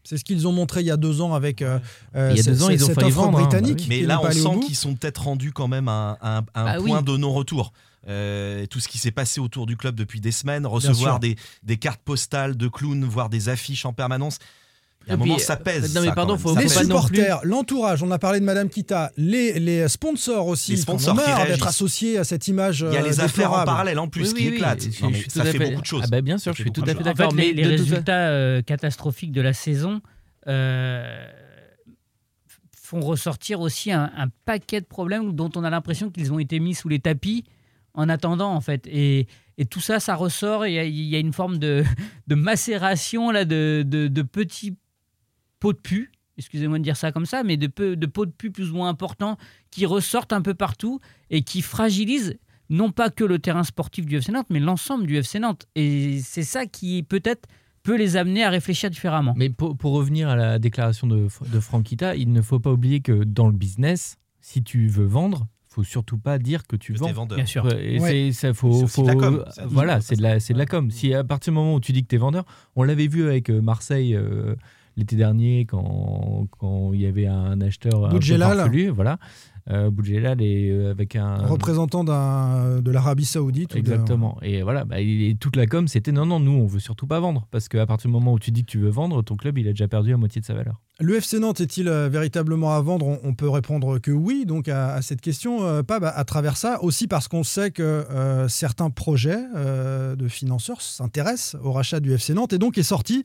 C'est 0.03 0.17
ce 0.17 0.23
qu'ils 0.23 0.47
ont 0.47 0.51
montré 0.51 0.81
il 0.81 0.87
y 0.87 0.91
a 0.91 0.97
deux 0.97 1.21
ans 1.21 1.33
avec 1.33 1.61
euh, 1.61 1.77
euh, 2.15 2.29
Il 2.31 2.37
y 2.37 2.39
a 2.39 2.43
cette- 2.43 2.53
deux 2.53 2.63
ans, 2.63 2.69
ils 2.69 2.83
ont 2.83 2.87
cette 2.87 2.95
failli 2.95 3.07
offre 3.09 3.21
vendre, 3.21 3.37
hein, 3.37 3.41
britannique. 3.43 3.77
bah 3.77 3.83
oui. 3.83 3.85
Mais 3.89 3.99
qui 3.99 4.05
là, 4.05 4.21
on 4.23 4.31
sent 4.31 4.59
qu'ils 4.65 4.75
sont 4.75 4.95
peut-être 4.95 5.23
rendus 5.23 5.51
quand 5.51 5.67
même 5.67 5.87
à 5.87 6.17
un, 6.21 6.27
à 6.27 6.37
un- 6.37 6.45
à 6.53 6.61
un 6.61 6.65
Ah 6.75 6.79
oui. 6.79 6.89
point 6.89 7.01
de 7.01 7.15
non-retour. 7.17 7.73
Euh, 8.07 8.65
tout 8.65 8.79
ce 8.79 8.87
qui 8.87 8.97
s'est 8.97 9.11
passé 9.11 9.39
autour 9.41 9.65
du 9.67 9.75
club 9.77 9.93
depuis 9.95 10.21
des 10.21 10.31
semaines, 10.31 10.65
recevoir 10.65 11.19
des, 11.19 11.35
des 11.63 11.77
cartes 11.77 11.99
postales 12.03 12.55
de 12.57 12.67
clowns, 12.67 13.03
voir 13.03 13.29
des 13.29 13.49
affiches 13.49 13.85
en 13.85 13.93
permanence. 13.93 14.39
Il 15.09 15.11
y 15.11 15.13
a 15.13 15.15
un 15.15 15.25
moment, 15.25 15.37
ça 15.39 15.55
pèse. 15.57 15.93
non, 15.95 16.01
mais 16.01 16.07
ça, 16.07 16.13
pardon, 16.13 16.37
faut-. 16.37 16.55
Les 16.55 16.67
supporters, 16.69 17.39
l'entourage, 17.43 18.03
on 18.03 18.11
a 18.11 18.19
parlé 18.19 18.39
de 18.39 18.45
Madame 18.45 18.69
Kita, 18.69 19.11
les, 19.17 19.59
les 19.59 19.87
sponsors 19.87 20.47
aussi, 20.47 20.71
Les 20.71 20.77
sponsors 20.77 21.15
qui 21.17 21.47
d'être 21.47 21.67
associés 21.67 22.17
à 22.17 22.23
cette 22.23 22.47
image 22.47 22.85
Il 22.87 22.93
y 22.93 22.97
a 22.97 23.01
euh, 23.03 23.07
les 23.07 23.19
affaires 23.19 23.51
en 23.53 23.63
parallèle 23.65 23.99
en 23.99 24.07
plus 24.07 24.29
Oui, 24.33 24.33
qui 24.35 24.43
oui, 24.43 24.49
oui, 24.49 24.55
éclatent. 24.55 24.87
ça 25.29 25.43
fait 25.45 25.57
beaucoup 25.59 25.81
de 25.81 25.85
choses. 25.85 26.03
Ah 26.05 26.07
bah 26.09 26.21
bien 26.21 26.37
sûr, 26.37 26.53
je 26.53 26.61
suis 26.61 26.71
tout 26.71 26.83
à 26.83 26.93
fait 26.93 27.03
d'accord. 27.03 27.33
mais 27.33 27.51
les 27.53 27.65
résultats 27.65 28.29
euh, 28.29 28.61
catastrophiques 28.61 29.31
de 29.31 29.41
la 29.41 29.53
saison 29.53 30.01
euh, 30.47 31.25
font 32.75 33.01
ressortir 33.01 33.59
aussi 33.61 33.91
un, 33.91 34.11
un 34.15 34.27
paquet 34.45 34.81
de 34.81 34.85
problèmes 34.85 35.33
dont 35.33 35.51
on 35.55 35.63
a 35.63 35.69
l'impression 35.69 36.09
qu'ils 36.09 36.33
ont 36.33 36.39
été 36.39 36.59
mis 36.59 36.73
sous 36.73 36.89
les 36.89 36.99
tapis 36.99 37.43
en 37.93 38.09
attendant, 38.09 38.53
en 38.53 38.61
fait. 38.61 38.87
Et, 38.87 39.27
et 39.57 39.65
tout 39.65 39.81
ça, 39.81 39.99
ça 39.99 40.15
ressort. 40.15 40.65
et 40.65 40.69
Il 40.71 40.75
y, 40.75 40.79
a- 40.79 40.83
il 40.85 41.05
y 41.09 41.15
a 41.15 41.19
une 41.19 41.33
forme 41.33 41.57
de, 41.57 41.83
de 42.27 42.35
macération 42.35 43.29
là, 43.31 43.45
de, 43.45 43.83
de, 43.85 44.07
de 44.07 44.21
petits 44.21 44.75
pots 45.59 45.73
de 45.73 45.77
pu. 45.79 46.11
Excusez-moi 46.37 46.77
de 46.79 46.83
dire 46.83 46.95
ça 46.95 47.11
comme 47.11 47.25
ça, 47.25 47.43
mais 47.43 47.57
de, 47.57 47.67
peu, 47.67 47.95
de 47.97 48.05
pots 48.05 48.25
de 48.25 48.31
pu 48.31 48.49
plus 48.51 48.71
ou 48.71 48.75
moins 48.75 48.89
importants 48.89 49.37
qui 49.71 49.85
ressortent 49.85 50.31
un 50.33 50.41
peu 50.41 50.53
partout 50.53 50.99
et 51.29 51.41
qui 51.41 51.61
fragilisent 51.61 52.37
non 52.69 52.91
pas 52.91 53.09
que 53.09 53.23
le 53.23 53.39
terrain 53.39 53.63
sportif 53.63 54.05
du 54.05 54.15
FC 54.17 54.31
Nantes, 54.31 54.47
mais 54.49 54.59
l'ensemble 54.59 55.05
du 55.05 55.17
FC 55.17 55.39
Nantes. 55.39 55.65
Et 55.75 56.19
c'est 56.23 56.43
ça 56.43 56.65
qui 56.65 57.03
peut-être 57.03 57.47
peut 57.83 57.97
les 57.97 58.15
amener 58.15 58.43
à 58.43 58.49
réfléchir 58.49 58.89
différemment. 58.89 59.33
Mais 59.35 59.49
pour, 59.49 59.75
pour 59.75 59.93
revenir 59.93 60.29
à 60.29 60.35
la 60.35 60.59
déclaration 60.59 61.07
de, 61.07 61.27
de 61.51 61.59
Franquita, 61.59 62.15
il 62.15 62.31
ne 62.31 62.41
faut 62.41 62.59
pas 62.59 62.71
oublier 62.71 62.99
que 63.01 63.23
dans 63.23 63.47
le 63.47 63.53
business, 63.53 64.17
si 64.39 64.63
tu 64.63 64.87
veux 64.87 65.05
vendre, 65.05 65.47
faut 65.67 65.83
surtout 65.83 66.17
pas 66.17 66.37
dire 66.39 66.65
que 66.67 66.75
tu 66.75 66.93
Que 66.93 66.99
vends. 66.99 67.11
vendeur. 67.11 67.35
Bien 67.37 67.45
sûr. 67.45 67.67
Et 67.77 67.99
Ouais. 67.99 68.31
ça 68.33 68.53
faut, 68.53 68.87
faut- 68.87 69.03
de 69.03 69.07
la 69.07 69.15
com, 69.15 69.43
ça. 69.49 69.65
voilà, 69.67 69.99
c'est 70.01 70.15
de 70.15 70.21
la, 70.21 70.39
c'est 70.39 70.53
de 70.53 70.57
la 70.59 70.65
com. 70.65 70.89
Si 70.91 71.13
à 71.13 71.23
partir 71.23 71.51
du 71.51 71.55
moment 71.55 71.73
où 71.75 71.79
tu 71.79 71.91
dis 71.91 72.03
que 72.03 72.07
tu 72.07 72.15
es 72.15 72.19
vendeur, 72.19 72.45
on 72.75 72.83
l'avait 72.83 73.07
vu 73.07 73.27
avec 73.27 73.49
euh, 73.49 73.61
Marseille 73.61 74.15
euh, 74.15 74.55
l'été 74.99 75.15
dernier 75.15 75.65
quand, 75.65 76.47
quand 76.59 76.93
il 76.93 77.01
y 77.01 77.05
avait 77.05 77.27
un 77.27 77.59
acheteur 77.61 78.05
un 78.05 78.09
peu 78.09 78.15
Boudjelal. 78.15 78.57
farfelu, 78.57 78.89
voilà, 78.89 79.17
euh, 79.71 79.89
Boudjelal 79.89 80.41
et 80.41 80.69
euh, 80.71 80.91
avec 80.91 81.15
un 81.15 81.35
représentant 81.45 82.03
d'un- 82.03 82.81
de 82.81 82.91
l'Arabie 82.91 83.25
Saoudite. 83.25 83.71
ou 83.71 83.75
de- 83.75 83.79
Exactement. 83.79 84.37
Et 84.41 84.61
voilà, 84.63 84.85
bah, 84.85 84.97
toute 85.39 85.55
la 85.55 85.67
com, 85.67 85.87
c'était 85.87 86.11
non, 86.11 86.25
non, 86.25 86.39
nous, 86.39 86.51
on 86.53 86.65
veut 86.67 86.79
surtout 86.79 87.07
pas 87.07 87.19
vendre. 87.19 87.47
Parce 87.51 87.67
qu'à 87.69 87.85
partir 87.85 88.07
du 88.09 88.13
moment 88.13 88.33
où 88.33 88.39
tu 88.39 88.51
dis 88.51 88.63
que 88.65 88.71
tu 88.71 88.79
veux 88.79 88.89
vendre, 88.89 89.21
ton 89.23 89.35
club, 89.35 89.57
il 89.57 89.67
a 89.67 89.71
déjà 89.71 89.87
perdu 89.87 90.11
la 90.11 90.17
moitié 90.17 90.41
de 90.41 90.45
sa 90.45 90.53
valeur. 90.53 90.81
Le 91.01 91.15
FC 91.15 91.39
Nantes 91.39 91.61
est-il 91.61 91.87
euh, 91.87 92.09
véritablement 92.09 92.73
à 92.75 92.81
vendre? 92.81 93.05
On, 93.07 93.19
on 93.23 93.33
peut 93.33 93.47
répondre 93.49 93.99
que 93.99 94.11
oui, 94.11 94.45
donc 94.45 94.67
à, 94.67 94.93
à 94.95 95.01
cette 95.01 95.21
question, 95.21 95.63
euh, 95.63 95.81
Pab, 95.81 96.03
à, 96.03 96.09
à 96.09 96.23
travers 96.25 96.57
ça, 96.57 96.83
aussi 96.83 97.07
parce 97.07 97.27
qu'on 97.29 97.43
sait 97.43 97.71
que 97.71 97.81
euh, 97.83 98.49
certains 98.49 98.89
projets 98.89 99.39
euh, 99.55 100.17
de 100.17 100.27
financeurs 100.27 100.81
s'intéressent 100.81 101.55
au 101.63 101.71
rachat 101.71 101.99
du 102.01 102.11
FC 102.13 102.33
Nantes 102.33 102.51
et 102.51 102.57
donc 102.57 102.77
est 102.77 102.83
sorti 102.83 103.23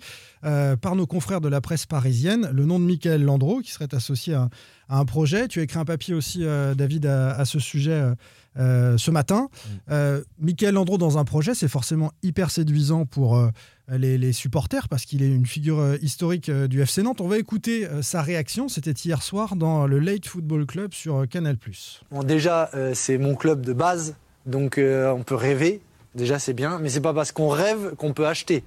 par 0.83 0.95
nos 0.95 1.07
confrères 1.07 1.41
de 1.41 1.49
la 1.49 1.61
presse 1.63 1.87
parisienne 1.87 2.51
le 2.53 2.67
nom 2.67 2.79
de 2.79 2.85
Michael 2.85 3.23
Landreau 3.25 3.61
qui 3.61 3.71
serait 3.73 3.93
associé 3.95 4.35
à, 4.35 4.51
à 4.89 4.99
un 4.99 5.05
projet. 5.05 5.49
Tu 5.49 5.61
as 5.61 5.63
écrit 5.63 5.79
un 5.79 5.85
papier 5.85 6.15
aussi, 6.15 6.41
euh, 6.45 6.75
David, 6.75 7.07
à, 7.07 7.33
à 7.33 7.45
ce 7.45 7.59
sujet 7.59 7.93
euh, 7.93 8.15
euh, 8.59 8.97
ce 8.99 9.11
matin. 9.11 9.49
Euh, 9.91 10.23
Michael 10.39 10.75
Landreau 10.75 10.99
dans 10.99 11.19
un 11.19 11.25
projet, 11.25 11.55
c'est 11.55 11.69
forcément 11.69 12.13
hyper 12.23 12.51
séduisant 12.51 13.05
pour 13.05 13.37
euh, 13.37 13.49
les, 13.91 14.17
les 14.17 14.33
supporters 14.33 14.89
parce 14.89 15.05
qu'il 15.05 15.23
est 15.23 15.29
une 15.29 15.47
figure 15.47 15.97
historique 16.03 16.49
euh, 16.49 16.69
du 16.69 16.81
FC 16.81 17.03
Nantes. 17.03 17.21
On 17.21 17.29
va 17.29 17.39
écouter 17.39 17.87
euh, 17.87 18.01
sa 18.03 18.23
réaction. 18.23 18.69
C'était 18.69 18.93
hier 18.93 19.23
soir 19.23 19.57
dans 19.57 19.87
le 19.87 19.99
Late 19.99 20.27
Football 20.27 20.67
Club 20.67 20.95
sur 20.95 21.23
euh, 21.23 21.27
Canal+. 21.27 21.57
Bon, 22.11 22.23
déjà, 22.23 22.71
euh, 22.75 22.93
c'est 22.95 23.19
mon 23.19 23.35
club 23.35 23.63
de 23.63 23.73
base, 23.73 24.15
donc 24.47 24.79
euh, 24.79 25.11
on 25.11 25.23
peut 25.23 25.35
rêver. 25.35 25.81
Déjà, 26.15 26.39
c'est 26.39 26.55
bien, 26.55 26.79
mais 26.79 26.91
c'est 26.91 27.01
pas 27.01 27.13
parce 27.13 27.33
qu'on 27.33 27.49
rêve 27.49 27.97
qu'on 27.97 28.13
peut 28.13 28.27
acheter. 28.27 28.63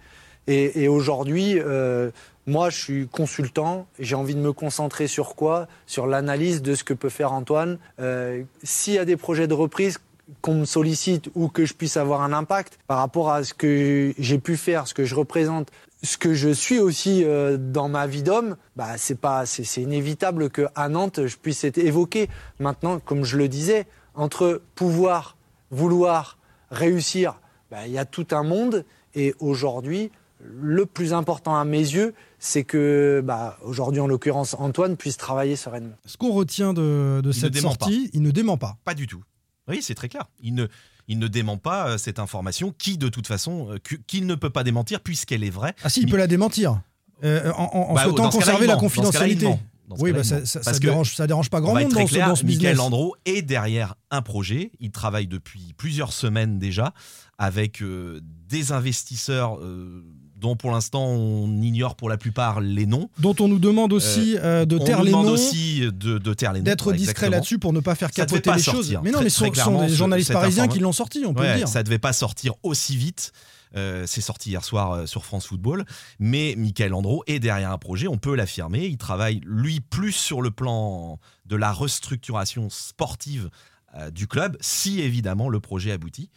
Et, 0.48 0.84
et 0.84 0.88
aujourd'hui, 0.90 1.54
euh, 1.60 2.12
moi, 2.48 2.70
je 2.70 2.78
suis 2.78 3.08
consultant. 3.10 3.88
J'ai 4.00 4.16
envie 4.16 4.34
de 4.34 4.40
me 4.40 4.54
concentrer 4.54 5.08
sur 5.08 5.36
quoi? 5.36 5.68
Sur 5.86 6.08
l'analyse 6.08 6.62
de 6.62 6.76
ce 6.76 6.86
que 6.86 6.94
peut 6.94 7.10
faire 7.10 7.34
Antoine. 7.34 7.78
Euh, 8.00 8.42
S'il 8.64 8.94
y 8.94 9.00
a 9.00 9.06
des 9.06 9.18
projets 9.18 9.48
de 9.48 9.54
reprise 9.54 10.00
qu'on 10.42 10.56
me 10.56 10.66
sollicite 10.66 11.30
ou 11.36 11.50
que 11.50 11.66
je 11.66 11.74
puisse 11.74 11.98
avoir 11.98 12.22
un 12.22 12.34
impact 12.34 12.80
par 12.88 13.00
rapport 13.00 13.32
à 13.32 13.44
ce 13.44 13.54
que 13.54 14.14
j'ai 14.18 14.40
pu 14.40 14.58
faire, 14.58 14.88
ce 14.88 14.94
que 14.94 15.04
je 15.04 15.16
représente, 15.16 15.72
ce 16.04 16.18
que 16.18 16.34
je 16.34 16.50
suis 16.50 16.80
aussi 16.80 17.24
euh, 17.24 17.58
dans 17.58 17.90
ma 17.90 18.08
vie 18.08 18.24
d'homme, 18.24 18.56
bah 18.76 18.98
c'est 18.98 19.82
inévitable 19.82 20.50
que 20.50 20.68
à 20.76 20.90
Nantes 20.90 21.26
je 21.26 21.38
puisse 21.38 21.64
être 21.64 21.78
évoqué. 21.78 22.30
Maintenant, 22.60 23.00
comme 23.00 23.24
je 23.24 23.38
le 23.38 23.48
disais, 23.48 23.88
entre 24.16 24.62
pouvoir, 24.76 25.38
vouloir, 25.72 26.38
réussir, 26.72 27.40
bah, 27.72 27.88
il 27.88 27.94
y 27.94 27.98
a 27.98 28.06
tout 28.06 28.28
un 28.32 28.44
monde 28.44 28.86
et 29.16 29.34
aujourd'hui, 29.40 30.12
le 30.40 30.86
plus 30.86 31.14
important 31.14 31.58
à 31.58 31.66
mes 31.66 31.80
yeux, 31.80 32.14
c'est 32.40 32.64
que, 32.64 33.22
bah, 33.26 33.58
aujourd'hui 33.64 34.00
en 34.00 34.08
l'occurrence, 34.08 34.56
Antoine 34.60 34.96
puisse 34.98 35.18
travailler 35.18 35.56
sereinement. 35.56 35.96
Ce 36.06 36.18
qu'on 36.18 36.32
retient 36.34 36.74
de, 36.74 37.22
cette 37.32 37.58
sortie, 37.58 38.10
il 38.14 38.22
ne 38.22 38.32
dément 38.32 38.58
pas. 38.58 38.78
Pas 38.86 38.94
du 38.94 39.08
tout. 39.08 39.24
Oui, 39.68 39.80
c'est 39.82 39.96
très 39.96 40.08
clair. 40.10 40.26
Il 40.42 40.54
ne, 40.56 40.68
il 41.08 41.20
ne 41.20 41.28
dément 41.28 41.58
pas 41.58 41.90
euh, 41.90 41.98
cette 41.98 42.20
information 42.20 42.74
qui, 42.78 42.98
de 42.98 43.10
toute 43.10 43.28
façon, 43.28 43.70
euh, 43.72 43.78
qu'il 44.08 44.26
ne 44.28 44.36
peut 44.36 44.50
pas 44.50 44.64
démentir 44.64 45.02
puisqu'elle 45.02 45.44
est 45.44 45.50
vraie. 45.50 45.74
Ah 45.84 45.90
si, 45.90 46.02
il 46.02 46.10
peut 46.10 46.18
la 46.18 46.28
démentir. 46.28 46.80
Euh, 47.24 47.52
en 47.54 47.64
en- 47.74 47.90
en 47.90 47.94
Bah, 47.96 48.04
souhaitant 48.04 48.24
dans 48.24 48.30
conserver 48.30 48.68
la. 48.68 48.74
Dans 48.76 48.80
confidentialité. 48.80 49.46
Dans 49.90 49.96
Oui, 50.00 50.12
bah, 50.12 50.24
ça, 50.24 50.46
ça- 50.46 50.60
Parce 50.60 50.76
ça 50.78 50.80
que 50.82 50.86
dérange, 50.86 51.16
ça 51.16 51.28
dérange 51.28 51.50
pas 51.50 51.60
grand 51.62 51.74
monde 51.74 51.84
dans 51.84 51.90
très 51.90 52.06
ce, 52.08 52.12
clair, 52.14 52.28
dans 52.28 52.36
ce 52.36 52.44
Michael 52.44 52.58
business. 52.60 52.78
Landreau 52.78 53.16
est 53.26 53.42
derrière 53.42 53.96
un 54.12 54.22
projet. 54.22 54.72
Il 54.80 54.92
travaille 54.92 55.28
depuis 55.28 55.74
plusieurs 55.78 56.12
semaines 56.14 56.60
déjà 56.60 56.94
avec 57.38 57.82
euh, 57.82 58.20
des 58.50 58.72
investisseurs 58.74 59.58
euh, 59.60 60.04
dont 60.40 60.56
pour 60.56 60.72
l'instant 60.72 61.06
on 61.06 61.62
ignore 61.62 61.96
pour 61.96 62.10
la 62.10 62.18
plupart 62.18 62.62
les 62.62 62.86
noms. 62.86 63.10
Dont 63.20 63.36
on 63.40 63.48
nous 63.48 63.60
demande 63.60 63.92
aussi 63.92 64.38
euh, 64.38 64.66
de 64.66 64.78
on 64.78 64.84
taire 64.84 65.00
nous 65.00 65.06
les 65.06 65.10
demande 65.12 65.26
noms, 65.28 65.32
aussi 65.34 65.80
de, 65.82 66.18
de 66.20 66.34
taire 66.34 66.54
les 66.54 66.60
noms. 66.60 66.66
d'être 66.66 66.94
discret 66.94 67.30
là-dessus 67.30 67.60
pour 67.60 67.74
ne 67.74 67.80
pas 67.80 67.96
faire 67.96 68.12
capoter 68.12 68.42
pas 68.42 68.56
les 68.58 68.62
sortir. 68.62 68.82
choses. 68.94 69.00
Mais 69.04 69.10
non, 69.12 69.18
Très- 69.18 69.24
mais 69.26 69.30
ce 69.30 69.46
sont, 69.54 69.82
des 69.86 69.90
journalistes 69.96 70.32
parisiens 70.34 70.68
qui 70.68 70.80
l'ont 70.80 70.92
sorti, 70.92 71.24
on 71.26 71.34
peut 71.34 71.42
Ouais, 71.42 71.54
le 71.54 71.58
dire. 71.60 71.68
Ça 71.68 71.84
devait 71.84 72.00
pas 72.00 72.14
sortir 72.14 72.54
aussi 72.64 72.96
vite. 72.96 73.32
Euh, 73.76 74.06
c'est 74.08 74.22
sorti 74.22 74.52
hier 74.52 74.64
soir 74.64 74.92
euh, 74.94 75.06
sur 75.06 75.26
France 75.26 75.46
Football. 75.48 75.84
Mais 76.20 76.56
Michael 76.58 76.94
Andro 76.94 77.24
est 77.28 77.40
derrière 77.40 77.72
un 77.72 77.78
projet, 77.78 78.08
on 78.08 78.18
peut 78.18 78.34
l'affirmer. 78.36 78.86
Il 78.86 78.98
travaille, 78.98 79.42
lui, 79.46 79.82
plus 79.82 80.14
sur 80.14 80.42
le 80.42 80.52
plan 80.52 81.20
de 81.46 81.56
la 81.58 81.74
restructuration 81.74 82.70
sportive 82.70 83.50
euh, 83.96 84.10
du 84.10 84.26
club, 84.28 84.56
si 84.62 85.02
évidemment 85.02 85.50
le 85.50 85.60
projet 85.60 85.92
aboutit. 85.92 86.30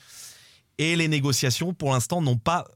Et 0.79 0.97
les 0.97 1.09
négociations, 1.09 1.73
pour 1.73 1.93
l'instant, 1.93 2.21
n'ont 2.21 2.37
pas 2.39 2.65
euh, 2.69 2.73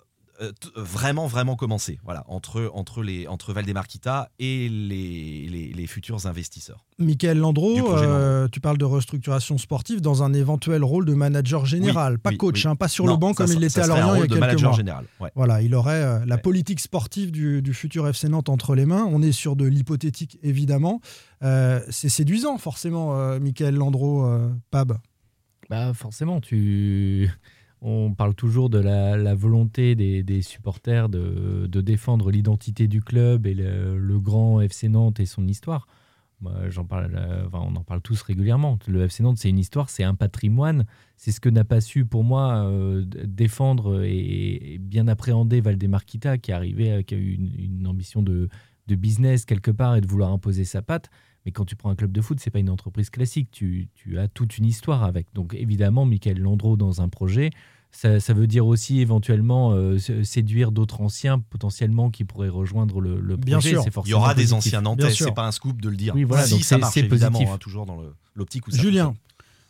vraiment, 0.77 1.27
vraiment 1.27 1.57
commencé. 1.57 1.99
Voilà, 2.05 2.25
entre, 2.29 2.71
entre, 2.75 3.03
les, 3.03 3.27
entre 3.29 3.53
Valdemarquita 3.53 4.31
et 4.39 4.69
les, 4.69 5.47
les, 5.49 5.73
les 5.73 5.87
futurs 5.87 6.27
investisseurs. 6.27 6.85
Michael 6.99 7.39
Landreau, 7.39 7.97
euh, 7.97 8.47
tu 8.49 8.61
parles 8.61 8.79
de 8.79 8.85
restructuration 8.85 9.59
sportive 9.59 10.01
dans 10.01 10.23
un 10.23 10.33
éventuel 10.33 10.85
rôle 10.85 11.05
de 11.05 11.15
manager 11.15 11.67
général, 11.67 12.15
Oui, 12.15 12.19
pas 12.19 12.31
oui, 12.31 12.37
coach, 12.37 12.65
oui. 12.65 12.71
hein, 12.71 12.77
pas 12.77 12.89
sur 12.89 13.05
Non, 13.07 13.13
le 13.13 13.19
banc 13.19 13.33
ça 13.35 13.45
comme 13.45 13.53
il 13.53 13.61
l'était 13.61 13.81
à 13.81 13.87
Lorient 13.87 14.15
il 14.15 14.21
y 14.21 14.23
a 14.23 14.27
quelques 14.27 14.41
manager 14.41 14.71
mois. 14.71 14.77
général. 14.77 15.05
ouais. 15.21 15.31
Voilà, 15.35 15.63
il 15.63 15.75
aurait 15.75 16.03
euh, 16.03 16.25
la 16.27 16.39
politique 16.39 16.81
sportive 16.81 17.31
du, 17.33 17.63
du 17.63 17.75
futur 17.75 18.07
FC 18.09 18.29
Nantes 18.29 18.49
entre 18.49 18.75
les 18.75 18.87
mains. 18.87 19.07
On 19.11 19.23
est 19.23 19.33
sur 19.33 19.57
de 19.57 19.65
l'hypothétique, 19.67 20.39
évidemment. 20.43 21.01
Euh, 21.43 21.81
c'est 21.91 22.09
séduisant, 22.09 22.59
forcément, 22.59 23.19
euh, 23.19 23.41
Michael 23.41 23.75
Landreau, 23.75 24.25
euh, 24.25 24.49
Pab. 24.71 24.97
Bah 25.71 25.93
forcément, 25.95 26.41
tu... 26.41 27.31
on 27.87 28.15
parle 28.15 28.35
toujours 28.35 28.71
de 28.71 28.79
la, 28.79 29.35
volonté 29.35 29.95
des, 29.95 30.43
supporters 30.43 31.11
de, 31.11 31.81
défendre 31.81 32.31
l'identité 32.31 32.89
du 32.89 33.03
club 33.03 33.47
et 33.47 33.55
le, 33.55 34.19
grand 34.19 34.63
FC 34.63 34.89
Nantes 34.89 35.21
et 35.21 35.27
son 35.27 35.47
histoire. 35.47 35.87
J'en 36.69 36.85
parle, 36.85 37.11
euh, 37.15 37.47
on 37.53 37.75
en 37.75 37.85
parle 37.85 38.03
tous 38.03 38.21
régulièrement. 38.21 38.79
Le 38.87 39.05
FC 39.05 39.23
Nantes, 39.23 39.39
c'est 39.39 39.49
une 39.49 39.59
histoire, 39.59 39.89
c'est 39.89 40.05
un 40.05 40.15
patrimoine. 40.15 40.85
C'est 41.17 41.33
ce 41.33 41.41
que 41.41 41.49
n'a 41.49 41.65
pas 41.65 41.81
su, 41.81 42.05
pour 42.05 42.23
moi, 42.23 42.67
euh, 42.67 43.03
défendre 43.07 44.05
et, 44.05 44.77
bien 44.79 45.09
appréhender 45.09 45.63
Valdemarquita, 45.63 46.37
qui 46.37 46.51
est 46.51 46.55
arrivé 46.55 46.91
avec 46.91 47.13
une, 47.13 47.51
une 47.57 47.87
ambition 47.87 48.21
de, 48.21 48.51
de 48.87 48.95
business 48.95 49.45
quelque 49.45 49.71
part 49.71 49.97
et 49.97 50.01
de 50.01 50.07
vouloir 50.07 50.33
imposer 50.33 50.65
sa 50.65 50.83
patte. 50.83 51.11
Mais 51.45 51.53
quand 51.53 51.65
tu 51.65 51.77
prends 51.77 51.91
un 51.91 51.95
club 51.95 52.13
de 52.13 52.21
foot, 52.21 52.41
c'est 52.41 52.51
pas 52.51 52.59
une 52.59 52.71
entreprise 52.71 53.11
classique. 53.11 53.51
Tu, 53.51 53.89
tu 53.95 54.19
as 54.19 54.29
toute 54.29 54.59
une 54.59 54.65
histoire 54.65 55.03
avec. 55.03 55.27
Donc 55.35 55.55
évidemment, 55.55 56.07
Michael 56.07 56.39
Landreau 56.39 56.77
dans 56.77 57.01
un 57.01 57.09
projet, 57.09 57.51
ça, 57.97 58.19
ça 58.21 58.35
veut 58.35 58.47
dire 58.49 58.67
aussi 58.67 59.01
éventuellement 59.01 59.73
euh, 59.73 59.99
sé- 59.99 60.25
séduire 60.25 60.73
d'autres 60.73 61.01
anciens 61.01 61.39
potentiellement 61.39 62.11
qui 62.11 62.25
pourraient 62.25 62.49
rejoindre 62.49 63.01
le, 63.01 63.21
le 63.21 63.37
Bien 63.37 63.59
projet. 63.59 63.71
sûr. 63.71 63.83
C'est 63.85 63.93
Il 64.05 64.11
y 64.11 64.15
aura 64.15 64.35
des 64.35 64.43
positif. 64.43 64.57
anciens 64.57 64.81
Bien 64.83 64.91
Nantais, 64.91 65.11
sûr. 65.11 65.27
c'est 65.27 65.35
pas 65.35 65.47
un 65.47 65.53
scoop 65.53 65.81
de 65.81 65.89
le 65.89 65.97
dire. 65.97 66.15
Oui, 66.15 66.25
voilà, 66.25 66.45
si 66.45 66.51
donc 66.55 66.61
ça 66.65 66.75
c'est- 66.77 66.81
marche 66.81 66.97
évidemment, 66.97 67.41
hein, 67.55 67.59
toujours 67.59 67.87
dans 67.87 67.99
l'optique 68.35 68.67
où 68.67 68.71
ça 68.73 68.83
Julien, 68.83 69.05
fonctionne. 69.07 69.21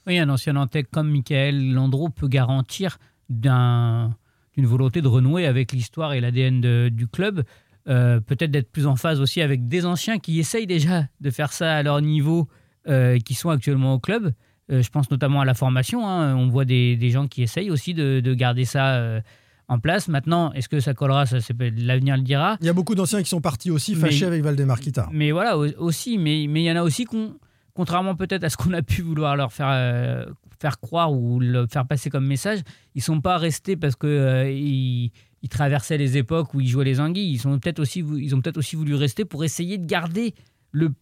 Oui, 0.06 0.18
un 0.18 0.28
ancien 0.28 0.52
Nantais 0.54 0.82
comme 0.84 1.10
Michael 1.10 1.72
Landreau 1.72 2.08
peut 2.08 2.28
garantir 2.28 2.98
d'un- 3.28 4.14
d'une 4.56 4.66
volonté 4.66 5.02
de 5.02 5.08
renouer 5.08 5.46
avec 5.46 5.72
l'histoire 5.72 6.12
et 6.12 6.20
l'ADN 6.20 6.88
du 6.88 7.06
club. 7.08 7.44
Euh, 7.88 8.20
Peut-être 8.20 8.50
d'être 8.50 8.70
plus 8.70 8.86
en 8.86 8.96
phase 8.96 9.20
aussi 9.20 9.40
avec 9.42 9.68
des 9.68 9.84
anciens 9.84 10.18
qui 10.18 10.38
essayent 10.38 10.66
déjà 10.66 11.06
de 11.20 11.30
faire 11.30 11.52
ça 11.52 11.74
à 11.76 11.82
leur 11.82 12.00
niveau, 12.00 12.48
euh, 12.88 13.18
qui 13.18 13.34
sont 13.34 13.50
actuellement 13.50 13.94
au 13.94 13.98
club. 13.98 14.32
Euh, 14.72 14.82
je 14.82 14.88
pense 14.90 15.10
notamment 15.10 15.40
à 15.42 15.44
la 15.44 15.54
formation. 15.54 16.06
hein. 16.08 16.34
On 16.36 16.48
voit 16.48 16.64
des, 16.64 16.96
des 16.96 17.10
gens 17.10 17.26
qui 17.26 17.42
essayent 17.42 17.70
aussi 17.70 17.92
de, 17.94 18.20
de 18.20 18.34
garder 18.34 18.64
ça 18.64 18.94
euh, 18.96 19.20
en 19.68 19.78
place. 19.78 20.08
Maintenant, 20.08 20.52
est-ce 20.52 20.68
que 20.70 20.80
ça 20.80 20.94
collera? 20.94 21.26
Ça, 21.26 21.36
l'avenir 21.76 22.16
le 22.16 22.22
dira. 22.22 22.56
il 22.60 22.66
y 22.66 22.70
a 22.70 22.72
beaucoup 22.72 22.94
d'anciens 22.94 23.22
qui 23.22 23.28
sont 23.28 23.40
partis 23.42 23.70
aussi 23.70 23.94
Mais- 23.94 24.00
fâchés 24.00 24.24
avec 24.26 24.42
Valdemarquita. 24.42 25.08
Mais 25.12 25.32
voilà, 25.32 25.58
au- 25.58 25.68
aussi, 25.78 26.16
mais 26.18 26.46
mais 26.48 26.62
il 26.62 26.66
y 26.66 26.72
en 26.72 26.76
a 26.76 26.82
aussi 26.82 27.04
qu'on, 27.04 27.34
contrairement 27.74 28.14
peut-être 28.14 28.44
à 28.44 28.48
ce 28.48 28.56
qu'on 28.56 28.72
a 28.72 28.82
pu 28.82 29.02
vouloir 29.02 29.36
leur 29.36 29.52
faire 29.52 29.68
euh, 29.70 30.24
faire 30.60 30.80
croire 30.80 31.12
ou 31.12 31.40
le 31.40 31.66
faire 31.66 31.86
passer 31.86 32.08
comme 32.08 32.26
message, 32.26 32.60
ils 32.94 33.02
sont 33.02 33.20
pas 33.20 33.36
restés 33.36 33.76
parce 33.76 33.96
que 33.96 34.50
ils, 34.50 35.10
ils 35.42 35.48
traversaient 35.50 35.98
les 35.98 36.16
époques 36.16 36.54
où 36.54 36.60
ils 36.62 36.68
jouaient 36.68 36.86
les 36.86 37.00
anguilles. 37.00 37.32
Ils 37.32 37.38
sont 37.38 37.58
peut-être 37.58 37.80
aussi 37.80 37.98
ils 38.18 38.34
ont 38.34 38.40
peut-être 38.40 38.56
aussi 38.56 38.76
voulu 38.76 38.94
rester 38.94 39.26
pour 39.26 39.44
essayer 39.44 39.76
de 39.76 39.84
garder 39.84 40.34
le 40.72 40.94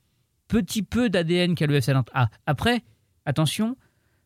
petit 0.49 0.83
peu 0.83 1.09
d'ADN 1.09 1.55
qu'a 1.55 1.67
le 1.67 1.77
FC 1.77 1.93
Nantes. 1.95 2.11
Ah, 2.13 2.29
après, 2.47 2.83
attention, 3.27 3.77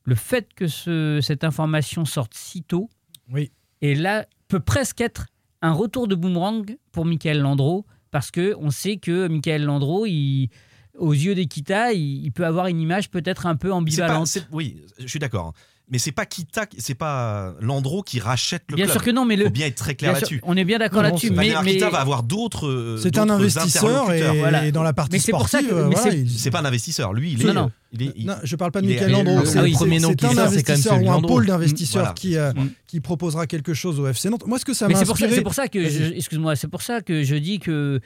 le 0.04 0.14
fait 0.14 0.48
que 0.54 0.66
ce- 0.68 1.20
cette 1.22 1.44
information 1.44 2.04
sorte 2.04 2.34
si 2.34 2.62
tôt, 2.62 2.88
Oui. 3.32 3.50
et 3.82 3.94
là 3.94 4.26
peut 4.48 4.60
presque 4.60 5.00
être 5.00 5.26
un 5.62 5.72
retour 5.72 6.06
de 6.08 6.14
boomerang 6.14 6.76
pour 6.92 7.04
Michael 7.04 7.40
Landreau 7.40 7.86
parce 8.10 8.30
que 8.30 8.54
on 8.58 8.70
sait 8.70 8.98
que 8.98 9.26
Michael 9.28 9.64
Landreau, 9.64 10.06
il, 10.06 10.48
aux 10.96 11.12
yeux 11.12 11.34
d'Equita, 11.34 11.92
il, 11.92 12.24
il 12.24 12.32
peut 12.32 12.46
avoir 12.46 12.68
une 12.68 12.80
image 12.80 13.10
peut-être 13.10 13.46
un 13.46 13.56
peu 13.56 13.68
pas- 13.70 13.74
ambivalente. 13.74 14.38
oui, 14.52 14.80
je 14.98 15.06
suis 15.06 15.18
d'accord. 15.18 15.52
Mais 15.88 15.98
c'est 15.98 16.10
pas 16.10 16.26
Kita, 16.26 16.66
c'est 16.78 16.96
pas 16.96 17.54
Landreau 17.60 18.02
qui 18.02 18.18
rachète 18.18 18.64
le 18.70 18.74
Bien 18.74 18.86
club. 18.86 18.96
sûr 18.96 19.04
que 19.04 19.10
non, 19.12 19.24
mais 19.24 19.36
le, 19.36 19.44
faut 19.44 19.50
bien 19.50 19.68
être 19.68 19.76
très 19.76 19.94
clair 19.94 20.10
bien 20.12 20.20
là-dessus. 20.20 20.40
on 20.42 20.56
est 20.56 20.64
bien 20.64 20.78
d'accord 20.80 21.02
là-dessus. 21.02 21.30
Mais, 21.30 21.54
mais- 21.64 21.78
va 21.78 22.00
avoir 22.00 22.24
d'autres. 22.24 22.66
euh, 22.66 22.98
C'est 23.00 23.16
un 23.18 23.30
investisseur 23.30 23.84
et, 24.10 24.16
interlocuteurs. 24.16 24.34
Voilà. 24.34 24.66
et 24.66 24.72
dans 24.72 24.82
la 24.82 24.92
partie 24.92 25.12
Mais 25.12 25.18
c'est 25.20 25.30
pour 25.30 25.48
ça 25.48 25.62
que- 25.62 25.72
euh, 25.72 25.84
voilà, 25.84 26.10
c'est- 26.10 26.18
il- 26.18 26.50
pas 26.50 26.58
un 26.58 26.64
investisseur. 26.64 27.12
Lui, 27.12 27.34
il 27.34 27.42
est. 27.42 27.44
Non, 27.44 27.54
non. 27.54 27.70
il 27.92 28.02
est- 28.02 28.12
il- 28.16 28.26
Non, 28.26 28.34
je 28.42 28.56
parle 28.56 28.72
pas 28.72 28.80
de 28.80 28.86
est- 28.86 28.94
Michael 28.94 29.10
il 29.10 29.14
est- 29.14 29.16
Landreau. 29.24 29.38
le- 29.40 29.46
c'est- 29.46 29.62
le 29.62 29.72
premier 29.74 30.00
nom 30.00 30.12
qui 30.14 30.26
un 30.26 30.28
sort, 30.30 30.48
c'est 30.50 30.62
quand 30.64 30.72
même 30.72 30.76
investisseur 30.78 31.02
ou 31.02 31.10
un 31.12 31.22
pôle 31.22 31.46
d'investisseurs 31.46 32.00
Voilà. 32.02 32.14
qui, 32.14 32.36
euh, 32.36 32.52
Mm. 32.52 32.70
qui 32.88 32.98
proposera 33.00 33.46
quelque 33.46 33.72
chose 33.72 34.00
au 34.00 34.08
FC 34.08 34.28
Nantes. 34.28 34.44
Moi, 34.44 34.58
ce 34.58 34.64
que 34.64 34.74
ça 34.74 34.88
m'a 34.88 34.98
inspiré. 34.98 35.36
c'est 35.36 35.42
pour 35.42 35.54
ça 35.54 35.68
que, 35.68 35.78
excuse-moi, 36.16 36.56
c'est 36.56 36.66
pour 36.68 36.82
ça 36.82 37.00
que 37.00 37.22
je 37.22 37.36
dis 37.36 37.60
que 37.60 38.00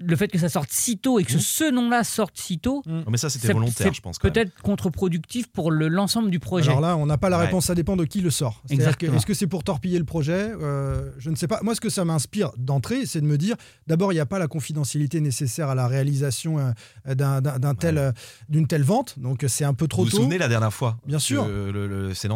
le 0.00 0.16
fait 0.16 0.28
que 0.28 0.38
ça 0.38 0.48
sorte 0.48 0.68
si 0.70 0.98
tôt 0.98 1.18
et 1.18 1.24
que 1.24 1.34
Mmh. 1.34 1.38
ce 1.40 1.70
nom-là 1.70 2.04
sorte 2.04 2.36
si 2.36 2.58
tôt, 2.58 2.82
Oh, 2.86 3.10
mais 3.10 3.16
ça, 3.16 3.30
c'était 3.30 3.46
c'est- 3.46 3.52
volontaire, 3.52 3.94
je 3.94 4.00
pense. 4.00 4.18
peut-être 4.18 4.52
contre-productif 4.62 5.46
pour 5.48 5.70
le- 5.70 5.88
l'ensemble 5.88 6.30
du 6.30 6.38
projet. 6.40 6.68
Alors 6.68 6.80
là, 6.80 6.96
on 6.96 7.06
n'a 7.06 7.18
pas 7.18 7.28
la 7.28 7.38
Ouais. 7.38 7.44
réponse, 7.46 7.66
ça 7.66 7.74
dépend 7.74 7.96
de 7.96 8.04
qui 8.04 8.20
le 8.20 8.30
sort. 8.30 8.62
Que, 8.68 9.06
est-ce 9.16 9.26
que 9.26 9.34
c'est 9.34 9.46
pour 9.46 9.62
torpiller 9.64 9.98
le 9.98 10.04
projet 10.04 10.50
Euh, 10.60 11.10
Je 11.18 11.30
ne 11.30 11.36
sais 11.36 11.46
pas. 11.46 11.60
Moi, 11.62 11.74
ce 11.74 11.80
que 11.80 11.88
ça 11.90 12.04
m'inspire 12.04 12.50
d'entrée, 12.56 13.06
c'est 13.06 13.20
de 13.20 13.26
me 13.26 13.38
dire, 13.38 13.56
d'abord, 13.86 14.12
il 14.12 14.16
n'y 14.16 14.20
a 14.20 14.26
pas 14.26 14.38
la 14.38 14.48
confidentialité 14.48 15.20
nécessaire 15.20 15.68
à 15.68 15.74
la 15.74 15.86
réalisation 15.86 16.58
euh, 16.58 17.14
d'un- 17.14 17.40
euh, 17.98 18.12
d'une 18.48 18.66
telle 18.66 18.82
vente, 18.82 19.18
donc 19.18 19.44
c'est 19.48 19.64
un 19.64 19.74
peu 19.74 19.86
trop 19.88 20.02
Vous 20.02 20.06
vous 20.06 20.10
tôt. 20.10 20.16
souvenez 20.22 20.38
la 20.38 20.48
dernière 20.48 20.72
fois 20.72 20.98
Bien 21.06 21.18
que 21.18 21.22
sûr. 21.22 21.46
Le, 21.46 21.70
le, 21.70 21.86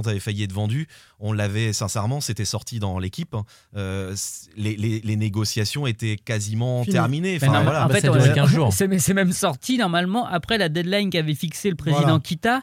avait 0.09 0.21
failli 0.21 0.43
être 0.45 0.53
vendu. 0.53 0.87
On 1.27 1.33
l'avait 1.33 1.73
sincèrement, 1.73 2.21
c'était 2.21 2.45
sorti 2.45 2.79
dans 2.81 2.99
l'équipe. 2.99 3.35
Euh, 3.77 4.15
c- 4.15 4.51
les, 4.57 4.77
les- 4.77 5.01
les 5.01 5.17
négociations 5.17 5.87
étaient 5.87 6.17
quasiment 6.17 6.83
Fini. 6.83 6.93
terminées. 6.93 7.39
Mais 7.41 7.49
Enfin, 7.49 7.59
non, 7.59 7.65
voilà. 7.65 7.87
en 7.87 7.89
fait, 7.89 8.03
ça 8.03 8.09
a 8.09 8.11
on- 8.11 8.15
duré 8.15 8.33
15 8.35 8.51
jours. 8.51 8.73
c'est 8.99 9.15
même 9.15 9.33
sorti 9.33 9.79
normalement 9.79 10.27
après 10.27 10.59
la 10.59 10.69
deadline 10.69 11.09
qu'avait 11.09 11.35
fixé 11.35 11.71
le 11.71 11.77
président 11.77 12.03
Voilà. 12.03 12.21
Kita 12.21 12.63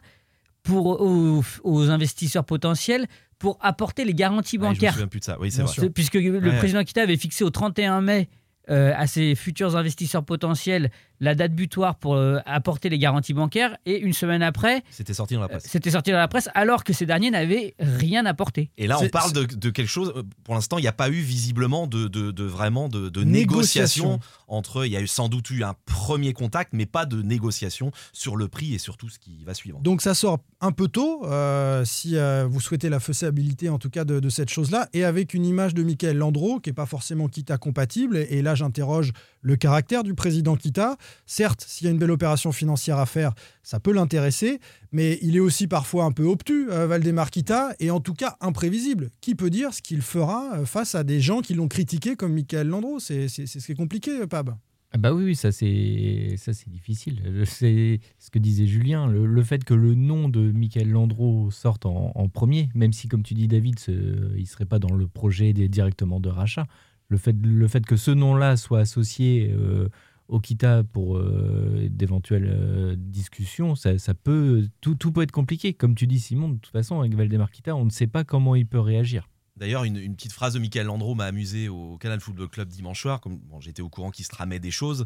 pour 0.63 1.01
aux, 1.01 1.43
aux 1.63 1.89
investisseurs 1.89 2.45
potentiels 2.45 3.07
pour 3.39 3.57
apporter 3.61 4.05
les 4.05 4.13
garanties 4.13 4.57
Ouais, 4.57 4.65
je 4.65 4.69
me 4.69 4.73
bancaires. 4.75 4.93
souviens 4.93 5.07
plus 5.07 5.19
de 5.21 5.25
ça. 5.25 5.37
Oui, 5.39 5.51
c'est 5.51 5.63
vrai. 5.63 5.89
Puisque 5.89 6.13
le 6.13 6.39
Ouais. 6.39 6.57
président 6.59 6.83
Kita 6.83 7.01
avait 7.01 7.17
fixé 7.17 7.43
au 7.43 7.49
31 7.49 8.01
mai 8.01 8.29
euh, 8.69 8.93
à 8.95 9.07
ses 9.07 9.33
futurs 9.33 9.75
investisseurs 9.75 10.23
potentiels 10.23 10.91
la 11.21 11.33
date 11.35 11.53
butoir 11.53 11.95
pour 11.95 12.15
euh, 12.15 12.39
apporter 12.45 12.89
les 12.89 12.97
garanties 12.99 13.33
bancaires 13.33 13.77
et 13.85 13.97
une 13.99 14.11
semaine 14.13 14.43
après, 14.43 14.83
C'était 14.91 15.13
sorti 15.13 15.35
dans 15.35 15.39
la 15.39 15.45
euh, 15.45 15.49
presse. 15.49 15.63
c'était 15.67 15.91
sorti 15.91 16.11
dans 16.11 16.17
la 16.17 16.27
presse 16.27 16.49
alors 16.53 16.83
que 16.83 16.91
ces 16.93 17.05
derniers 17.05 17.31
n'avaient 17.31 17.73
rien 17.79 18.25
apporté. 18.25 18.69
Et 18.77 18.87
là, 18.87 18.99
on 19.01 19.07
parle 19.07 19.31
de, 19.33 19.45
de 19.45 19.69
quelque 19.69 19.87
chose. 19.87 20.13
euh, 20.15 20.23
Pour 20.43 20.53
l'instant, 20.55 20.77
il 20.77 20.81
n'y 20.81 20.87
a 20.87 20.93
pas 20.93 21.09
eu 21.09 21.21
visiblement 21.21 21.87
de, 21.87 22.07
de, 22.07 22.31
de 22.31 22.43
vraiment 22.43 22.89
de, 22.89 23.07
de 23.09 23.23
Négociation. 23.23 24.03
négociation 24.13 24.19
entre. 24.49 24.85
Il 24.85 24.91
y 24.91 24.97
a 24.97 25.01
eu 25.01 25.07
sans 25.07 25.29
doute 25.29 25.49
eu 25.49 25.63
un 25.63 25.75
premier 25.85 26.33
contact, 26.33 26.73
mais 26.73 26.85
pas 26.85 27.05
de 27.05 27.21
négociation 27.21 27.91
sur 28.13 28.35
le 28.35 28.47
prix 28.47 28.73
et 28.73 28.77
sur 28.79 28.97
tout 28.97 29.09
ce 29.09 29.17
qui 29.17 29.43
va 29.43 29.53
suivre. 29.53 29.79
Donc 29.81 30.01
ça 30.01 30.13
sort 30.13 30.39
un 30.59 30.71
peu 30.71 30.87
tôt, 30.87 31.25
euh, 31.25 31.85
si 31.85 32.17
euh, 32.17 32.45
vous 32.49 32.59
souhaitez 32.59 32.89
la 32.89 32.99
faisabilité 32.99 33.69
en 33.69 33.79
tout 33.79 33.89
cas 33.89 34.03
de, 34.05 34.19
de 34.19 34.29
cette 34.29 34.49
chose-là, 34.49 34.87
et 34.93 35.03
avec 35.03 35.33
une 35.33 35.45
image 35.45 35.73
de 35.73 35.83
Michael 35.83 36.17
Landreau 36.17 36.59
qui 36.59 36.69
n'est 36.69 36.73
pas 36.73 36.85
forcément 36.85 37.27
à 37.49 37.57
compatible. 37.57 38.17
Et, 38.17 38.27
et 38.37 38.41
là, 38.41 38.51
là, 38.51 38.55
j'interroge 38.55 39.13
le 39.41 39.55
caractère 39.55 40.03
du 40.03 40.13
président 40.13 40.57
Kita. 40.57 40.97
Certes, 41.25 41.63
s'il 41.67 41.85
y 41.85 41.87
a 41.87 41.91
une 41.91 41.97
belle 41.99 42.11
opération 42.11 42.51
financière 42.51 42.97
à 42.97 43.05
faire, 43.05 43.33
ça 43.63 43.79
peut 43.79 43.91
l'intéresser, 43.93 44.59
mais 44.91 45.19
il 45.21 45.35
est 45.35 45.39
aussi 45.39 45.67
parfois 45.67 46.05
un 46.05 46.11
peu 46.11 46.23
obtus, 46.23 46.69
euh, 46.71 46.87
Valdemar 46.87 47.31
Kita, 47.31 47.73
et 47.79 47.91
en 47.91 47.99
tout 47.99 48.13
cas 48.13 48.37
imprévisible. 48.41 49.09
Qui 49.21 49.35
peut 49.35 49.49
dire 49.49 49.73
ce 49.73 49.81
qu'il 49.81 50.01
fera 50.01 50.57
euh, 50.59 50.65
face 50.65 50.95
à 50.95 51.03
des 51.03 51.19
gens 51.19 51.41
qui 51.41 51.53
l'ont 51.53 51.67
critiqué 51.67 52.15
comme 52.15 52.33
Michael 52.33 52.67
Landreau? 52.67 52.99
C'est 52.99 53.27
ce 53.27 53.43
qui 53.65 53.71
est 53.71 53.75
compliqué, 53.75 54.25
Pab. 54.27 54.55
Ah 54.93 54.97
bah 54.97 55.13
oui, 55.13 55.37
ça 55.37 55.53
c'est 55.53 56.35
ça 56.37 56.51
c'est 56.51 56.69
difficile. 56.69 57.21
Euh, 57.25 57.45
C'est 57.45 58.01
ce 58.19 58.29
que 58.29 58.39
disait 58.39 58.67
Julien, 58.67 59.07
le, 59.07 59.41
fait 59.41 59.63
que 59.63 59.73
le 59.73 59.95
nom 59.95 60.27
de 60.27 60.51
Michael 60.51 60.89
Landreau 60.89 61.49
sorte 61.49 61.85
en, 61.85 62.27
premier, 62.27 62.67
même 62.75 62.91
si 62.91 63.07
comme 63.07 63.23
tu 63.23 63.33
dis 63.33 63.47
David, 63.47 63.79
ce- 63.79 64.35
il 64.37 64.45
serait 64.47 64.65
pas 64.65 64.79
dans 64.79 64.93
le 64.93 65.07
projet 65.07 65.53
directement 65.53 66.19
de 66.19 66.27
rachat. 66.27 66.67
Le 67.07 67.17
fait, 67.17 67.35
le 67.41 67.67
fait 67.69 67.85
que 67.85 67.95
ce 67.95 68.11
nom-là 68.11 68.57
soit 68.57 68.79
associé 68.79 69.49
euh, 69.53 69.87
au 70.31 70.39
Kita 70.39 70.83
pour 70.83 71.17
euh, 71.17 71.87
d'éventuelles 71.89 72.49
euh, 72.49 72.95
discussions, 72.97 73.75
ça, 73.75 74.13
peut 74.13 74.67
tout, 74.79 74.95
tout 74.95 75.11
peut 75.11 75.21
être 75.21 75.31
compliqué. 75.31 75.73
Comme 75.73 75.93
tu 75.93 76.07
dis 76.07 76.19
Simon, 76.19 76.49
de 76.49 76.57
toute 76.57 76.71
façon 76.71 77.01
avec 77.01 77.13
Valdemar 77.13 77.51
Kita, 77.51 77.75
on 77.75 77.85
ne 77.85 77.89
sait 77.89 78.07
pas 78.07 78.23
comment 78.23 78.55
il 78.55 78.65
peut 78.65 78.79
réagir. 78.79 79.27
D'ailleurs, 79.57 79.83
une, 79.83 79.97
une 79.97 80.15
petite 80.15 80.31
phrase 80.31 80.53
de 80.53 80.59
Michael 80.59 80.87
Landreau 80.87 81.13
m'a 81.13 81.25
amusé 81.25 81.67
au 81.67 81.97
Canal 81.97 82.21
Football 82.21 82.47
Club 82.47 82.69
dimanche 82.69 83.01
soir. 83.01 83.19
Comme 83.19 83.37
bon, 83.39 83.59
j'étais 83.59 83.81
au 83.81 83.89
courant 83.89 84.09
qu'il 84.09 84.25
se 84.25 84.29
tramait 84.31 84.59
des 84.59 84.71
choses, 84.71 85.05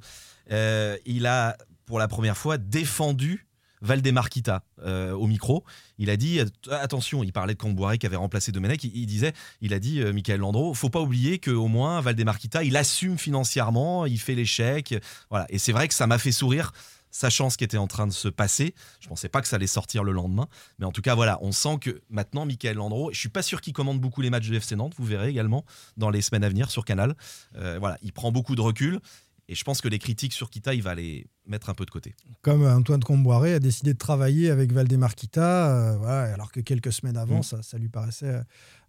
Euh, 0.51 0.95
il 1.07 1.25
a 1.25 1.57
pour 1.87 1.97
la 1.97 2.07
première 2.07 2.37
fois 2.37 2.59
défendu 2.59 3.44
Valdemar 3.81 4.29
Kita 4.29 4.63
euh, 4.83 5.11
au 5.13 5.27
micro. 5.27 5.63
Il 5.97 6.09
a 6.09 6.17
dit 6.17 6.39
att- 6.39 6.51
attention, 6.71 7.23
il 7.23 7.31
parlait 7.31 7.53
de 7.53 7.59
Camboiré 7.59 7.97
qui 7.97 8.05
avait 8.05 8.15
remplacé 8.15 8.51
Domenech. 8.51 8.83
Il, 8.83 9.05
disait, 9.05 9.33
il 9.61 9.73
a 9.73 9.79
dit 9.79 10.01
euh, 10.01 10.13
Michael 10.13 10.39
Landreau, 10.39 10.73
faut 10.73 10.89
pas 10.89 11.01
oublier 11.01 11.39
que 11.39 11.51
au 11.51 11.67
moins 11.67 12.01
Valdemar 12.01 12.37
Kita, 12.39 12.63
il 12.63 12.75
assume 12.77 13.17
financièrement, 13.17 14.05
il 14.05 14.19
fait 14.19 14.35
l'échec. 14.35 14.95
Voilà. 15.29 15.45
Et 15.49 15.59
c'est 15.59 15.71
vrai 15.71 15.87
que 15.87 15.93
ça 15.93 16.07
m'a 16.07 16.17
fait 16.17 16.31
sourire. 16.31 16.71
Sachant 17.11 17.49
ce 17.49 17.55
qui 17.55 17.63
était 17.63 17.77
en 17.77 17.87
train 17.87 18.07
de 18.07 18.11
se 18.11 18.27
passer, 18.27 18.75
je 18.99 19.07
pensais 19.07 19.29
pas 19.29 19.41
que 19.41 19.47
ça 19.47 19.55
allait 19.55 19.67
sortir 19.67 20.03
le 20.03 20.11
lendemain, 20.11 20.49
mais 20.79 20.85
en 20.85 20.91
tout 20.91 21.01
cas 21.01 21.15
voilà, 21.15 21.37
on 21.41 21.53
sent 21.53 21.77
que 21.79 22.01
maintenant 22.09 22.45
Michael 22.45 22.75
Landreau, 22.75 23.09
je 23.13 23.17
suis 23.17 23.29
pas 23.29 23.41
sûr 23.41 23.61
qu'il 23.61 23.71
commande 23.71 24.01
beaucoup 24.01 24.19
les 24.19 24.29
matchs 24.29 24.49
de 24.49 24.55
FC 24.55 24.75
Nantes, 24.75 24.95
vous 24.97 25.05
verrez 25.05 25.29
également 25.29 25.63
dans 25.95 26.09
les 26.09 26.21
semaines 26.21 26.43
à 26.43 26.49
venir 26.49 26.69
sur 26.69 26.83
Canal. 26.83 27.15
Euh, 27.55 27.77
voilà, 27.79 27.97
il 28.01 28.11
prend 28.11 28.33
beaucoup 28.33 28.57
de 28.57 28.59
recul 28.61 28.99
et 29.47 29.55
je 29.55 29.63
pense 29.63 29.79
que 29.81 29.87
les 29.87 29.99
critiques 29.99 30.33
sur 30.33 30.49
Kita, 30.49 30.73
il 30.73 30.81
va 30.81 30.95
les 30.95 31.27
mettre 31.45 31.69
un 31.69 31.73
peu 31.75 31.85
de 31.85 31.91
côté. 31.91 32.15
Comme 32.41 32.65
Antoine 32.65 33.03
Comboiré 33.03 33.53
a 33.53 33.59
décidé 33.59 33.93
de 33.93 33.97
travailler 33.99 34.49
avec 34.49 34.71
Valdemar 34.71 35.13
Kita, 35.15 35.69
euh, 35.69 35.97
voilà, 35.97 36.33
alors 36.33 36.51
que 36.51 36.59
quelques 36.61 36.91
semaines 36.91 37.17
avant, 37.17 37.39
Mm. 37.39 37.43
ça, 37.43 37.61
ça 37.61 37.77
lui 37.77 37.87
paraissait 37.89 38.41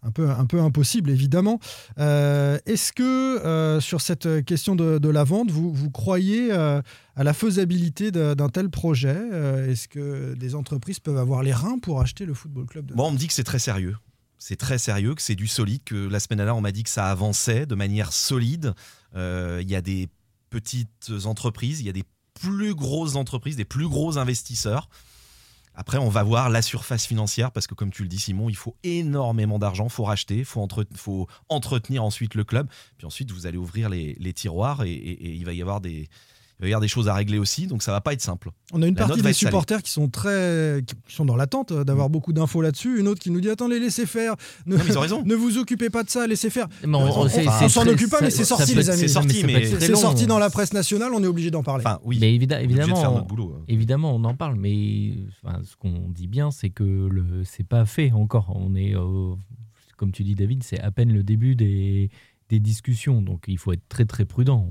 un 0.02 0.10
peu, 0.10 0.30
un 0.30 0.46
peu 0.46 0.60
impossible, 0.60 1.10
évidemment. 1.10 1.60
Euh, 1.98 2.58
Est-ce 2.64 2.92
que 2.92 3.02
euh, 3.02 3.80
sur 3.80 4.00
cette 4.00 4.44
question 4.46 4.76
de, 4.76 4.98
de 4.98 5.08
la 5.10 5.24
vente, 5.24 5.50
vous, 5.50 5.72
vous 5.74 5.90
croyez 5.90 6.50
à 6.52 6.82
la 7.16 7.32
faisabilité 7.34 8.10
d'un 8.10 8.48
tel 8.48 8.70
projet 8.70 9.18
Est-ce 9.68 9.88
que 9.88 10.34
des 10.34 10.54
entreprises 10.54 11.00
peuvent 11.00 11.18
avoir 11.18 11.42
les 11.42 11.52
reins 11.52 11.78
pour 11.78 12.00
acheter 12.00 12.24
le 12.24 12.34
football 12.34 12.66
club 12.66 12.86
de 12.86 12.94
Bon, 12.94 13.08
on 13.08 13.12
me 13.12 13.18
dit 13.18 13.26
que 13.26 13.32
c'est 13.34 13.44
très 13.44 13.58
sérieux. 13.58 13.96
C'est 14.38 14.56
très 14.56 14.78
sérieux, 14.78 15.14
que 15.14 15.22
c'est 15.22 15.34
du 15.34 15.46
solide, 15.46 15.82
que 15.84 15.94
la 16.08 16.20
semaine 16.20 16.36
dernière, 16.36 16.56
on 16.56 16.60
m'a 16.60 16.70
dit 16.72 16.82
que 16.82 16.90
ça 16.90 17.10
avançait 17.10 17.64
de 17.66 17.74
manière 17.74 18.12
solide. 18.12 18.74
Euh, 19.16 19.60
Il 19.62 19.70
y 19.70 19.74
a 19.74 19.80
des 19.80 20.08
petites 20.60 21.12
entreprises, 21.26 21.80
il 21.80 21.86
y 21.86 21.88
a 21.88 21.92
des 21.92 22.04
plus 22.40 22.74
grosses 22.74 23.16
entreprises, 23.16 23.56
des 23.56 23.64
plus 23.64 23.88
gros 23.88 24.18
investisseurs. 24.18 24.88
Après, 25.74 25.98
on 25.98 26.08
va 26.08 26.22
voir 26.22 26.48
la 26.48 26.62
surface 26.62 27.06
financière 27.06 27.52
parce 27.52 27.66
que, 27.66 27.74
comme 27.74 27.90
tu 27.90 28.02
le 28.02 28.08
dis, 28.08 28.18
Simon, 28.18 28.48
il 28.48 28.56
faut 28.56 28.76
énormément 28.82 29.58
d'argent, 29.58 29.84
il 29.84 29.90
faut 29.90 30.04
racheter, 30.04 30.38
il 30.38 30.44
faut, 30.46 30.62
entre- 30.62 30.86
faut 30.94 31.26
entretenir 31.50 32.02
ensuite 32.02 32.34
le 32.34 32.44
club. 32.44 32.68
Puis 32.96 33.06
ensuite, 33.06 33.30
vous 33.30 33.46
allez 33.46 33.58
ouvrir 33.58 33.90
les, 33.90 34.32
tiroirs 34.32 34.84
et 34.84 35.36
il 35.36 35.44
va 35.44 35.52
y 35.52 35.60
avoir 35.60 35.82
des, 35.82 36.08
il 36.58 36.62
va 36.62 36.68
y 36.68 36.72
avoir 36.72 36.80
des 36.80 36.88
choses 36.88 37.08
à 37.08 37.14
régler 37.14 37.38
aussi. 37.38 37.66
Donc, 37.66 37.82
ça 37.82 37.92
va 37.92 38.00
pas 38.00 38.12
être 38.14 38.22
simple. 38.22 38.50
On 38.72 38.80
a 38.82 38.86
une 38.86 38.94
La 38.94 39.00
partie 39.06 39.16
des 39.16 39.22
salée. 39.24 39.34
supporters 39.34 39.82
qui 39.82 39.90
sont 39.90 40.08
très, 40.08 40.82
qui 40.86 41.14
sont 41.14 41.24
dans 41.26 41.36
l'attente 41.36 41.72
euh, 41.72 41.80
Mm. 41.82 41.84
d'avoir 41.84 42.08
beaucoup 42.10 42.32
d'infos 42.32 42.62
là-dessus. 42.62 42.98
Une 42.98 43.08
autre 43.08 43.20
qui 43.20 43.30
nous 43.30 43.40
dit 43.40 43.50
attendez, 43.50 43.78
laissez 43.78 44.06
faire. 44.06 44.36
Ne, 44.64 44.76
Non, 44.76 44.84
ils 44.88 44.96
ont 44.96 45.00
raison. 45.02 45.22
ne 45.26 45.34
vous 45.34 45.58
occupez 45.58 45.90
pas 45.90 46.02
de 46.02 46.08
ça, 46.08 46.26
laissez 46.26 46.48
faire. 46.48 46.66
Mais 46.86 46.96
on- 46.96 47.02
on 47.04 47.68
s'en 47.68 47.86
occupe 47.86 48.10
pas, 48.10 48.20
mais 48.22 48.30
c'est 48.30 48.44
sorti, 48.44 48.74
les 48.74 48.88
amis. 48.88 49.00
c'est 49.00 49.08
sorti, 49.08 49.44
mais 49.44 49.66
C'est 49.66 49.94
sorti 49.96 50.26
dans 50.26 50.38
la 50.38 50.48
presse 50.50 50.72
nationale, 50.72 51.12
on 51.14 51.22
est 51.22 51.26
obligé 51.26 51.50
d'en 51.50 51.62
parler. 51.62 51.84
Enfin, 51.86 51.98
oui. 52.04 52.18
Mais 52.20 52.34
évidemment, 52.34 52.62
hein. 53.20 53.26
Évidemment, 53.68 54.14
on 54.14 54.24
en 54.24 54.34
parle, 54.34 54.56
mais 54.56 55.12
enfin, 55.44 55.60
ce 55.64 55.76
qu'on 55.76 56.08
dit 56.08 56.26
bien, 56.28 56.50
c'est 56.50 56.70
que 56.70 56.84
le 56.84 57.42
c'est 57.44 57.66
pas 57.66 57.84
fait 57.84 58.12
encore. 58.12 58.52
On 58.56 58.74
est, 58.74 58.94
euh, 58.96 59.34
comme 59.96 60.12
tu 60.12 60.24
dis, 60.24 60.34
David, 60.34 60.62
c'est 60.62 60.80
à 60.80 60.90
peine 60.90 61.12
le 61.12 61.22
début 61.22 61.54
des, 61.54 62.10
des 62.48 62.60
discussions, 62.60 63.20
donc 63.22 63.44
il 63.48 63.58
faut 63.58 63.72
être 63.72 63.86
très 63.88 64.04
très 64.04 64.24
prudent. 64.24 64.68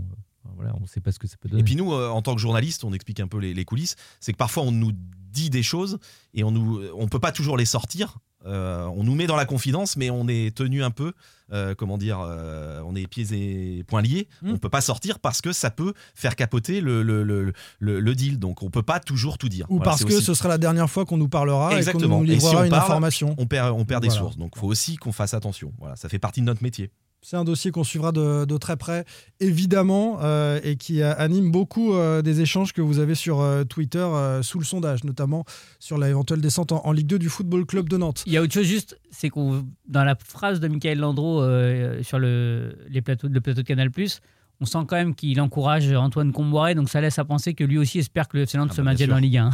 Voilà, 0.55 0.73
on 0.77 0.81
ne 0.81 0.87
sait 0.87 1.01
pas 1.01 1.11
ce 1.11 1.19
que 1.19 1.27
ça 1.27 1.35
peut 1.39 1.49
donner. 1.49 1.61
Et 1.61 1.63
puis 1.63 1.75
nous, 1.75 1.93
euh, 1.93 2.09
en 2.09 2.21
tant 2.21 2.33
que 2.35 2.41
journaliste, 2.41 2.83
on 2.83 2.93
explique 2.93 3.19
un 3.19 3.27
peu 3.27 3.37
les, 3.39 3.53
les 3.53 3.65
coulisses. 3.65 3.95
C'est 4.19 4.31
que 4.31 4.37
parfois 4.37 4.63
on 4.63 4.71
nous 4.71 4.91
dit 5.31 5.49
des 5.49 5.63
choses 5.63 5.99
et 6.33 6.43
on 6.43 6.51
nous, 6.51 6.81
on 6.95 7.07
peut 7.07 7.19
pas 7.19 7.31
toujours 7.31 7.57
les 7.57 7.65
sortir. 7.65 8.17
Euh, 8.45 8.85
on 8.95 9.03
nous 9.03 9.15
met 9.15 9.25
dans 9.25 9.35
la 9.35 9.45
confidence, 9.45 9.97
mais 9.97 10.11
on 10.11 10.27
est 10.27 10.55
tenu 10.55 10.83
un 10.83 10.91
peu, 10.91 11.13
euh, 11.51 11.73
comment 11.73 11.97
dire, 11.97 12.19
euh, 12.21 12.79
on 12.85 12.95
est 12.95 13.07
pieds 13.07 13.25
et 13.79 13.83
poings 13.83 14.03
liés. 14.03 14.27
Mm. 14.43 14.51
On 14.51 14.57
peut 14.59 14.69
pas 14.69 14.81
sortir 14.81 15.17
parce 15.17 15.41
que 15.41 15.51
ça 15.51 15.71
peut 15.71 15.93
faire 16.13 16.35
capoter 16.35 16.79
le, 16.79 17.01
le, 17.01 17.23
le, 17.23 17.53
le- 17.79 17.99
le 17.99 18.15
deal. 18.15 18.37
Donc 18.37 18.61
on 18.61 18.69
peut 18.69 18.83
pas 18.83 18.99
toujours 18.99 19.39
tout 19.39 19.49
dire. 19.49 19.65
Ou 19.71 19.77
Voilà, 19.77 19.89
parce 19.89 20.05
que 20.05 20.13
aussi- 20.13 20.23
ce 20.23 20.35
sera 20.35 20.47
la 20.47 20.59
dernière 20.59 20.89
fois 20.91 21.05
qu'on 21.05 21.17
nous 21.17 21.27
parlera 21.27 21.75
Exactement. 21.75 22.17
et 22.17 22.19
qu'on 22.19 22.23
nous 22.25 22.31
Et 22.33 22.39
si 22.39 22.45
livrera 22.45 22.61
on 22.61 22.63
une 22.65 22.69
parle, 22.69 22.83
information. 22.83 23.35
on 23.39 23.47
perd, 23.47 23.71
on 23.71 23.83
perd 23.83 24.03
des 24.03 24.11
sources. 24.11 24.37
Donc 24.37 24.51
il 24.55 24.59
faut 24.59 24.67
aussi 24.67 24.95
qu'on 24.97 25.11
fasse 25.11 25.33
attention. 25.33 25.73
Voilà, 25.79 25.95
ça 25.95 26.07
fait 26.07 26.19
partie 26.19 26.39
de 26.41 26.45
notre 26.45 26.61
métier. 26.61 26.91
C'est 27.25 27.37
un 27.37 27.43
dossier 27.43 27.71
qu'on 27.71 27.83
suivra 27.83 28.11
de, 28.11 28.45
de 28.45 28.57
très 28.57 28.77
près, 28.77 29.03
évidemment, 29.39 30.19
euh, 30.21 30.59
et 30.63 30.75
qui 30.75 31.01
anime 31.01 31.49
beaucoup 31.49 31.95
euh, 31.95 32.21
des 32.21 32.41
échanges 32.41 32.71
que 32.71 32.83
vous 32.83 32.99
avez 32.99 33.15
sur 33.15 33.41
euh, 33.41 33.63
Twitter 33.63 33.97
euh, 33.97 34.43
sous 34.43 34.59
le 34.59 34.63
sondage, 34.63 35.03
notamment 35.03 35.43
sur 35.79 35.97
l'éventuelle 35.97 36.39
descente 36.39 36.71
en, 36.71 36.85
en 36.85 36.91
Ligue 36.91 37.07
2 37.07 37.17
du 37.17 37.29
Football 37.29 37.65
Club 37.65 37.89
de 37.89 37.97
Nantes. 37.97 38.23
Il 38.27 38.33
y 38.33 38.37
a 38.37 38.43
autre 38.43 38.53
chose 38.53 38.67
juste, 38.67 38.99
c'est 39.09 39.29
qu'on 39.29 39.65
dans 39.87 40.03
la 40.03 40.13
phrase 40.13 40.59
de 40.59 40.67
Michael 40.67 40.99
Landreau 40.99 41.41
euh, 41.41 42.03
sur 42.03 42.19
le, 42.19 42.77
les 42.89 43.01
plateaux, 43.01 43.27
le 43.27 43.41
plateau 43.41 43.63
de 43.63 43.67
Canal+, 43.67 43.89
on 44.61 44.65
sent 44.65 44.85
quand 44.87 44.95
même 44.95 45.15
qu'il 45.15 45.41
encourage 45.41 45.91
Antoine 45.91 46.31
Comboiré, 46.31 46.75
donc 46.75 46.89
ça 46.89 47.01
laisse 47.01 47.17
à 47.17 47.25
penser 47.25 47.55
que 47.55 47.63
lui 47.63 47.79
aussi 47.79 47.97
espère 47.97 48.27
que 48.27 48.37
le 48.37 48.43
FC 48.43 48.59
Nantes 48.59 48.69
Ah 48.73 48.75
se 48.75 48.81
bah, 48.81 48.91
maintienne 48.91 49.11
en 49.11 49.17
Ligue 49.17 49.37
1. 49.37 49.49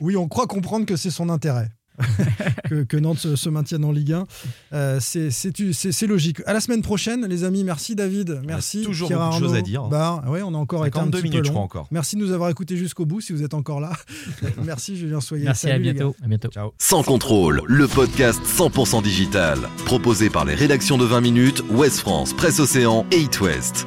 Oui, 0.00 0.16
on 0.16 0.26
croit 0.26 0.46
comprendre 0.46 0.86
que 0.86 0.96
c'est 0.96 1.10
son 1.10 1.28
intérêt. 1.28 1.68
que, 2.68 2.82
que 2.84 2.96
Nantes 2.96 3.18
se, 3.18 3.36
se 3.36 3.48
maintienne 3.48 3.84
en 3.84 3.92
Ligue 3.92 4.12
1. 4.12 4.26
Euh, 4.72 4.98
c'est- 5.00 6.06
logique. 6.06 6.40
À 6.46 6.52
la 6.52 6.60
semaine 6.60 6.82
prochaine, 6.82 7.26
les 7.26 7.44
amis. 7.44 7.64
Merci 7.64 7.94
David. 7.94 8.40
Merci. 8.46 8.82
toujours 8.82 9.08
Pierre 9.08 9.20
beaucoup 9.20 9.40
de 9.40 9.44
choses 9.46 9.54
à 9.54 9.60
dire. 9.60 9.84
Bah, 9.84 10.24
ouais, 10.28 10.42
on 10.42 10.54
a 10.54 10.58
encore 10.58 10.86
été 10.86 10.98
un 10.98 11.02
52 11.02 11.18
petit 11.18 11.24
minutes, 11.24 11.40
peu 11.40 11.46
je 11.46 11.50
crois 11.50 11.62
encore. 11.62 11.88
Merci 11.90 12.16
de 12.16 12.20
nous 12.22 12.32
avoir 12.32 12.48
écoutés 12.50 12.76
jusqu'au 12.76 13.04
bout 13.06 13.20
si 13.20 13.32
vous 13.32 13.42
êtes 13.42 13.54
encore 13.54 13.80
là. 13.80 13.92
Merci 14.64 14.96
Julien 14.96 15.20
Soyer. 15.20 15.44
Merci, 15.44 15.66
à 15.66 15.72
Salut, 15.72 15.84
gars. 15.84 15.92
bientôt. 15.92 16.16
À 16.22 16.26
bientôt. 16.26 16.48
Ciao. 16.48 16.72
Sans 16.78 17.02
contrôle, 17.02 17.62
le 17.66 17.86
podcast 17.86 18.40
100% 18.44 19.02
digital. 19.02 19.58
Proposé 19.84 20.30
par 20.30 20.44
les 20.44 20.54
rédactions 20.54 20.98
de 20.98 21.04
20 21.04 21.20
minutes, 21.20 21.62
Ouest 21.70 21.98
France, 22.00 22.32
Presse 22.32 22.60
Océan 22.60 23.04
et 23.12 23.20
It 23.20 23.40
West. 23.40 23.86